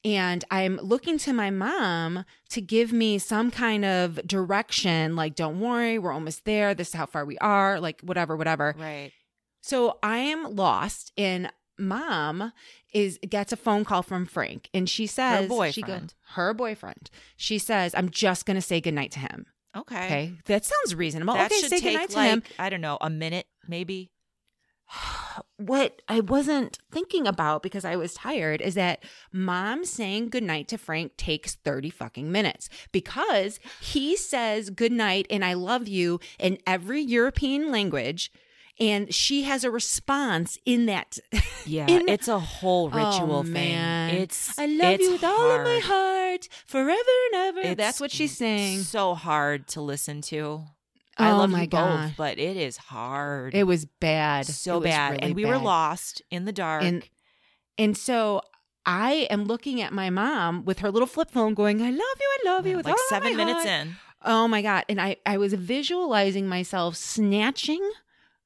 and 0.05 0.45
I'm 0.51 0.77
looking 0.77 1.17
to 1.19 1.33
my 1.33 1.49
mom 1.49 2.23
to 2.51 2.61
give 2.61 2.93
me 2.93 3.17
some 3.17 3.51
kind 3.51 3.83
of 3.83 4.25
direction 4.27 5.15
like 5.17 5.35
don't 5.35 5.59
worry 5.59 5.97
we're 5.99 6.13
almost 6.13 6.45
there 6.45 6.73
this 6.73 6.89
is 6.89 6.93
how 6.93 7.07
far 7.07 7.25
we 7.25 7.37
are 7.39 7.79
like 7.81 7.99
whatever 8.01 8.37
whatever 8.37 8.75
Right. 8.79 9.11
so 9.61 9.97
I 10.03 10.17
am 10.19 10.55
lost 10.55 11.11
and 11.17 11.51
mom 11.77 12.53
is 12.93 13.19
gets 13.27 13.51
a 13.51 13.57
phone 13.57 13.83
call 13.83 14.01
from 14.03 14.25
Frank 14.25 14.69
and 14.73 14.89
she 14.89 15.07
says 15.07 15.43
she 15.43 15.47
boyfriend. 15.49 15.85
goes, 15.85 16.15
her 16.35 16.53
boyfriend 16.53 17.09
she 17.35 17.57
says 17.57 17.93
I'm 17.97 18.09
just 18.09 18.45
going 18.45 18.55
to 18.55 18.61
say 18.61 18.79
goodnight 18.79 19.11
to 19.11 19.19
him 19.19 19.47
Okay. 19.75 20.05
okay 20.05 20.33
that 20.45 20.63
sounds 20.63 20.95
reasonable 20.95 21.33
That 21.33 21.51
okay 21.51 21.59
should 21.59 21.69
say 21.71 21.79
take 21.81 21.91
goodnight 21.93 22.09
to 22.11 22.15
like 22.15 22.29
him 22.29 22.43
I 22.57 22.69
don't 22.69 22.79
know 22.81 22.97
a 23.01 23.09
minute 23.09 23.47
maybe. 23.67 24.11
What 25.57 26.01
I 26.07 26.19
wasn't 26.19 26.79
thinking 26.91 27.27
about 27.27 27.63
because 27.63 27.85
I 27.85 27.95
was 27.95 28.13
tired 28.13 28.61
is 28.61 28.75
that 28.75 29.03
mom 29.31 29.83
saying 29.85 30.29
goodnight 30.29 30.67
to 30.69 30.77
Frank 30.77 31.17
takes 31.17 31.55
30 31.55 31.89
fucking 31.89 32.31
minutes 32.31 32.69
because 32.91 33.59
he 33.81 34.15
says 34.15 34.69
goodnight 34.69 35.27
and 35.29 35.43
I 35.43 35.53
love 35.53 35.87
you 35.87 36.19
in 36.39 36.57
every 36.67 37.01
European 37.01 37.71
language. 37.71 38.31
And 38.77 39.13
she 39.13 39.43
has 39.43 39.63
a 39.63 39.71
response 39.71 40.57
in 40.65 40.85
that. 40.87 41.17
Yeah, 41.67 41.87
in- 41.87 42.07
it's 42.09 42.27
a 42.27 42.37
whole 42.37 42.91
oh, 42.93 42.95
ritual 42.95 43.37
Oh, 43.37 43.41
thing. 43.43 43.53
man. 43.53 44.13
It's 44.13 44.59
I 44.59 44.67
love 44.67 44.93
it's 44.93 45.03
you 45.03 45.13
with 45.13 45.23
all 45.23 45.49
of 45.49 45.63
my 45.63 45.79
heart, 45.83 46.47
forever 46.67 46.91
and 47.33 47.33
ever. 47.33 47.59
It's 47.61 47.75
That's 47.77 47.99
what 47.99 48.11
she's 48.11 48.37
saying. 48.37 48.81
So 48.81 49.15
hard 49.15 49.67
to 49.69 49.81
listen 49.81 50.21
to. 50.29 50.65
I 51.17 51.31
Oh 51.31 51.37
love 51.37 51.49
my 51.49 51.61
you 51.61 51.67
God. 51.67 52.07
both, 52.07 52.17
but 52.17 52.39
it 52.39 52.57
is 52.57 52.77
hard. 52.77 53.53
It 53.53 53.63
was 53.65 53.85
bad. 53.85 54.45
so 54.45 54.79
was 54.79 54.83
bad, 54.85 55.11
really 55.11 55.21
and 55.23 55.35
we 55.35 55.45
were 55.45 55.57
lost 55.57 56.21
in 56.29 56.45
the 56.45 56.51
dark. 56.51 56.83
And 56.83 57.07
and 57.77 57.97
so 57.97 58.41
I 58.85 59.27
am 59.29 59.45
looking 59.45 59.81
at 59.81 59.93
my 59.93 60.09
mom 60.09 60.65
with 60.65 60.79
her 60.79 60.91
little 60.91 61.07
flip 61.07 61.31
phone 61.31 61.53
going, 61.53 61.81
I 61.81 61.89
love 61.89 61.97
you, 61.97 61.99
I 61.99 62.39
love 62.45 62.67
you. 62.67 62.77
With 62.77 62.85
like 62.85 62.95
seven 63.09 63.35
minutes 63.35 63.63
heart." 63.63 63.87
in. 63.87 63.95
Oh 64.23 64.47
my 64.47 64.61
God. 64.61 64.85
And 64.89 64.99
I, 64.99 65.17
I 65.25 65.37
was 65.37 65.53
visualizing 65.53 66.47
myself 66.47 66.95
snatching 66.95 67.87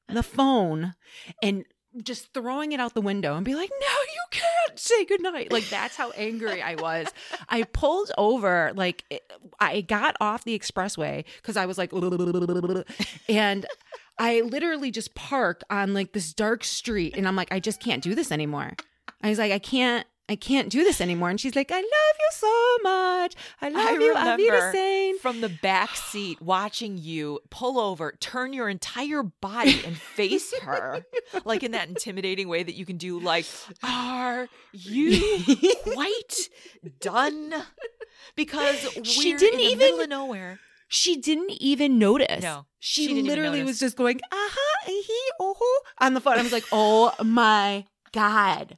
the 0.08 0.24
phone 0.24 0.94
and 1.42 1.64
just 2.04 2.34
throwing 2.34 2.72
it 2.72 2.80
out 2.80 2.94
the 2.94 3.02
window 3.02 3.36
and 3.36 3.44
be 3.44 3.56
like, 3.56 3.70
no, 3.70 3.88
you 3.88 4.22
can't 4.32 4.80
say 4.80 5.06
goodnight. 5.06 5.52
Like 5.52 5.68
that's 5.70 5.96
how 5.96 6.12
angry 6.12 6.62
I 6.62 6.76
was. 6.76 7.08
I 7.48 7.64
pulled 7.64 8.12
over, 8.18 8.72
like 8.76 9.04
I 9.60 9.82
got 9.82 10.16
off 10.22 10.44
the 10.44 10.58
expressway 10.58 11.26
because 11.38 11.58
I 11.58 11.66
was 11.66 11.78
like, 11.78 11.92
and 13.28 13.66
I 14.20 14.42
literally 14.42 14.92
just 14.92 15.16
park 15.16 15.64
on 15.70 15.94
like 15.94 16.14
this 16.14 16.34
dark 16.34 16.64
street 16.64 17.16
and 17.16 17.28
I'm 17.28 17.36
like, 17.36 17.52
I 17.52 17.60
just 17.60 17.82
can't 17.82 18.04
do 18.04 18.16
this 18.16 18.32
anymore. 18.32 18.74
I 19.24 19.30
was 19.30 19.40
like, 19.40 19.52
I 19.52 19.60
can't, 19.60 20.06
I 20.30 20.36
can't 20.36 20.70
do 20.70 20.84
this 20.84 21.02
anymore. 21.02 21.30
And 21.32 21.40
she's 21.42 21.56
like, 21.56 21.72
I 21.72 21.78
love 21.78 21.84
you 22.20 22.30
so 22.32 22.78
much. 22.84 23.36
I 23.62 23.70
love 23.70 23.86
I 23.88 24.04
you. 24.04 24.14
I'll 24.16 24.38
be 24.38 24.48
the 24.50 24.72
same. 24.72 25.18
from 25.18 25.42
the 25.42 25.50
back 25.50 25.96
seat 25.96 26.40
watching 26.40 27.00
you 27.00 27.40
pull 27.50 27.80
over, 27.80 28.14
turn 28.20 28.54
your 28.54 28.70
entire 28.70 29.24
body 29.24 29.82
and 29.84 29.98
face 29.98 30.54
her, 30.60 31.04
like 31.46 31.64
in 31.64 31.72
that 31.72 31.88
intimidating 31.90 32.48
way 32.48 32.62
that 32.62 32.76
you 32.76 32.86
can 32.86 32.98
do. 32.98 33.20
Like, 33.20 33.48
are 33.84 34.48
you 34.72 35.20
quite 35.84 36.50
done? 37.02 37.54
Because 38.36 38.88
She 39.04 39.36
didn't 39.36 39.60
in 39.60 39.66
the 39.66 39.72
even- 39.72 39.78
middle 39.80 40.02
of 40.02 40.10
nowhere. 40.10 40.60
She 40.92 41.18
didn't 41.18 41.52
even 41.62 42.00
notice. 42.00 42.42
No, 42.42 42.66
She, 42.80 43.06
she 43.08 43.22
literally 43.22 43.64
was 43.64 43.80
just 43.80 43.96
going, 43.96 44.20
aha, 44.32 44.86
he, 44.88 45.04
oh, 45.40 45.56
oh, 45.60 45.82
on 46.00 46.16
the 46.16 46.20
phone. 46.22 46.38
I 46.40 46.42
was 46.42 46.52
like, 46.52 46.66
oh 46.72 47.14
my 47.24 47.86
God. 48.12 48.78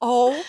Oh 0.00 0.42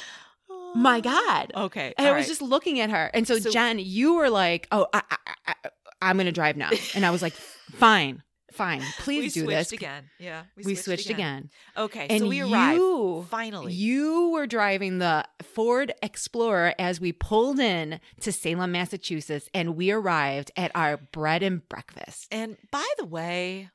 my 0.76 1.00
oh. 1.00 1.02
God. 1.02 1.52
Okay, 1.56 1.94
And 1.98 2.08
I 2.08 2.12
was 2.12 2.22
right. 2.24 2.28
just 2.28 2.42
looking 2.42 2.80
at 2.80 2.90
her. 2.90 3.12
And 3.14 3.28
so, 3.28 3.38
So- 3.40 3.52
Jen, 3.52 3.80
you 3.80 4.16
were 4.16 4.30
like, 4.30 4.68
oh, 4.72 4.88
I, 4.94 5.02
I, 5.10 5.16
I, 5.48 5.70
I'm 6.02 6.16
going 6.18 6.26
to 6.26 6.32
drive 6.32 6.58
now. 6.58 6.70
And 6.96 7.06
I 7.06 7.12
was 7.12 7.22
like, 7.22 7.34
fine, 7.34 8.24
fine. 8.52 8.82
Please 9.00 9.36
we 9.36 9.42
do 9.42 9.46
switched 9.46 9.70
this. 9.70 9.72
again. 9.74 10.10
Yeah, 10.20 10.44
We, 10.56 10.76
switched, 10.76 11.10
again. 11.10 11.50
Okay, 11.78 12.08
And 12.10 12.22
so 12.22 12.28
we 12.28 12.42
arrived 12.42 12.78
you, 12.78 13.28
finally. 13.30 13.74
You 13.74 14.30
were 14.30 14.48
driving 14.48 14.98
the 15.00 15.26
Ford 15.44 15.94
Explorer 16.02 16.74
as 16.80 17.00
we 17.00 17.12
pulled 17.12 17.60
in 17.60 18.00
to 18.22 18.32
Salem, 18.32 18.72
Massachusetts, 18.72 19.50
and 19.54 19.76
we 19.76 19.92
arrived 19.92 20.52
at 20.56 20.72
our 20.74 20.98
bread 20.98 21.44
and 21.44 21.68
breakfast. 21.70 22.28
And 22.32 22.58
by 22.72 22.88
the 22.98 23.06
way, 23.06 23.70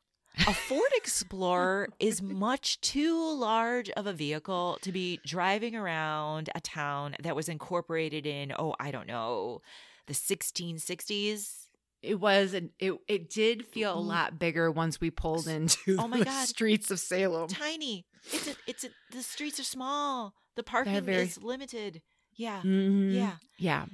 a 0.46 0.52
Ford 0.52 0.90
Explorer 0.96 1.88
is 1.98 2.20
much 2.20 2.80
too 2.80 3.34
large 3.36 3.88
of 3.90 4.06
a 4.06 4.12
vehicle 4.12 4.78
to 4.82 4.92
be 4.92 5.20
driving 5.26 5.74
around 5.74 6.50
a 6.54 6.60
town 6.60 7.16
that 7.22 7.34
was 7.36 7.48
incorporated 7.48 8.26
in, 8.26 8.52
oh, 8.58 8.74
I 8.78 8.90
don't 8.90 9.06
know, 9.06 9.62
the 10.06 10.14
1660s. 10.14 11.66
It 12.02 12.20
was, 12.20 12.54
an, 12.54 12.70
it, 12.78 12.92
it 13.08 13.30
did 13.30 13.66
feel 13.66 13.94
a 13.98 14.02
Mm. 14.02 14.06
lot 14.06 14.38
bigger 14.38 14.70
once 14.70 15.00
we 15.00 15.10
pulled 15.10 15.48
into 15.48 15.96
Oh 15.98 16.06
my 16.06 16.18
the 16.18 16.24
God. 16.26 16.46
streets 16.46 16.90
of 16.90 17.00
Salem. 17.00 17.48
Tiny. 17.48 18.04
It's 18.32 18.46
a, 18.48 18.54
it's 18.66 18.84
a, 18.84 18.88
the 19.12 19.22
streets 19.22 19.58
are 19.58 19.64
small. 19.64 20.34
The 20.56 20.62
parking 20.62 21.00
very- 21.02 21.22
is 21.22 21.42
limited. 21.42 22.02
Yeah. 22.34 22.60
Mhm. 22.62 23.14
Yeah. 23.14 23.36
Yeah. 23.58 23.86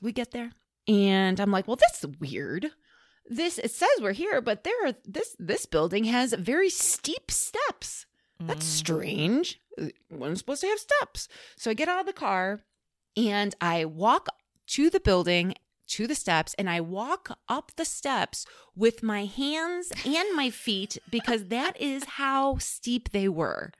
We 0.00 0.12
get 0.12 0.30
there. 0.30 0.52
And 0.86 1.38
I'm 1.40 1.50
like, 1.50 1.66
well, 1.66 1.76
that's 1.76 2.04
weird. 2.20 2.70
This 3.28 3.58
it 3.58 3.70
says 3.70 3.88
we're 4.00 4.12
here, 4.12 4.40
but 4.40 4.64
there 4.64 4.86
are 4.86 4.94
this 5.04 5.36
this 5.38 5.66
building 5.66 6.04
has 6.04 6.32
very 6.32 6.70
steep 6.70 7.30
steps. 7.30 8.06
That's 8.40 8.64
Mm. 8.66 8.78
strange. 8.78 9.60
Wasn't 10.10 10.38
supposed 10.38 10.60
to 10.62 10.68
have 10.68 10.78
steps. 10.78 11.28
So 11.56 11.70
I 11.70 11.74
get 11.74 11.88
out 11.88 12.00
of 12.00 12.06
the 12.06 12.12
car 12.12 12.60
and 13.16 13.54
I 13.60 13.84
walk 13.84 14.28
to 14.68 14.90
the 14.90 15.00
building, 15.00 15.54
to 15.88 16.06
the 16.06 16.14
steps, 16.14 16.54
and 16.58 16.70
I 16.70 16.80
walk 16.80 17.36
up 17.48 17.72
the 17.76 17.84
steps 17.84 18.46
with 18.76 19.02
my 19.02 19.24
hands 19.24 19.90
and 20.04 20.36
my 20.36 20.50
feet 20.50 20.98
because 21.10 21.46
that 21.46 21.80
is 21.80 22.04
how 22.04 22.58
steep 22.58 23.10
they 23.10 23.28
were. 23.28 23.72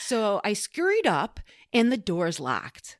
So 0.00 0.40
I 0.44 0.52
scurried 0.54 1.06
up 1.06 1.40
and 1.72 1.92
the 1.92 1.96
door's 1.96 2.40
locked. 2.40 2.98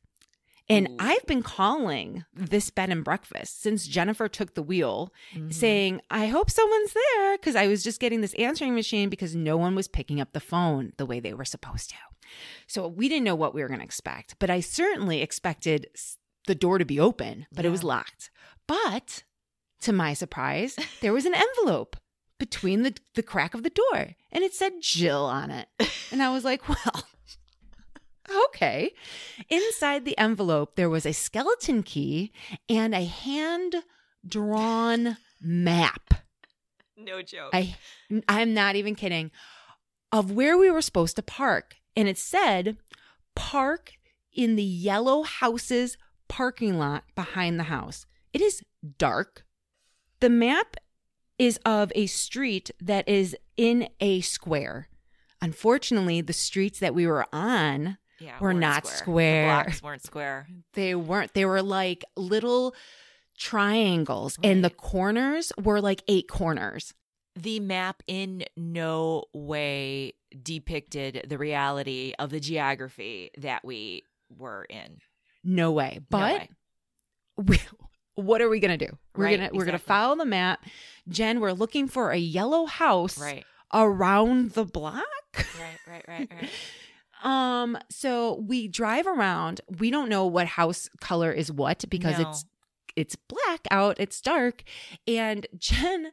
And 0.69 0.89
Ooh. 0.89 0.97
I've 0.99 1.27
been 1.27 1.43
calling 1.43 2.25
this 2.35 2.71
bed 2.71 2.89
and 2.91 3.05
breakfast 3.05 3.61
since 3.63 3.87
Jennifer 3.87 4.29
took 4.29 4.55
the 4.55 4.63
wheel 4.63 5.13
Mhm. 5.35 5.53
saying, 5.53 6.01
I 6.11 6.27
hope 6.29 6.51
someone's 6.51 6.95
there. 6.95 7.37
Cause 7.39 7.55
I 7.55 7.67
was 7.67 7.83
just 7.85 8.01
getting 8.01 8.23
this 8.23 8.33
answering 8.35 8.75
machine 8.75 9.11
because 9.11 9.35
no 9.37 9.57
one 9.59 9.75
was 9.75 9.89
picking 9.89 10.21
up 10.21 10.33
the 10.33 10.41
phone 10.41 10.93
the 10.97 11.05
way 11.07 11.21
they 11.21 11.35
were 11.35 11.45
supposed 11.45 11.91
to. 11.91 11.97
So 12.67 12.89
we 12.89 13.09
didn't 13.11 13.25
know 13.25 13.35
what 13.35 13.55
we 13.55 13.61
were 13.63 13.69
going 13.69 13.81
to 13.81 13.85
expect, 13.85 14.37
but 14.39 14.49
I 14.49 14.61
certainly 14.61 15.21
expected 15.21 15.87
the 16.47 16.55
door 16.55 16.79
to 16.79 16.85
be 16.87 16.99
open, 16.99 17.47
but 17.53 17.65
it 17.67 17.71
was 17.71 17.85
locked. 17.85 18.31
But 18.67 19.25
to 19.83 19.93
my 19.93 20.15
surprise, 20.15 20.77
there 21.03 21.13
was 21.13 21.27
an 21.27 21.35
envelope 21.35 21.97
between 22.39 22.83
the, 22.83 22.95
the 23.15 23.23
crack 23.23 23.53
of 23.55 23.63
the 23.63 23.71
door 23.71 24.15
and 24.33 24.43
it 24.43 24.55
said 24.55 24.73
Jill 24.81 25.25
on 25.27 25.51
it. 25.51 25.69
And 26.11 26.23
I 26.23 26.31
was 26.31 26.45
like, 26.45 26.67
well, 26.69 27.05
okay. 28.47 28.93
Inside 29.49 30.05
the 30.05 30.17
envelope, 30.19 30.77
there 30.77 30.91
was 30.91 31.07
a 31.07 31.13
skeleton 31.13 31.83
key 31.83 32.33
and 32.69 32.95
a 32.95 33.05
hand 33.05 33.77
drawn 34.27 35.17
map. 35.41 36.15
No 36.97 37.23
joke. 37.23 37.51
I 37.53 37.77
I'm 38.29 38.55
not 38.55 38.77
even 38.77 38.95
kidding. 38.95 39.31
Of 40.13 40.31
where 40.31 40.57
we 40.57 40.71
were 40.71 40.83
supposed 40.83 41.17
to 41.17 41.23
park. 41.23 41.77
And 41.97 42.09
it 42.09 42.19
said 42.19 42.77
park 43.35 43.93
in 44.33 44.57
the 44.57 44.63
yellow 44.63 45.23
house's 45.23 45.97
parking 46.29 46.79
lot 46.79 47.05
behind 47.15 47.59
the 47.59 47.65
house. 47.65 48.07
It 48.33 48.41
is 48.41 48.63
dark. 48.99 49.45
The 50.21 50.31
map 50.31 50.77
is 51.39 51.59
of 51.65 51.93
a 51.95 52.07
street 52.07 52.71
that 52.81 53.09
is 53.09 53.37
in 53.57 53.89
a 54.01 54.21
square. 54.21 54.89
Unfortunately, 55.43 56.21
the 56.21 56.33
streets 56.33 56.79
that 56.79 56.95
we 56.95 57.07
were 57.07 57.27
on, 57.33 57.99
yeah, 58.21 58.37
weren't 58.41 58.61
not 58.61 58.85
The 58.85 58.89
square. 58.91 59.47
blocks 59.65 59.83
weren't 59.83 60.03
square. 60.03 60.47
they 60.75 60.95
weren't. 60.95 61.35
They 61.35 61.45
were 61.45 61.63
like 61.63 62.05
little 62.17 62.75
triangles, 63.39 64.39
and 64.43 64.65
the 64.65 64.71
corners 64.71 65.53
were 65.63 65.81
like 65.81 66.03
eight 66.09 66.29
corners. 66.29 66.95
The 67.37 67.59
map 67.61 68.03
in 68.07 68.45
no 68.57 69.25
way 69.33 70.15
depicted 70.43 71.27
the 71.29 71.37
reality 71.39 72.13
of 72.19 72.31
the 72.31 72.39
geography 72.41 73.31
that 73.39 73.65
we 73.65 74.03
were 74.37 74.65
in. 74.71 74.99
No 75.43 75.73
way. 75.73 75.99
No 76.01 76.07
But 76.11 76.33
way. 76.41 76.49
we, 77.37 77.61
what 78.15 78.41
are 78.41 78.49
we 78.49 78.61
gonna 78.61 78.77
do? 78.79 78.97
We're 79.17 79.25
Right, 79.25 79.37
gonna 79.39 79.51
we're 79.53 79.65
gonna 79.65 79.79
follow 79.79 80.15
the 80.17 80.25
map. 80.25 80.65
Jen, 81.09 81.41
we're 81.41 81.53
looking 81.53 81.89
for 81.89 82.11
a 82.13 82.17
yellow 82.17 82.67
house 82.67 83.19
right, 83.21 83.45
around 83.73 84.53
the 84.53 84.65
block. 84.65 85.03
right, 85.37 85.45
right, 85.89 86.05
right, 86.09 86.29
right. 86.41 86.51
Um, 87.25 87.77
so 87.91 88.35
we 88.47 88.69
drive 88.69 89.07
around. 89.07 89.61
We 89.79 89.91
don't 89.91 90.09
know 90.09 90.27
what 90.27 90.47
house 90.47 90.89
color 91.01 91.33
is 91.33 91.51
what 91.51 91.85
because 91.89 92.19
No. 92.19 92.29
it's 92.31 92.45
it's 92.97 93.17
black 93.17 93.67
out, 93.73 93.99
it's 93.99 94.21
dark. 94.21 94.63
And 95.09 95.47
Jen, 95.59 96.13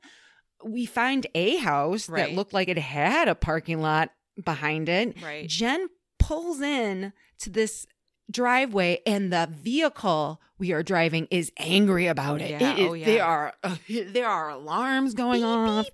we 0.66 0.86
find 0.86 1.28
a 1.36 1.58
house 1.58 2.08
that 2.08 2.32
looked 2.34 2.54
like 2.54 2.70
it 2.70 2.78
had 2.78 3.28
a 3.28 3.36
parking 3.36 3.82
lot 3.82 4.10
behind 4.44 4.90
it. 4.90 5.22
Right. 5.22 5.48
Jen 5.48 5.90
pulls 6.18 6.60
in 6.62 7.14
to 7.40 7.50
this 7.52 7.86
driveway 8.32 9.00
and 9.06 9.32
the 9.34 9.50
vehicle 9.52 10.40
we 10.58 10.72
are 10.72 10.82
driving 10.84 11.28
is 11.30 11.52
angry 11.58 12.08
about 12.08 12.40
it. 12.42 12.52
Yeah, 12.62 12.72
It 12.74 12.80
is- 12.80 12.90
oh, 12.90 12.94
yeah. 12.94 13.06
There 13.06 13.26
are 13.26 13.54
uh, 13.64 13.76
there 13.90 14.28
are 14.28 14.50
alarms 14.50 15.14
going 15.14 15.44
off. 15.44 15.88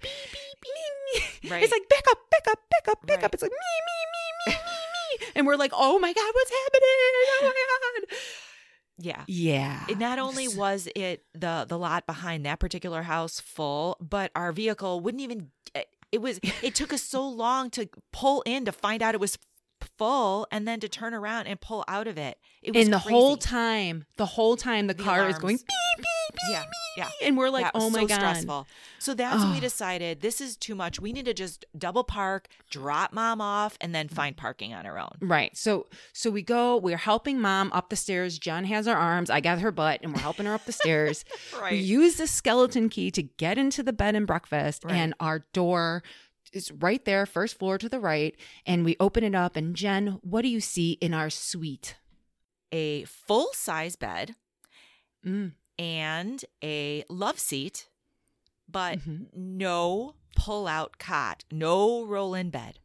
Right. 1.49 1.63
It's 1.63 1.71
like 1.71 1.87
back 1.89 2.03
up, 2.11 2.17
back 2.29 2.47
up, 2.49 2.59
back 2.69 2.87
up, 2.89 3.05
back 3.07 3.17
Right. 3.17 3.25
up. 3.25 3.33
It's 3.33 3.41
like 3.43 3.51
me, 3.51 3.57
me, 3.57 4.53
me, 4.53 4.53
me, 4.53 4.59
me. 4.63 4.76
And 5.35 5.45
we're 5.47 5.55
like, 5.55 5.71
oh 5.73 5.99
my 5.99 6.13
God, 6.13 6.31
what's 6.33 6.51
happening? 6.51 6.81
Oh 7.41 7.41
my 7.43 8.01
God. 8.09 8.17
Yeah. 8.99 9.23
Yeah. 9.27 9.83
It 9.89 9.97
not 9.99 10.17
only 10.19 10.47
was 10.47 10.87
it 10.95 11.23
the 11.33 11.65
the 11.67 11.77
lot 11.77 12.07
behind 12.07 12.45
that 12.45 12.59
particular 12.59 13.03
house 13.03 13.39
full, 13.39 13.97
but 14.01 14.31
our 14.35 14.51
vehicle 14.51 14.99
wouldn't 15.01 15.21
even 15.21 15.51
eh, 15.75 15.83
it 16.11 16.21
was 16.21 16.39
it 16.63 16.73
took 16.73 16.91
us 16.91 17.03
so 17.03 17.27
long 17.27 17.69
to 17.71 17.87
pull 18.11 18.41
in 18.45 18.65
to 18.65 18.71
find 18.71 19.03
out 19.03 19.13
it 19.13 19.21
was 19.21 19.37
full 19.97 20.47
and 20.51 20.67
then 20.67 20.79
to 20.79 20.89
turn 20.89 21.13
around 21.13 21.47
and 21.47 21.59
pull 21.59 21.83
out 21.87 22.07
of 22.07 22.17
it. 22.17 22.37
It 22.61 22.73
was 22.73 22.85
and 22.85 22.93
the 22.93 22.99
whole 22.99 23.37
time, 23.37 24.05
the 24.17 24.25
whole 24.25 24.57
time 24.57 24.87
the, 24.87 24.93
The 24.93 25.03
car 25.03 25.29
is 25.29 25.37
going 25.37 25.57
beep, 25.57 25.67
beep, 25.97 26.05
Yeah, 26.49 26.63
yeah. 26.97 27.09
And 27.21 27.37
we're 27.37 27.49
like, 27.49 27.69
oh 27.75 27.89
my 27.89 28.01
so 28.01 28.07
God. 28.07 28.15
stressful. 28.15 28.67
So 28.99 29.13
that's 29.13 29.43
when 29.43 29.53
we 29.53 29.59
decided 29.59 30.21
this 30.21 30.39
is 30.41 30.55
too 30.57 30.75
much. 30.75 30.99
We 30.99 31.13
need 31.13 31.25
to 31.25 31.33
just 31.33 31.65
double 31.77 32.03
park, 32.03 32.47
drop 32.69 33.13
mom 33.13 33.41
off, 33.41 33.77
and 33.81 33.93
then 33.93 34.07
find 34.07 34.35
parking 34.35 34.73
on 34.73 34.85
our 34.85 34.97
own. 34.99 35.17
Right. 35.21 35.55
So 35.55 35.87
so 36.13 36.29
we 36.29 36.41
go, 36.41 36.77
we're 36.77 36.97
helping 36.97 37.39
mom 37.39 37.71
up 37.73 37.89
the 37.89 37.95
stairs. 37.95 38.37
Jen 38.39 38.65
has 38.65 38.85
her 38.87 38.95
arms. 38.95 39.29
I 39.29 39.39
got 39.41 39.59
her 39.59 39.71
butt 39.71 39.99
and 40.03 40.13
we're 40.13 40.21
helping 40.21 40.45
her 40.45 40.53
up 40.53 40.65
the 40.65 40.71
stairs. 40.71 41.23
We 41.71 41.77
use 41.77 42.15
the 42.15 42.27
skeleton 42.27 42.89
key 42.89 43.11
to 43.11 43.21
get 43.23 43.57
into 43.57 43.83
the 43.83 43.93
bed 43.93 44.15
and 44.15 44.25
breakfast 44.27 44.83
Right. 44.85 44.93
and 44.95 45.13
our 45.19 45.45
door 45.53 46.03
is 46.53 46.71
right 46.71 47.03
there, 47.03 47.25
first 47.25 47.59
floor 47.59 47.77
to 47.77 47.89
the 47.89 47.99
right, 47.99 48.33
and 48.65 48.85
we 48.85 48.95
open 48.99 49.23
it 49.23 49.35
up 49.35 49.55
and 49.55 49.75
Jen, 49.75 50.19
what 50.21 50.43
do 50.43 50.47
you 50.47 50.61
see 50.61 50.93
in 51.01 51.13
our 51.13 51.29
suite? 51.29 51.95
A 52.71 53.03
full 53.05 53.49
size 53.53 53.95
bed 53.95 54.35
Mm. 55.25 55.53
And 55.79 56.43
a 56.63 57.03
love 57.09 57.39
seat, 57.39 57.87
but 58.69 58.99
Mhm. 58.99 59.27
no 59.33 60.15
pull 60.35 60.67
out 60.67 60.97
cot, 60.99 61.43
no 61.51 62.03
roll 62.05 62.33
in 62.35 62.49
bed. 62.49 62.79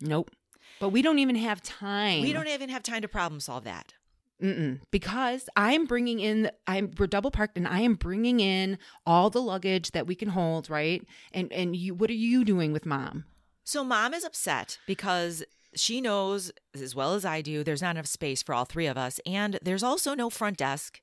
Nope. 0.00 0.30
But 0.78 0.90
we 0.90 1.02
don't 1.02 1.18
even 1.18 1.36
have 1.36 1.62
time. 1.62 2.22
We 2.22 2.32
don't 2.32 2.48
even 2.48 2.68
have 2.70 2.82
time 2.82 3.02
to 3.02 3.08
problem 3.08 3.40
solve 3.40 3.64
that. 3.64 3.94
Mm-mm. 4.42 4.80
because 4.90 5.50
I'm 5.54 5.84
bringing 5.84 6.18
in. 6.20 6.50
I'm 6.66 6.92
we're 6.96 7.06
double 7.06 7.30
parked, 7.30 7.58
and 7.58 7.68
I 7.68 7.80
am 7.80 7.94
bringing 7.94 8.40
in 8.40 8.78
all 9.04 9.28
the 9.28 9.42
luggage 9.42 9.90
that 9.90 10.06
we 10.06 10.14
can 10.14 10.30
hold. 10.30 10.70
Right, 10.70 11.06
and 11.32 11.52
and 11.52 11.76
you. 11.76 11.92
What 11.94 12.08
are 12.08 12.14
you 12.14 12.42
doing 12.42 12.72
with 12.72 12.86
mom? 12.86 13.26
So 13.64 13.84
mom 13.84 14.14
is 14.14 14.24
upset 14.24 14.78
because 14.86 15.44
she 15.74 16.00
knows 16.00 16.50
as 16.74 16.94
well 16.94 17.12
as 17.12 17.26
I 17.26 17.42
do 17.42 17.62
there's 17.62 17.82
not 17.82 17.96
enough 17.96 18.06
space 18.06 18.42
for 18.42 18.54
all 18.54 18.64
three 18.64 18.86
of 18.86 18.96
us 18.96 19.20
and 19.26 19.58
there's 19.62 19.82
also 19.84 20.14
no 20.14 20.28
front 20.30 20.56
desk 20.56 21.00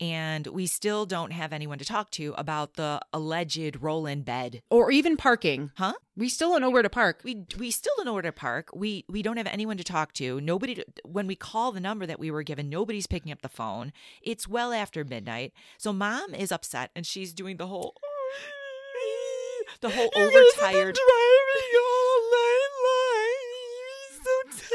and 0.00 0.46
we 0.48 0.66
still 0.66 1.06
don't 1.06 1.32
have 1.32 1.52
anyone 1.52 1.78
to 1.78 1.84
talk 1.84 2.10
to 2.12 2.34
about 2.36 2.74
the 2.74 3.00
alleged 3.12 3.76
roll-in 3.80 4.22
bed. 4.22 4.62
Or 4.70 4.90
even 4.90 5.16
parking? 5.16 5.70
Huh? 5.76 5.94
We 6.16 6.28
still 6.28 6.50
don't 6.50 6.60
know 6.62 6.70
where 6.70 6.82
to 6.82 6.88
park. 6.90 7.20
We 7.24 7.44
we 7.58 7.70
still 7.70 7.92
don't 7.96 8.06
know 8.06 8.14
where 8.14 8.22
to 8.22 8.32
park. 8.32 8.70
We 8.74 9.04
we 9.08 9.22
don't 9.22 9.36
have 9.36 9.46
anyone 9.46 9.76
to 9.76 9.84
talk 9.84 10.12
to. 10.14 10.40
Nobody 10.40 10.82
when 11.04 11.26
we 11.26 11.36
call 11.36 11.72
the 11.72 11.80
number 11.80 12.06
that 12.06 12.18
we 12.18 12.30
were 12.30 12.42
given, 12.42 12.68
nobody's 12.70 13.06
picking 13.06 13.32
up 13.32 13.42
the 13.42 13.48
phone. 13.48 13.92
It's 14.22 14.48
well 14.48 14.72
after 14.72 15.04
midnight. 15.04 15.52
So 15.78 15.92
mom 15.92 16.34
is 16.34 16.50
upset 16.52 16.90
and 16.96 17.06
she's 17.06 17.32
doing 17.34 17.56
the 17.58 17.66
whole 17.66 17.94
the 19.80 19.90
whole 19.90 20.10
overtired 20.14 20.94
driving 20.96 21.74
all 21.82 22.30
night 22.30 22.72
long. 22.84 24.22
so 24.22 24.32
tired. 24.50 24.72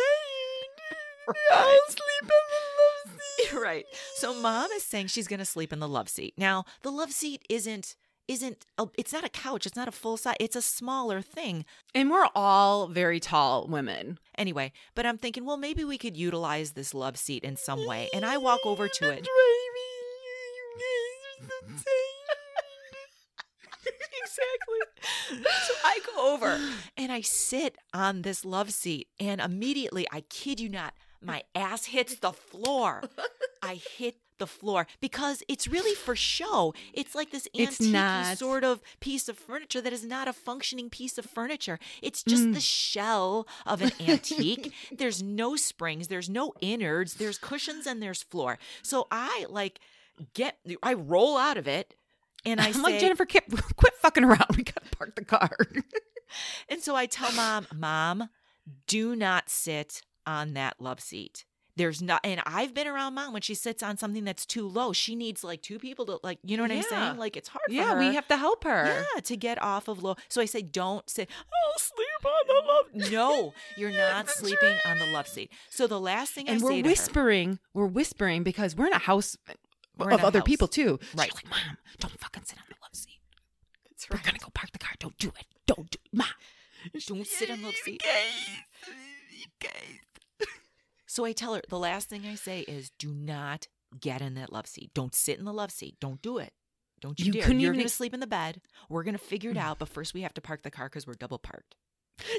Right. 1.49 1.79
sleep 1.87 2.23
in 2.23 2.27
the 2.27 2.33
love 2.33 2.49
seat. 2.49 2.50
right. 3.61 3.85
So 4.15 4.33
mom 4.33 4.69
is 4.71 4.83
saying 4.83 5.07
she's 5.07 5.27
going 5.27 5.39
to 5.39 5.45
sleep 5.45 5.73
in 5.73 5.79
the 5.79 5.87
love 5.87 6.09
seat. 6.09 6.33
Now, 6.37 6.65
the 6.81 6.91
love 6.91 7.11
seat 7.11 7.43
isn't 7.49 7.95
isn't 8.27 8.65
a, 8.77 8.87
it's 8.97 9.11
not 9.11 9.25
a 9.25 9.29
couch, 9.29 9.65
it's 9.65 9.75
not 9.75 9.87
a 9.89 9.91
full 9.91 10.15
size, 10.15 10.35
it's 10.39 10.55
a 10.55 10.61
smaller 10.61 11.21
thing. 11.21 11.65
And 11.93 12.09
we're 12.09 12.29
all 12.33 12.87
very 12.87 13.19
tall 13.19 13.67
women. 13.67 14.19
Anyway, 14.37 14.71
but 14.95 15.05
I'm 15.05 15.17
thinking, 15.17 15.43
well, 15.43 15.57
maybe 15.57 15.83
we 15.83 15.97
could 15.97 16.15
utilize 16.15 16.71
this 16.71 16.93
love 16.93 17.17
seat 17.17 17.43
in 17.43 17.57
some 17.57 17.85
way. 17.85 18.09
And 18.13 18.23
I 18.23 18.37
walk 18.37 18.61
over 18.63 18.87
to 18.87 19.09
it. 19.09 19.27
exactly. 24.21 24.79
So 25.65 25.73
I 25.83 25.99
go 26.15 26.33
over 26.33 26.59
and 26.97 27.11
I 27.11 27.21
sit 27.21 27.75
on 27.93 28.21
this 28.21 28.45
love 28.45 28.71
seat, 28.71 29.07
and 29.19 29.41
immediately, 29.41 30.07
I 30.11 30.21
kid 30.29 30.59
you 30.59 30.69
not, 30.69 30.93
my 31.21 31.43
ass 31.55 31.85
hits 31.85 32.15
the 32.15 32.31
floor. 32.33 33.03
I 33.63 33.75
hit 33.75 34.15
the 34.39 34.47
floor 34.47 34.87
because 34.99 35.43
it's 35.47 35.67
really 35.67 35.93
for 35.93 36.15
show. 36.15 36.73
It's 36.93 37.13
like 37.13 37.29
this 37.29 37.47
It's 37.53 37.79
antique 37.79 37.93
not. 37.93 38.37
sort 38.39 38.63
of 38.63 38.81
piece 38.99 39.29
of 39.29 39.37
furniture 39.37 39.81
that 39.81 39.93
is 39.93 40.03
not 40.03 40.27
a 40.27 40.33
functioning 40.33 40.89
piece 40.89 41.19
of 41.19 41.25
furniture. 41.25 41.77
It's 42.01 42.23
just 42.23 42.43
Mm. 42.45 42.55
the 42.55 42.59
shell 42.59 43.47
of 43.67 43.83
an 43.83 43.91
antique. 43.99 44.73
there's 44.91 45.21
no 45.21 45.55
springs, 45.55 46.07
there's 46.07 46.27
no 46.29 46.53
innards, 46.59 47.15
there's 47.15 47.37
cushions, 47.37 47.85
and 47.85 48.01
there's 48.01 48.23
floor. 48.23 48.57
So 48.81 49.05
I 49.11 49.45
like 49.47 49.79
get, 50.33 50.57
I 50.81 50.93
roll 50.93 51.37
out 51.37 51.57
of 51.57 51.67
it. 51.67 51.93
And 52.43 52.59
I 52.59 52.65
I'm 52.69 52.73
say, 52.73 52.81
like 52.81 52.99
Jennifer, 52.99 53.27
quit, 53.27 53.43
quit 53.75 53.93
fucking 54.01 54.23
around. 54.23 54.47
We 54.57 54.63
gotta 54.63 54.89
park 54.97 55.15
the 55.15 55.23
car. 55.25 55.51
And 56.67 56.81
so 56.81 56.95
I 56.95 57.05
tell 57.05 57.31
mom, 57.33 57.67
Mom, 57.75 58.29
do 58.87 59.15
not 59.15 59.49
sit 59.51 60.01
on 60.25 60.53
that 60.53 60.75
love 60.79 60.99
seat. 60.99 61.45
There's 61.77 62.01
not, 62.01 62.19
and 62.25 62.41
I've 62.45 62.73
been 62.73 62.85
around 62.85 63.13
mom 63.13 63.31
when 63.31 63.41
she 63.41 63.55
sits 63.55 63.81
on 63.81 63.95
something 63.95 64.25
that's 64.25 64.45
too 64.45 64.67
low. 64.67 64.91
She 64.91 65.15
needs 65.15 65.41
like 65.41 65.61
two 65.61 65.79
people 65.79 66.05
to, 66.07 66.19
like, 66.21 66.37
you 66.43 66.57
know 66.57 66.63
what 66.63 66.71
I'm 66.71 66.83
saying? 66.83 67.17
Like, 67.17 67.37
it's 67.37 67.47
hard 67.47 67.63
for 67.65 67.73
yeah, 67.73 67.97
we 67.97 68.13
have 68.13 68.27
to 68.27 68.35
help 68.35 68.65
her. 68.65 69.03
Yeah, 69.15 69.21
to 69.21 69.37
get 69.37 69.59
off 69.61 69.87
of 69.87 70.03
low. 70.03 70.15
So 70.27 70.41
I 70.41 70.45
say, 70.45 70.61
don't 70.61 71.09
sit. 71.09 71.29
I'll 71.39 71.79
sleep 71.79 72.25
on 72.25 72.47
the 72.47 72.53
love. 72.67 73.11
No, 73.11 73.53
you're 73.77 73.91
not 73.91 74.29
sleeping 74.29 74.75
on 74.85 74.99
the 74.99 75.05
love 75.13 75.27
seat. 75.29 75.49
So 75.69 75.87
the 75.87 75.99
last 75.99 76.33
thing 76.33 76.49
I 76.49 76.53
and 76.53 76.61
say 76.61 76.65
we're 76.65 76.71
to 76.71 76.77
her, 76.81 76.89
whispering. 76.89 77.59
We're 77.73 77.85
whispering 77.87 78.43
because 78.43 78.75
we're 78.75 78.87
in 78.87 78.93
a 78.93 78.97
house 78.99 79.37
We're 79.97 80.11
of 80.11 80.25
other 80.25 80.39
house. 80.39 80.45
people 80.45 80.67
too. 80.67 80.99
Right. 81.15 81.27
She's 81.27 81.35
like, 81.35 81.49
Mom, 81.49 81.77
don't 81.99 82.19
fucking 82.19 82.43
sit 82.43 82.57
on 82.57 82.65
the 82.67 82.75
love 82.81 82.93
seat. 82.93 83.21
That's 83.89 84.09
We're 84.09 84.23
gonna 84.25 84.39
go 84.39 84.49
park 84.53 84.71
the 84.73 84.79
car. 84.79 84.91
Don't 84.99 85.17
do 85.17 85.29
it. 85.29 85.45
Don't 85.67 85.89
do 85.89 85.97
it. 86.03 86.13
Mom. 86.17 86.27
Don't 87.07 87.25
sit 87.25 87.49
on 87.49 87.59
the 87.61 87.67
love 87.67 87.75
seat. 87.75 88.03
So 91.11 91.25
I 91.25 91.33
tell 91.33 91.55
her 91.55 91.61
the 91.67 91.77
last 91.77 92.07
thing 92.07 92.25
I 92.25 92.35
say 92.35 92.61
is 92.61 92.89
do 92.97 93.13
not 93.13 93.67
get 93.99 94.21
in 94.21 94.35
that 94.35 94.49
love 94.49 94.65
seat. 94.65 94.91
Don't 94.93 95.13
sit 95.13 95.37
in 95.39 95.43
the 95.43 95.51
love 95.51 95.69
seat. 95.69 95.97
Don't 95.99 96.21
do 96.21 96.37
it. 96.37 96.53
Don't 97.01 97.19
you, 97.19 97.25
You 97.25 97.31
dare. 97.33 97.41
couldn't 97.41 97.59
You're 97.59 97.73
even 97.73 97.79
going 97.79 97.89
to 97.89 97.93
sleep 97.93 98.13
in 98.13 98.21
the 98.21 98.27
bed. 98.27 98.61
We're 98.87 99.03
going 99.03 99.17
to 99.17 99.19
figure 99.19 99.51
it 99.51 99.57
mm. 99.57 99.61
out. 99.61 99.77
But 99.77 99.89
first, 99.89 100.13
we 100.13 100.21
have 100.21 100.33
to 100.35 100.41
park 100.41 100.63
the 100.63 100.71
car 100.71 100.85
because 100.85 101.05
we're 101.05 101.15
double 101.15 101.37
parked. 101.37 101.75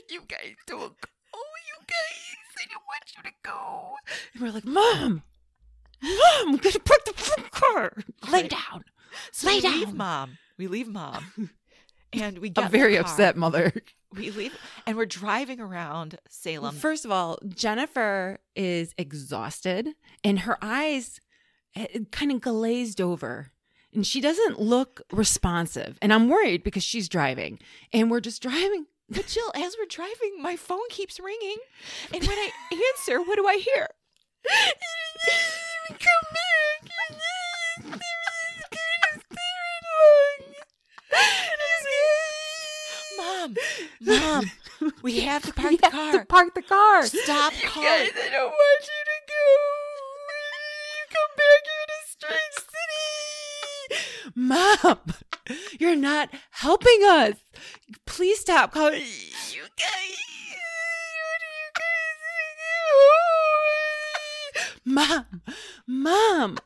You 0.08 0.22
guys 0.26 0.54
don't 0.66 0.78
go. 0.78 1.08
Oh, 1.34 1.52
you 1.68 1.84
guys, 1.86 2.46
I 2.56 2.72
don't 2.72 2.82
want 2.88 3.12
you 3.14 3.22
to 3.24 3.30
go. 3.42 3.94
And 4.32 4.42
we're 4.42 4.52
like, 4.52 4.64
Mom, 4.64 5.22
Mom, 6.02 6.52
we're 6.52 6.58
going 6.58 6.72
to 6.72 6.80
park 6.80 7.04
the 7.04 7.42
car. 7.50 7.92
Lay 8.30 8.48
down. 8.48 8.84
So 9.32 9.48
Lay 9.48 9.60
we 9.60 9.68
leave 9.68 9.92
mom. 9.92 10.38
We 10.56 10.66
leave 10.68 10.88
mom. 10.88 11.50
And 12.14 12.40
we 12.40 12.50
get 12.50 12.62
A 12.62 12.66
in 12.66 12.72
the 12.72 12.78
very 12.78 12.96
upset 12.98 13.38
mother. 13.38 13.72
We 14.14 14.30
leave 14.30 14.56
and 14.86 14.96
we're 14.96 15.06
driving 15.06 15.60
around 15.60 16.12
Well, 16.14 16.20
Salem. 16.28 16.74
first 16.74 17.04
of 17.04 17.10
all, 17.10 17.38
Jennifer 17.48 18.38
is 18.54 18.94
exhausted 18.98 19.88
and 20.22 20.40
her 20.40 20.58
eyes 20.62 21.20
eh, 21.74 21.86
eh, 21.94 21.98
kind 22.10 22.30
of 22.32 22.40
glazed 22.40 23.00
over. 23.00 23.52
And 23.94 24.06
she 24.06 24.20
doesn't 24.22 24.58
look 24.58 25.02
responsive. 25.12 25.98
And 26.00 26.12
I'm 26.12 26.28
worried 26.28 26.62
because 26.62 26.82
she's 26.82 27.08
driving. 27.10 27.58
And 27.92 28.10
we're 28.10 28.20
just 28.20 28.40
driving. 28.42 28.86
but 29.10 29.26
Jill, 29.26 29.52
as 29.54 29.76
we're 29.78 29.86
driving, 29.86 30.40
my 30.40 30.56
phone 30.56 30.88
keeps 30.88 31.20
ringing. 31.20 31.56
And 32.12 32.22
when 32.22 32.38
I 32.38 32.50
answer, 32.96 33.20
what 33.20 33.36
do 33.36 33.46
I 33.46 33.56
hear? 33.56 33.88
Come 35.88 35.98
Mom, 43.42 43.56
Mom, 44.80 44.92
we 45.02 45.20
have 45.20 45.42
to 45.44 45.52
park 45.54 45.70
We 45.70 45.76
the 45.76 45.90
have 45.90 46.12
to 46.12 46.18
car. 46.18 46.24
park 46.26 46.54
the 46.54 46.62
car. 46.62 47.06
Stop 47.06 47.52
You 47.60 47.68
calling. 47.68 47.88
guys, 47.88 48.10
I 48.14 48.28
don't 48.30 48.50
want 48.50 48.82
you 48.82 49.02
to 49.10 49.18
go. 49.28 49.44
You 50.98 51.04
come 51.10 51.32
back 51.36 51.62
here 51.70 51.86
to 51.88 51.98
Strange 52.08 52.56
City. 53.96 54.32
Mom, 54.34 55.78
you're 55.80 55.96
not 55.96 56.30
helping 56.50 57.02
us. 57.04 57.34
Please 58.06 58.38
stop 58.40 58.72
calling. 58.72 59.00
You 59.52 59.62
guys. 59.76 60.16
Mom, 64.84 65.24
Mom, 65.86 66.58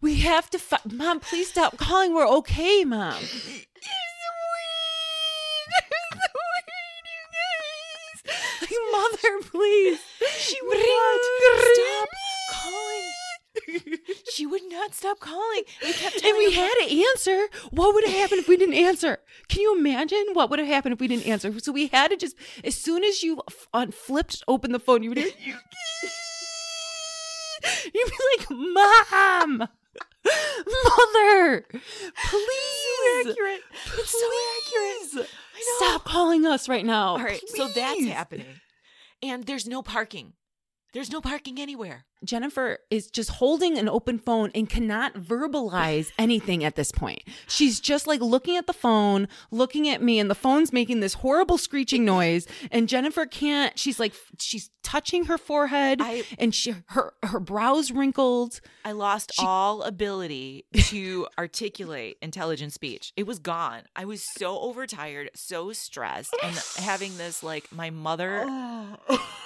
we 0.00 0.16
have 0.16 0.50
to. 0.50 0.58
Fi- 0.58 0.78
Mom, 0.92 1.20
please 1.20 1.48
stop 1.48 1.76
calling. 1.78 2.14
We're 2.14 2.28
okay, 2.28 2.84
Mom. 2.84 3.22
Mother, 9.02 9.48
please. 9.50 10.00
She 10.38 10.56
would 10.62 10.78
not 10.78 11.20
stop 11.74 12.08
calling. 12.52 13.12
She 14.32 14.46
would 14.46 14.62
not 14.70 14.94
stop 14.94 15.18
calling. 15.20 15.62
We 15.82 15.92
kept 15.92 16.24
And 16.24 16.36
we 16.38 16.52
had 16.52 16.72
to 16.74 17.02
answer. 17.10 17.48
What 17.70 17.94
would 17.94 18.04
have 18.04 18.14
happened 18.14 18.40
if 18.40 18.48
we 18.48 18.56
didn't 18.56 18.74
answer? 18.76 19.18
Can 19.48 19.60
you 19.60 19.76
imagine 19.78 20.24
what 20.32 20.50
would 20.50 20.58
have 20.58 20.68
happened 20.68 20.94
if 20.94 21.00
we 21.00 21.08
didn't 21.08 21.26
answer? 21.26 21.58
So 21.60 21.72
we 21.72 21.88
had 21.88 22.10
to 22.10 22.16
just, 22.16 22.36
as 22.64 22.74
soon 22.76 23.04
as 23.04 23.22
you 23.22 23.40
f- 23.74 23.94
flipped 23.94 24.42
open 24.48 24.72
the 24.72 24.78
phone, 24.78 25.02
you 25.02 25.10
would 25.10 25.18
hear, 25.18 25.28
you, 25.38 25.54
you'd 27.94 28.10
be 28.10 28.16
like, 28.38 28.50
Mom, 28.50 29.68
Mother, 30.24 31.66
please. 31.70 33.26
accurate. 33.28 33.60
It's 33.98 34.10
so 34.10 34.30
accurate. 34.56 35.30
Stop 35.76 36.04
calling 36.04 36.46
us 36.46 36.68
right 36.68 36.84
now. 36.84 37.10
All 37.10 37.18
right, 37.22 37.42
so 37.48 37.68
that's 37.68 38.04
happening. 38.06 38.46
And 39.22 39.46
there's 39.46 39.68
no 39.68 39.82
parking. 39.82 40.32
There's 40.92 41.10
no 41.10 41.20
parking 41.22 41.58
anywhere. 41.58 42.04
Jennifer 42.22 42.78
is 42.90 43.10
just 43.10 43.30
holding 43.30 43.78
an 43.78 43.88
open 43.88 44.18
phone 44.18 44.50
and 44.54 44.68
cannot 44.68 45.14
verbalize 45.14 46.12
anything 46.18 46.62
at 46.62 46.76
this 46.76 46.92
point. 46.92 47.22
She's 47.48 47.80
just 47.80 48.06
like 48.06 48.20
looking 48.20 48.56
at 48.56 48.66
the 48.66 48.72
phone, 48.74 49.26
looking 49.50 49.88
at 49.88 50.02
me, 50.02 50.18
and 50.20 50.30
the 50.30 50.34
phone's 50.34 50.72
making 50.72 51.00
this 51.00 51.14
horrible 51.14 51.56
screeching 51.58 52.04
noise. 52.04 52.46
And 52.70 52.88
Jennifer 52.88 53.24
can't. 53.26 53.76
She's 53.78 53.98
like, 53.98 54.12
she's 54.38 54.70
touching 54.82 55.24
her 55.24 55.38
forehead, 55.38 56.00
I 56.02 56.24
and 56.38 56.54
she 56.54 56.74
her 56.88 57.14
her 57.22 57.40
brows 57.40 57.90
wrinkled. 57.90 58.60
I 58.84 58.92
lost 58.92 59.32
She- 59.34 59.44
all 59.44 59.82
ability 59.82 60.66
to 60.74 61.26
articulate 61.38 62.18
intelligent 62.20 62.72
speech. 62.74 63.12
It 63.16 63.26
was 63.26 63.38
gone. 63.38 63.82
I 63.96 64.04
was 64.04 64.22
so 64.36 64.60
overtired, 64.60 65.30
so 65.34 65.72
stressed, 65.72 66.36
and 66.42 66.54
having 66.76 67.16
this 67.16 67.42
like 67.42 67.72
my 67.72 67.88
mother 67.90 68.44
oh. 68.46 69.38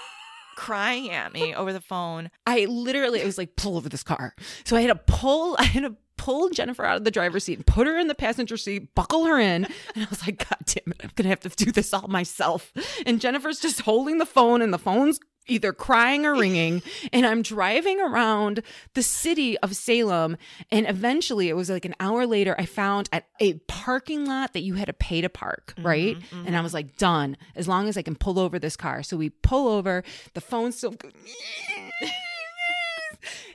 Crying 0.57 1.11
at 1.11 1.32
me 1.32 1.54
over 1.54 1.72
the 1.72 1.80
phone. 1.80 2.30
I 2.46 2.64
literally, 2.64 3.20
it 3.20 3.26
was 3.26 3.38
like 3.38 3.54
pull 3.57 3.76
over 3.76 3.88
this 3.88 4.02
car. 4.02 4.34
So 4.64 4.76
I 4.76 4.80
had 4.80 4.88
to 4.88 5.12
pull, 5.12 5.54
I 5.59 5.64
had 5.64 5.84
to 5.84 5.96
pull 6.16 6.48
Jennifer 6.48 6.84
out 6.84 6.96
of 6.96 7.04
the 7.04 7.11
driver's 7.11 7.44
seat 7.44 7.59
and 7.59 7.66
put 7.66 7.86
her 7.86 7.98
in 7.98 8.09
the 8.09 8.14
passenger 8.14 8.57
seat, 8.57 8.94
buckle 8.94 9.26
her 9.26 9.38
in. 9.38 9.66
And 9.94 10.04
I 10.04 10.07
was 10.11 10.26
like, 10.26 10.38
God 10.38 10.59
damn 10.66 10.92
it, 10.92 11.00
I'm 11.02 11.11
going 11.14 11.24
to 11.24 11.28
have 11.28 11.40
to 11.40 11.64
do 11.64 11.70
this 11.70 11.92
all 11.94 12.09
myself. 12.09 12.72
And 13.04 13.20
Jennifer's 13.20 13.61
just 13.61 13.82
holding 13.82 14.18
the 14.18 14.26
phone 14.26 14.62
and 14.62 14.72
the 14.72 14.78
phone's 14.78 15.20
either 15.47 15.72
crying 15.72 16.26
or 16.26 16.34
ringing. 16.38 16.82
And 17.12 17.26
I'm 17.26 17.42
driving 17.42 18.01
around 18.01 18.62
the 18.94 19.03
city 19.03 19.57
of 19.59 19.76
Salem. 19.76 20.36
And 20.70 20.88
eventually, 20.88 21.49
it 21.49 21.55
was 21.57 21.70
like 21.70 21.84
an 21.84 21.94
hour 22.01 22.26
later, 22.26 22.55
I 22.59 22.66
found 22.66 23.09
at 23.12 23.26
a 23.40 23.55
parking 23.68 24.26
lot 24.26 24.53
that 24.55 24.61
you 24.62 24.74
had 24.74 24.86
to 24.86 24.92
pay 24.92 25.20
to 25.20 25.28
park, 25.28 25.74
right? 25.80 26.16
Mhm, 26.18 26.47
And 26.47 26.57
I 26.57 26.61
was 26.61 26.74
like, 26.74 26.97
done, 26.97 27.36
as 27.55 27.68
long 27.68 27.88
as 27.88 27.97
I 27.97 28.03
can 28.03 28.16
pull 28.16 28.38
over 28.38 28.59
this 28.59 28.76
car. 28.76 29.03
So 29.03 29.16
we 29.16 29.30
pull 29.30 29.68
over, 29.68 30.03
the 30.34 30.40
phone's 30.40 30.76
still. 30.76 30.94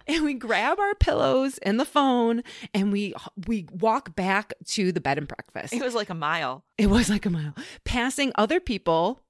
And 0.08 0.26
we 0.26 0.34
grab 0.34 0.80
our 0.80 0.96
pillows 0.96 1.58
and 1.60 1.80
the 1.80 1.86
phone 1.86 2.42
and 2.74 2.92
we 2.92 3.14
we 3.48 3.68
walk 3.72 4.16
back 4.16 4.52
to 4.70 4.92
the 4.92 5.00
bed 5.00 5.18
and 5.20 5.28
breakfast. 5.28 5.74
It 5.74 5.82
was 5.82 5.94
like 5.96 6.10
a 6.10 6.14
mile. 6.16 6.66
It 6.78 6.88
was 6.88 7.10
like 7.10 7.26
a 7.26 7.30
mile. 7.30 7.54
Passing 7.86 8.32
other 8.36 8.60
people 8.60 9.22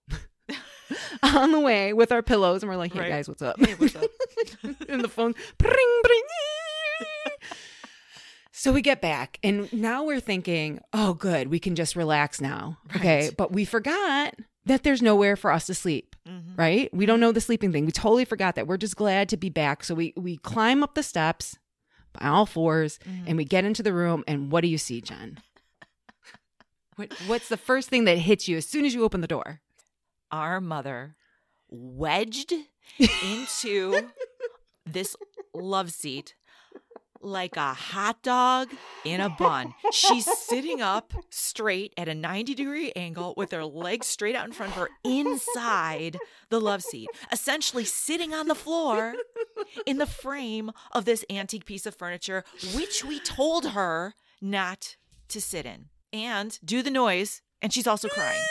on 1.24 1.52
the 1.52 1.60
way 1.60 1.94
with 1.94 2.12
our 2.12 2.22
pillows 2.22 2.64
and 2.64 2.70
we're 2.70 2.78
like, 2.78 2.94
"Hey 2.94 3.00
Right. 3.02 3.10
guys, 3.10 3.28
what's 3.28 3.42
up?" 3.42 3.60
Hey, 3.60 3.74
what's 3.76 3.96
up? 3.96 4.04
and 4.90 5.02
the 5.04 5.08
phone. 5.10 5.34
So 8.54 8.72
we 8.72 8.82
get 8.82 9.02
back 9.02 9.40
and 9.44 9.72
now 9.74 10.04
we're 10.04 10.20
thinking, 10.20 10.80
"Oh 10.94 11.14
good, 11.14 11.48
we 11.48 11.60
can 11.60 11.76
just 11.76 11.96
relax 11.96 12.40
now." 12.42 12.78
Okay, 12.96 13.32
but 13.38 13.52
we 13.52 13.66
forgot 13.66 14.36
that 14.66 14.84
there's 14.84 15.02
nowhere 15.02 15.36
for 15.36 15.52
us 15.52 15.66
to 15.66 15.74
sleep 15.74 16.16
Mhm. 16.28 16.56
right? 16.58 16.94
We 16.94 17.08
don't 17.08 17.20
know 17.20 17.32
the 17.32 17.42
sleeping 17.42 17.72
thing. 17.72 17.86
We 17.88 17.92
totally 17.92 18.26
forgot 18.26 18.54
that. 18.56 18.68
We're 18.68 18.78
just 18.78 18.96
glad 18.96 19.30
to 19.30 19.38
be 19.38 19.50
back. 19.50 19.84
So 19.84 19.96
we 19.96 20.14
we 20.16 20.38
climb 20.38 20.84
up 20.84 20.94
the 20.94 21.02
steps 21.02 21.58
by 22.14 22.28
all 22.28 22.46
4s 22.46 23.00
Mhm. 23.00 23.24
and 23.26 23.38
we 23.38 23.46
get 23.46 23.64
into 23.66 23.82
the 23.82 23.94
room. 23.94 24.24
And 24.28 24.52
what 24.52 24.62
do 24.62 24.68
you 24.68 24.78
see, 24.78 25.02
Jen? 25.02 25.40
What, 26.98 27.14
what's 27.26 27.48
the 27.48 27.58
first 27.58 27.90
thing 27.90 28.04
that 28.04 28.18
hits 28.20 28.48
you 28.50 28.58
as 28.58 28.68
soon 28.68 28.86
as 28.86 28.94
you 28.94 29.04
open 29.04 29.22
the 29.22 29.28
door? 29.28 29.62
Our 30.32 30.62
mother 30.62 31.16
wedged 31.70 32.54
into 33.24 34.10
this 34.86 35.16
love 35.54 35.92
seat 35.92 36.36
like 37.24 37.56
a 37.56 37.74
hot 37.74 38.22
dog 38.24 38.70
in 39.06 39.22
a 39.22 39.30
bun. 39.30 39.74
She's 39.92 40.26
sitting 40.40 40.82
up 40.82 41.14
straight 41.30 41.94
at 41.98 42.10
a 42.10 42.16
90 42.16 42.56
degree 42.56 42.92
angle 42.96 43.34
with 43.38 43.52
her 43.52 43.64
legs 43.66 44.08
straight 44.08 44.36
out 44.36 44.48
in 44.48 44.54
front 44.54 44.72
of 44.72 44.78
her 44.78 44.90
inside 45.04 46.18
the 46.50 46.60
love 46.60 46.82
seat, 46.82 47.10
essentially 47.32 47.86
sitting 47.86 48.34
on 48.34 48.48
the 48.48 48.56
floor 48.56 49.14
in 49.86 49.98
the 49.98 50.08
frame 50.08 50.72
of 50.92 51.06
this 51.06 51.24
antique 51.30 51.66
piece 51.66 51.86
of 51.86 51.96
furniture, 51.96 52.44
which 52.74 53.06
we 53.06 53.20
told 53.20 53.68
her 53.68 54.16
not 54.42 54.96
to 55.28 55.40
sit 55.40 55.66
in 55.66 55.86
and 56.12 56.58
do 56.64 56.82
the 56.82 56.92
noise. 56.92 57.42
And 57.62 57.72
she's 57.72 57.88
also 57.88 58.08
crying. 58.08 58.42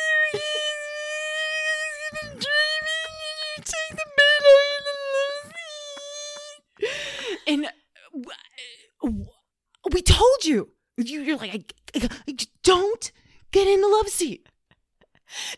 We 9.02 10.02
told 10.02 10.44
you. 10.44 10.70
You- 10.96 11.20
You're 11.22 11.36
like, 11.36 11.74
I, 11.94 12.08
I- 12.28 12.36
don't 12.62 13.12
get 13.52 13.66
in 13.66 13.80
the 13.80 13.88
love 13.88 14.08
seat. 14.08 14.46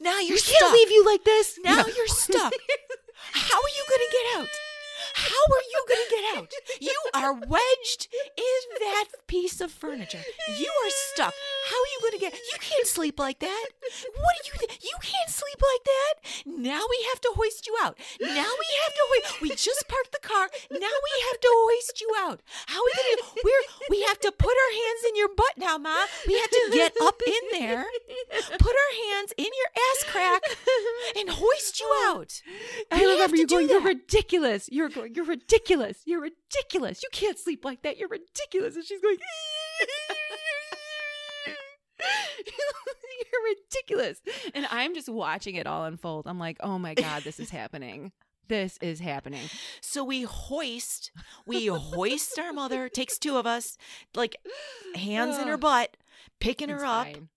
Now 0.01 0.19
you're 0.19 0.37
you're 0.37 0.39
can't 0.39 0.73
leave 0.73 0.91
you 0.91 1.05
like 1.05 1.25
this. 1.25 1.59
Now 1.65 1.77
No. 1.83 1.87
you're 1.87 2.07
stuck. 2.07 2.53
How 3.33 3.57
are 3.57 3.75
you 3.77 3.85
going 3.89 4.01
to 4.01 4.13
get 4.13 4.41
out? 4.41 4.49
How 5.23 5.45
are 5.55 5.67
you 5.71 5.81
going 5.89 6.03
to 6.03 6.11
get 6.15 6.25
out? 6.37 6.53
You 6.81 6.99
are 7.15 7.35
wedged 7.35 8.09
in 8.37 8.63
that 8.81 9.05
piece 9.27 9.61
of 9.61 9.71
furniture. 9.71 10.23
You 10.59 10.71
are 10.85 10.91
stuck. 11.13 11.35
How 11.71 11.77
are 11.77 11.91
you 11.95 11.99
going 12.01 12.19
to 12.19 12.19
get? 12.19 12.35
You 12.35 12.59
can't 12.61 12.87
sleep 12.87 13.19
like 13.19 13.39
that. 13.39 13.67
What 14.17 14.35
do 14.43 14.51
you? 14.51 14.67
Th- 14.67 14.81
you 14.83 14.97
can't 15.01 15.31
sleep 15.31 15.61
like 15.61 15.85
that. 15.85 16.15
Now 16.47 16.83
we 16.91 17.07
have 17.11 17.21
to 17.23 17.33
hoist 17.37 17.67
you 17.67 17.77
out. 17.83 17.99
Now 18.21 18.51
we 18.63 18.69
have 18.83 18.95
to 18.95 19.05
hoist. 19.11 19.41
We 19.41 19.49
just 19.51 19.87
parked 19.89 20.13
the 20.13 20.27
car. 20.27 20.49
Now 20.71 20.79
we 21.07 21.15
have 21.31 21.41
to 21.41 21.51
hoist 21.51 22.01
you 22.01 22.11
out. 22.19 22.41
How 22.67 22.79
are 22.81 22.85
we 22.85 22.93
going 22.97 23.17
to? 23.17 23.41
We're 23.45 23.63
we 23.91 24.03
have 24.03 24.19
to 24.21 24.33
put 24.33 24.53
our 24.53 24.73
hands 24.73 25.03
in 25.09 25.17
your 25.17 25.29
butt 25.29 25.55
now, 25.57 25.79
Ma. 25.79 26.07
We 26.27 26.35
have 26.39 26.51
to 26.51 26.71
get 26.73 26.95
up 27.03 27.21
in 27.27 27.43
there, 27.61 27.85
put 28.59 28.75
our 28.75 28.93
hands 29.11 29.33
in 29.37 29.47
your 29.47 29.71
ass 29.91 30.05
crack, 30.11 30.43
and 31.19 31.29
hoist 31.31 31.81
you 31.81 31.91
out. 32.07 32.41
I 32.91 32.97
We 32.99 33.03
have 33.03 33.11
remember 33.13 33.37
you 33.37 33.47
going, 33.47 33.69
You're 33.69 33.81
ridiculous. 33.81 34.69
You're 34.71 34.89
going, 34.89 35.12
You're 35.15 35.25
ridiculous. 35.25 35.99
You're 36.05 36.21
ridiculous. 36.23 37.03
You 37.03 37.09
can't 37.13 37.39
sleep 37.39 37.65
like 37.65 37.83
that. 37.83 37.99
You're 37.99 38.09
ridiculous. 38.09 38.75
And 38.77 38.85
she's 38.85 39.01
going, 39.01 39.17
You're 43.33 43.57
ridiculous. 43.57 44.21
And 44.55 44.67
I'm 44.71 44.95
just 44.95 45.09
watching 45.09 45.55
it 45.55 45.67
all 45.67 45.85
unfold. 45.85 46.27
I'm 46.27 46.39
like, 46.39 46.57
oh 46.61 46.79
my 46.79 46.95
God, 46.95 47.23
this 47.23 47.39
is 47.41 47.51
happening. 47.61 48.13
This 48.49 48.77
is 48.83 49.01
happening. 49.01 49.49
So 49.81 50.05
we 50.05 50.23
hoist, 50.23 51.11
we 51.47 51.67
hoist 51.67 52.39
our 52.39 52.53
mother. 52.53 52.89
Takes 52.89 53.19
two 53.19 53.37
of 53.37 53.47
us, 53.47 53.79
like 54.15 54.37
hands 54.95 55.39
in 55.39 55.49
her 55.49 55.57
butt, 55.57 55.97
picking 56.41 56.69
It's 56.69 56.81
her 56.81 56.87
up 56.87 57.07
fine. 57.07 57.29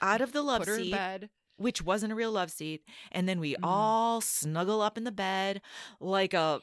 out 0.00 0.20
of 0.20 0.32
the 0.32 0.40
love 0.42 0.60
Put 0.60 0.68
her 0.68 0.76
in 0.76 0.84
seat, 0.84 0.92
bed. 0.92 1.30
which 1.56 1.82
wasn't 1.82 2.12
a 2.12 2.16
real 2.16 2.32
love 2.32 2.50
seat, 2.50 2.82
and 3.10 3.28
then 3.28 3.40
we 3.40 3.54
Mhm. 3.54 3.60
all 3.64 4.20
snuggle 4.20 4.80
up 4.80 4.96
in 4.96 5.04
the 5.04 5.12
bed 5.12 5.60
like 6.00 6.32
a 6.32 6.60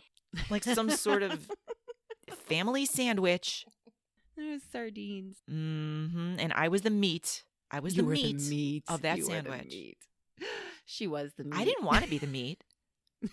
like 0.50 0.64
some 0.64 0.90
sort 0.90 1.24
of 1.24 1.48
family 2.48 2.86
sandwich. 2.86 3.66
It 4.38 4.52
was 4.54 4.62
sardines. 4.72 5.38
hmm 5.48 6.36
And 6.40 6.54
I 6.54 6.68
was 6.70 6.82
the 6.82 6.90
meat. 6.90 7.44
I 7.72 7.80
was 7.80 7.96
the 7.96 8.04
meat. 8.04 8.38
the 8.38 8.50
meat 8.50 8.84
of 8.88 9.02
that 9.02 9.18
You 9.18 9.26
sandwich. 9.26 9.96
She 10.86 11.06
was 11.06 11.34
the 11.38 11.44
meat. 11.44 11.54
I 11.56 11.66
didn't 11.66 11.86
want 11.86 12.04
to 12.04 12.10
be 12.10 12.18
the 12.18 12.26
meat. 12.26 12.64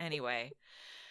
anyway, 0.00 0.50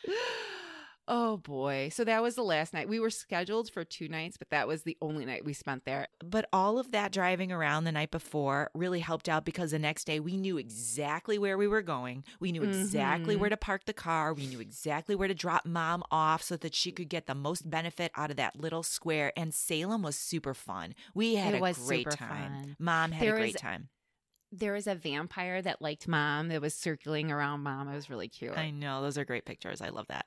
Oh 1.07 1.37
boy. 1.37 1.89
So 1.93 2.03
that 2.03 2.23
was 2.23 2.33
the 2.33 2.43
last 2.43 2.73
night. 2.73 2.89
We 2.89 2.99
were 2.99 3.11
scheduled 3.11 3.69
for 3.69 3.83
two 3.83 4.07
nights, 4.07 4.37
but 4.37 4.49
that 4.49 4.67
was 4.67 4.81
the 4.83 4.97
only 5.03 5.23
night 5.25 5.45
we 5.45 5.53
spent 5.53 5.85
there. 5.85 6.07
but 6.23 6.49
all 6.51 6.79
of 6.79 6.91
that 6.91 7.11
driving 7.11 7.51
around 7.51 7.83
the 7.83 7.91
night 7.91 8.09
before 8.09 8.71
really 8.73 9.01
helped 9.01 9.29
out 9.29 9.45
because 9.45 9.69
the 9.71 9.77
next 9.79 10.05
day 10.05 10.19
we 10.19 10.35
knew 10.35 10.57
exactly 10.57 11.37
where 11.37 11.57
we 11.59 11.67
were 11.67 11.83
going. 11.83 12.23
We 12.39 12.51
knew 12.51 12.63
exactly 12.63 13.35
Mhm. 13.35 13.39
where 13.39 13.49
to 13.51 13.57
park 13.57 13.85
the 13.85 13.93
car. 13.93 14.33
We 14.33 14.47
knew 14.47 14.59
exactly 14.59 15.13
where 15.15 15.27
to 15.27 15.35
drop 15.35 15.65
mom 15.65 16.03
off 16.09 16.41
so 16.41 16.57
that 16.57 16.73
she 16.73 16.91
could 16.91 17.09
get 17.09 17.27
the 17.27 17.35
most 17.35 17.69
benefit 17.69 18.11
out 18.15 18.31
of 18.31 18.37
that 18.37 18.55
little 18.59 18.81
square. 18.81 19.31
And 19.37 19.53
Salem 19.53 20.01
was 20.01 20.15
super 20.15 20.55
fun. 20.55 20.95
We 21.13 21.35
had 21.35 21.53
It 21.53 21.57
a 21.57 21.59
great 21.59 21.75
super 21.75 22.11
time. 22.17 22.53
fun. 22.63 22.75
Mom 22.79 23.11
had 23.11 23.27
There 23.27 23.35
a 23.35 23.39
great 23.39 23.53
was- 23.53 23.61
time. 23.61 23.89
There 24.51 24.73
was 24.73 24.87
a 24.87 24.95
vampire 24.95 25.61
that 25.61 25.81
liked 25.81 26.07
mom 26.07 26.47
that 26.47 26.61
was 26.61 26.73
circling 26.73 27.29
around 27.31 27.61
mom. 27.61 27.89
It 27.89 27.95
was 27.95 28.09
really 28.09 28.29
cute. 28.29 28.57
I 28.57 28.71
know. 28.71 29.01
Those 29.01 29.17
are 29.17 29.25
great 29.25 29.45
pictures. 29.45 29.81
I 29.81 29.89
love 29.89 30.07
that. 30.07 30.25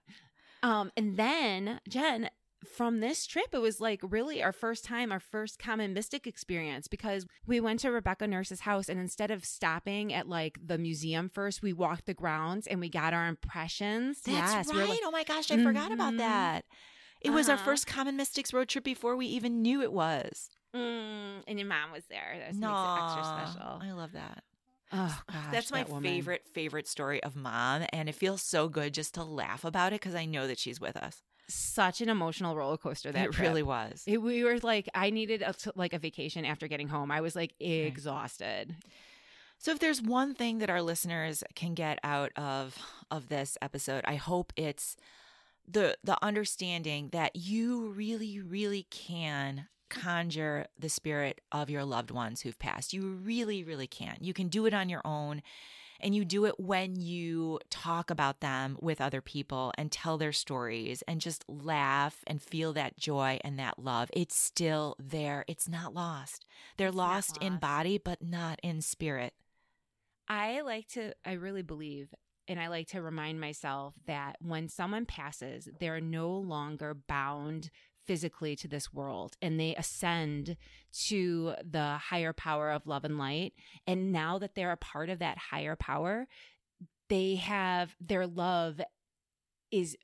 Um, 0.62 0.90
and 0.96 1.16
then 1.16 1.80
Jen, 1.88 2.30
from 2.64 3.00
this 3.00 3.26
trip, 3.26 3.46
it 3.52 3.58
was 3.60 3.80
like 3.80 4.00
really 4.02 4.42
our 4.42 4.52
first 4.52 4.84
time, 4.84 5.12
our 5.12 5.20
first 5.20 5.58
common 5.58 5.94
mystic 5.94 6.26
experience 6.26 6.88
because 6.88 7.26
we 7.46 7.60
went 7.60 7.80
to 7.80 7.90
Rebecca 7.92 8.26
Nurse's 8.26 8.60
house 8.60 8.88
and 8.88 8.98
instead 8.98 9.30
of 9.30 9.44
stopping 9.44 10.12
at 10.12 10.28
like 10.28 10.58
the 10.64 10.78
museum 10.78 11.28
first, 11.28 11.62
we 11.62 11.72
walked 11.72 12.06
the 12.06 12.14
grounds 12.14 12.66
and 12.66 12.80
we 12.80 12.88
got 12.88 13.14
our 13.14 13.26
impressions. 13.28 14.20
That's 14.22 14.56
yes, 14.56 14.72
we 14.72 14.78
right. 14.80 14.88
like, 14.88 15.00
oh 15.04 15.10
my 15.12 15.24
gosh, 15.24 15.50
I 15.50 15.56
forgot 15.58 15.92
about 15.92 16.14
Mhm. 16.14 16.18
that. 16.18 16.64
It 17.20 17.30
was 17.30 17.48
our 17.48 17.54
Uh-huh. 17.54 17.64
first 17.64 17.86
Common 17.86 18.16
Mystics 18.16 18.52
road 18.52 18.68
trip 18.68 18.84
before 18.84 19.16
we 19.16 19.26
even 19.26 19.62
knew 19.62 19.82
it 19.82 19.92
was. 19.92 20.50
mm, 20.74 21.42
and 21.46 21.58
your 21.58 21.68
mom 21.68 21.92
was 21.92 22.04
there. 22.06 22.36
That 22.38 22.54
makes 22.54 22.60
it 22.62 22.90
extra 22.96 23.24
special. 23.24 23.80
I 23.80 23.92
love 23.92 24.12
that. 24.12 24.42
Oh, 24.92 25.22
gosh, 25.30 25.44
That's 25.52 25.70
my 25.70 25.84
that 25.84 26.02
favorite, 26.02 26.44
favorite 26.52 26.88
story 26.88 27.22
of 27.22 27.36
mom. 27.36 27.84
And 27.92 28.08
it 28.08 28.14
feels 28.14 28.42
so 28.42 28.68
good 28.68 28.94
just 28.94 29.14
to 29.14 29.24
laugh 29.24 29.64
about 29.64 29.92
it 29.92 30.00
because 30.00 30.14
I 30.14 30.24
know 30.24 30.46
that 30.46 30.58
she's 30.58 30.80
with 30.80 30.96
us. 30.96 31.22
Such 31.48 32.00
an 32.00 32.08
emotional 32.08 32.56
roller 32.56 32.76
coaster. 32.76 33.10
That 33.10 33.26
it 33.26 33.32
trip. 33.32 33.48
really 33.48 33.62
was. 33.62 34.04
It, 34.06 34.18
we 34.18 34.44
were 34.44 34.58
like, 34.58 34.88
I 34.94 35.10
needed 35.10 35.42
a, 35.42 35.54
like 35.74 35.92
a 35.92 35.98
vacation 35.98 36.44
after 36.44 36.68
getting 36.68 36.88
home. 36.88 37.10
I 37.10 37.20
was 37.20 37.34
like 37.36 37.54
exhausted. 37.60 38.76
So 39.58 39.72
if 39.72 39.78
there's 39.78 40.00
one 40.00 40.34
thing 40.34 40.58
that 40.58 40.70
our 40.70 40.82
listeners 40.82 41.42
can 41.54 41.74
get 41.74 41.98
out 42.04 42.32
of 42.36 42.78
of 43.10 43.28
this 43.28 43.58
episode, 43.60 44.04
I 44.06 44.14
hope 44.14 44.52
it's 44.56 44.96
the 45.66 45.96
the 46.04 46.22
understanding 46.22 47.08
that 47.12 47.34
you 47.34 47.88
really 47.90 48.40
really 48.40 48.86
can 48.90 49.66
conjure 49.88 50.66
the 50.78 50.88
spirit 50.88 51.40
of 51.52 51.70
your 51.70 51.84
loved 51.84 52.10
ones 52.10 52.42
who've 52.42 52.58
passed. 52.58 52.92
You 52.92 53.02
really 53.02 53.64
really 53.64 53.86
can. 53.86 54.16
You 54.20 54.32
can 54.32 54.48
do 54.48 54.66
it 54.66 54.74
on 54.74 54.88
your 54.88 55.02
own 55.04 55.42
and 56.00 56.14
you 56.14 56.24
do 56.24 56.44
it 56.44 56.58
when 56.58 56.96
you 56.96 57.58
talk 57.70 58.10
about 58.10 58.40
them 58.40 58.76
with 58.80 59.00
other 59.00 59.20
people 59.20 59.72
and 59.76 59.90
tell 59.90 60.16
their 60.16 60.32
stories 60.32 61.02
and 61.08 61.20
just 61.20 61.44
laugh 61.48 62.22
and 62.26 62.40
feel 62.40 62.72
that 62.74 62.96
joy 62.96 63.38
and 63.42 63.58
that 63.58 63.78
love. 63.78 64.10
It's 64.12 64.36
still 64.36 64.94
there. 64.98 65.44
It's 65.48 65.68
not 65.68 65.94
lost. 65.94 66.46
They're 66.76 66.88
not 66.88 66.96
lost 66.96 67.38
in 67.40 67.56
body 67.56 67.98
but 67.98 68.22
not 68.22 68.60
in 68.62 68.80
spirit. 68.80 69.34
I 70.28 70.60
like 70.60 70.88
to, 70.88 71.14
I 71.24 71.32
really 71.32 71.62
believe, 71.62 72.14
and 72.46 72.60
I 72.60 72.68
like 72.68 72.88
to 72.88 73.02
remind 73.02 73.40
myself 73.40 73.94
that 74.06 74.36
when 74.40 74.68
someone 74.68 75.06
passes, 75.06 75.68
they're 75.80 76.00
no 76.00 76.30
longer 76.30 76.94
bound 76.94 77.70
physically 78.08 78.56
to 78.56 78.66
this 78.66 78.92
world 78.92 79.36
and 79.42 79.60
they 79.60 79.76
ascend 79.76 80.56
to 81.06 81.52
the 81.62 81.98
higher 81.98 82.32
power 82.32 82.70
of 82.70 82.86
love 82.86 83.04
and 83.04 83.18
light. 83.18 83.52
And 83.86 84.10
now 84.10 84.38
that 84.38 84.54
they're 84.54 84.72
a 84.72 84.78
part 84.78 85.10
of 85.10 85.18
that 85.18 85.36
higher 85.36 85.76
power, 85.76 86.26
they 87.10 87.36
have 87.36 87.94
their 88.00 88.26
love 88.26 88.80
is 89.70 89.96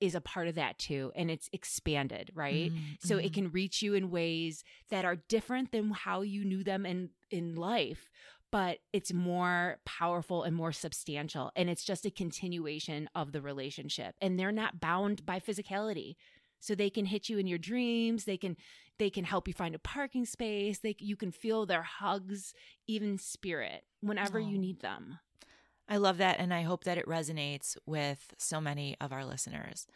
is 0.00 0.14
a 0.14 0.20
part 0.22 0.48
of 0.48 0.54
that 0.54 0.78
too 0.78 1.12
and 1.14 1.30
it's 1.30 1.50
expanded 1.52 2.30
right? 2.34 2.72
Mm, 2.72 2.78
so 3.00 3.18
it 3.18 3.34
can 3.34 3.50
reach 3.50 3.82
you 3.82 3.92
in 3.92 4.10
ways 4.10 4.64
that 4.88 5.04
are 5.04 5.16
different 5.28 5.72
than 5.72 5.90
how 5.90 6.22
you 6.22 6.42
knew 6.42 6.64
them 6.64 6.86
in 6.86 7.10
in 7.30 7.54
life 7.54 8.08
but 8.50 8.78
it's 8.92 9.12
more 9.12 9.78
powerful 9.84 10.42
and 10.42 10.56
more 10.56 10.72
substantial 10.72 11.52
and 11.54 11.68
it's 11.68 11.84
just 11.84 12.06
a 12.06 12.10
continuation 12.10 13.10
of 13.14 13.32
the 13.32 13.42
relationship 13.42 14.14
and 14.22 14.38
they're 14.38 14.50
not 14.50 14.80
bound 14.80 15.26
by 15.26 15.38
physicality 15.38 16.16
so 16.60 16.74
they 16.74 16.90
can 16.90 17.06
hit 17.06 17.28
you 17.28 17.38
in 17.38 17.46
your 17.46 17.58
dreams 17.58 18.24
they 18.24 18.36
can 18.36 18.56
they 18.98 19.10
can 19.10 19.24
help 19.24 19.48
you 19.48 19.54
find 19.54 19.74
a 19.74 19.78
parking 19.78 20.24
space 20.24 20.78
they 20.78 20.94
you 20.98 21.16
can 21.16 21.32
feel 21.32 21.66
their 21.66 21.82
hugs 21.82 22.54
even 22.86 23.18
spirit 23.18 23.84
whenever 24.00 24.38
you 24.38 24.58
need 24.58 24.80
them 24.80 25.18
I 25.88 25.96
love 25.96 26.18
that 26.18 26.38
and 26.38 26.54
I 26.54 26.62
hope 26.62 26.84
that 26.84 26.98
it 26.98 27.06
resonates 27.06 27.76
with 27.84 28.32
so 28.38 28.60
many 28.60 28.96
of 29.00 29.12
our 29.12 29.24
listeners. 29.24 29.88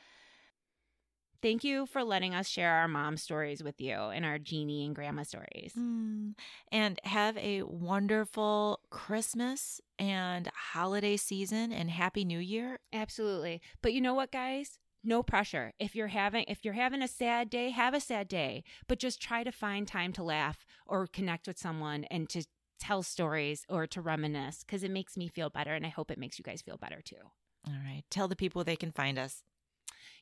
Thank 1.41 1.63
you 1.63 1.87
for 1.87 2.03
letting 2.03 2.35
us 2.35 2.49
share 2.49 2.73
our 2.73 2.89
mom 2.89 3.17
stories 3.17 3.63
with 3.63 3.81
you 3.81 3.93
and 3.93 4.25
our 4.25 4.39
genie 4.39 4.87
and 4.87 4.95
grandma 4.95 5.25
stories. 5.25 5.75
Mm. 5.79 6.35
And 6.73 6.99
have 7.05 7.37
a 7.37 7.63
wonderful 7.63 8.81
Christmas 8.89 9.81
and 9.99 10.51
holiday 10.73 11.19
season 11.19 11.71
and 11.71 11.91
happy 11.91 12.25
new 12.25 12.39
year. 12.39 12.81
Absolutely. 12.93 13.61
But 13.83 13.93
you 13.93 14.01
know 14.01 14.15
what, 14.15 14.33
guys? 14.33 14.79
No 15.07 15.23
pressure. 15.23 15.73
If 15.79 15.95
you're 15.95 16.09
having 16.09 16.47
if 16.49 16.65
you're 16.65 16.75
having 16.75 17.03
a 17.03 17.09
sad 17.09 17.51
day, 17.51 17.71
have 17.71 17.93
a 17.93 18.01
sad 18.01 18.27
day, 18.27 18.65
but 18.89 18.99
just 18.99 19.21
try 19.21 19.45
to 19.45 19.53
find 19.53 19.87
time 19.87 20.13
to 20.15 20.23
laugh 20.23 20.65
or 20.87 21.07
connect 21.07 21.47
with 21.47 21.59
someone 21.59 22.05
and 22.05 22.29
to 22.31 22.45
tell 22.81 23.03
stories 23.03 23.65
or 23.69 23.87
to 23.87 24.01
reminisce 24.01 24.65
cuz 24.65 24.83
it 24.83 24.91
makes 24.91 25.17
me 25.17 25.29
feel 25.29 25.51
better 25.51 25.75
and 25.75 25.85
I 25.85 25.91
hope 25.91 26.11
it 26.11 26.19
makes 26.19 26.39
you 26.39 26.43
guys 26.43 26.63
feel 26.63 26.79
better 26.79 27.03
too. 27.03 27.31
All 27.67 27.75
right. 27.85 28.03
Tell 28.11 28.29
the 28.29 28.37
people 28.37 28.65
they 28.65 28.77
can 28.77 28.93
find 28.93 29.19
us. 29.19 29.43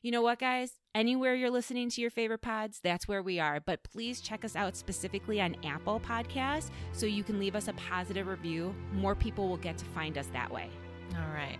You 0.01 0.11
know 0.11 0.21
what, 0.21 0.39
guys? 0.39 0.79
Anywhere 0.93 1.33
you're 1.33 1.49
listening 1.49 1.89
to 1.91 2.01
your 2.01 2.09
favorite 2.09 2.41
pods, 2.41 2.79
that's 2.83 3.07
where 3.07 3.23
we 3.23 3.39
are. 3.39 3.61
But 3.61 3.83
please 3.83 4.19
check 4.19 4.43
us 4.43 4.55
out 4.55 4.75
specifically 4.75 5.39
on 5.39 5.55
Apple 5.63 6.01
Podcasts 6.01 6.71
so 6.91 7.05
you 7.05 7.23
can 7.23 7.39
leave 7.39 7.55
us 7.55 7.69
a 7.69 7.73
positive 7.73 8.27
review. 8.27 8.75
More 8.91 9.15
people 9.15 9.47
will 9.47 9.57
get 9.57 9.77
to 9.77 9.85
find 9.85 10.17
us 10.17 10.27
that 10.33 10.51
way. 10.51 10.69
All 11.15 11.33
right. 11.33 11.57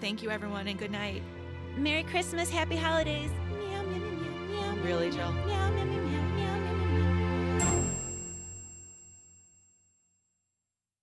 Thank 0.00 0.22
you, 0.22 0.30
everyone, 0.30 0.66
and 0.66 0.78
good 0.78 0.90
night. 0.90 1.22
Merry 1.76 2.04
Christmas, 2.04 2.48
happy 2.48 2.74
holidays. 2.76 3.30
Meow, 3.50 3.82
meow, 3.82 3.98
meow, 3.98 4.10
meow, 4.48 4.74
meow. 4.74 4.82
Really, 4.82 5.10
Jill? 5.10 5.30
Meow, 5.46 5.70
meow, 5.72 5.84
meow, 5.84 6.00
meow. 6.00 6.15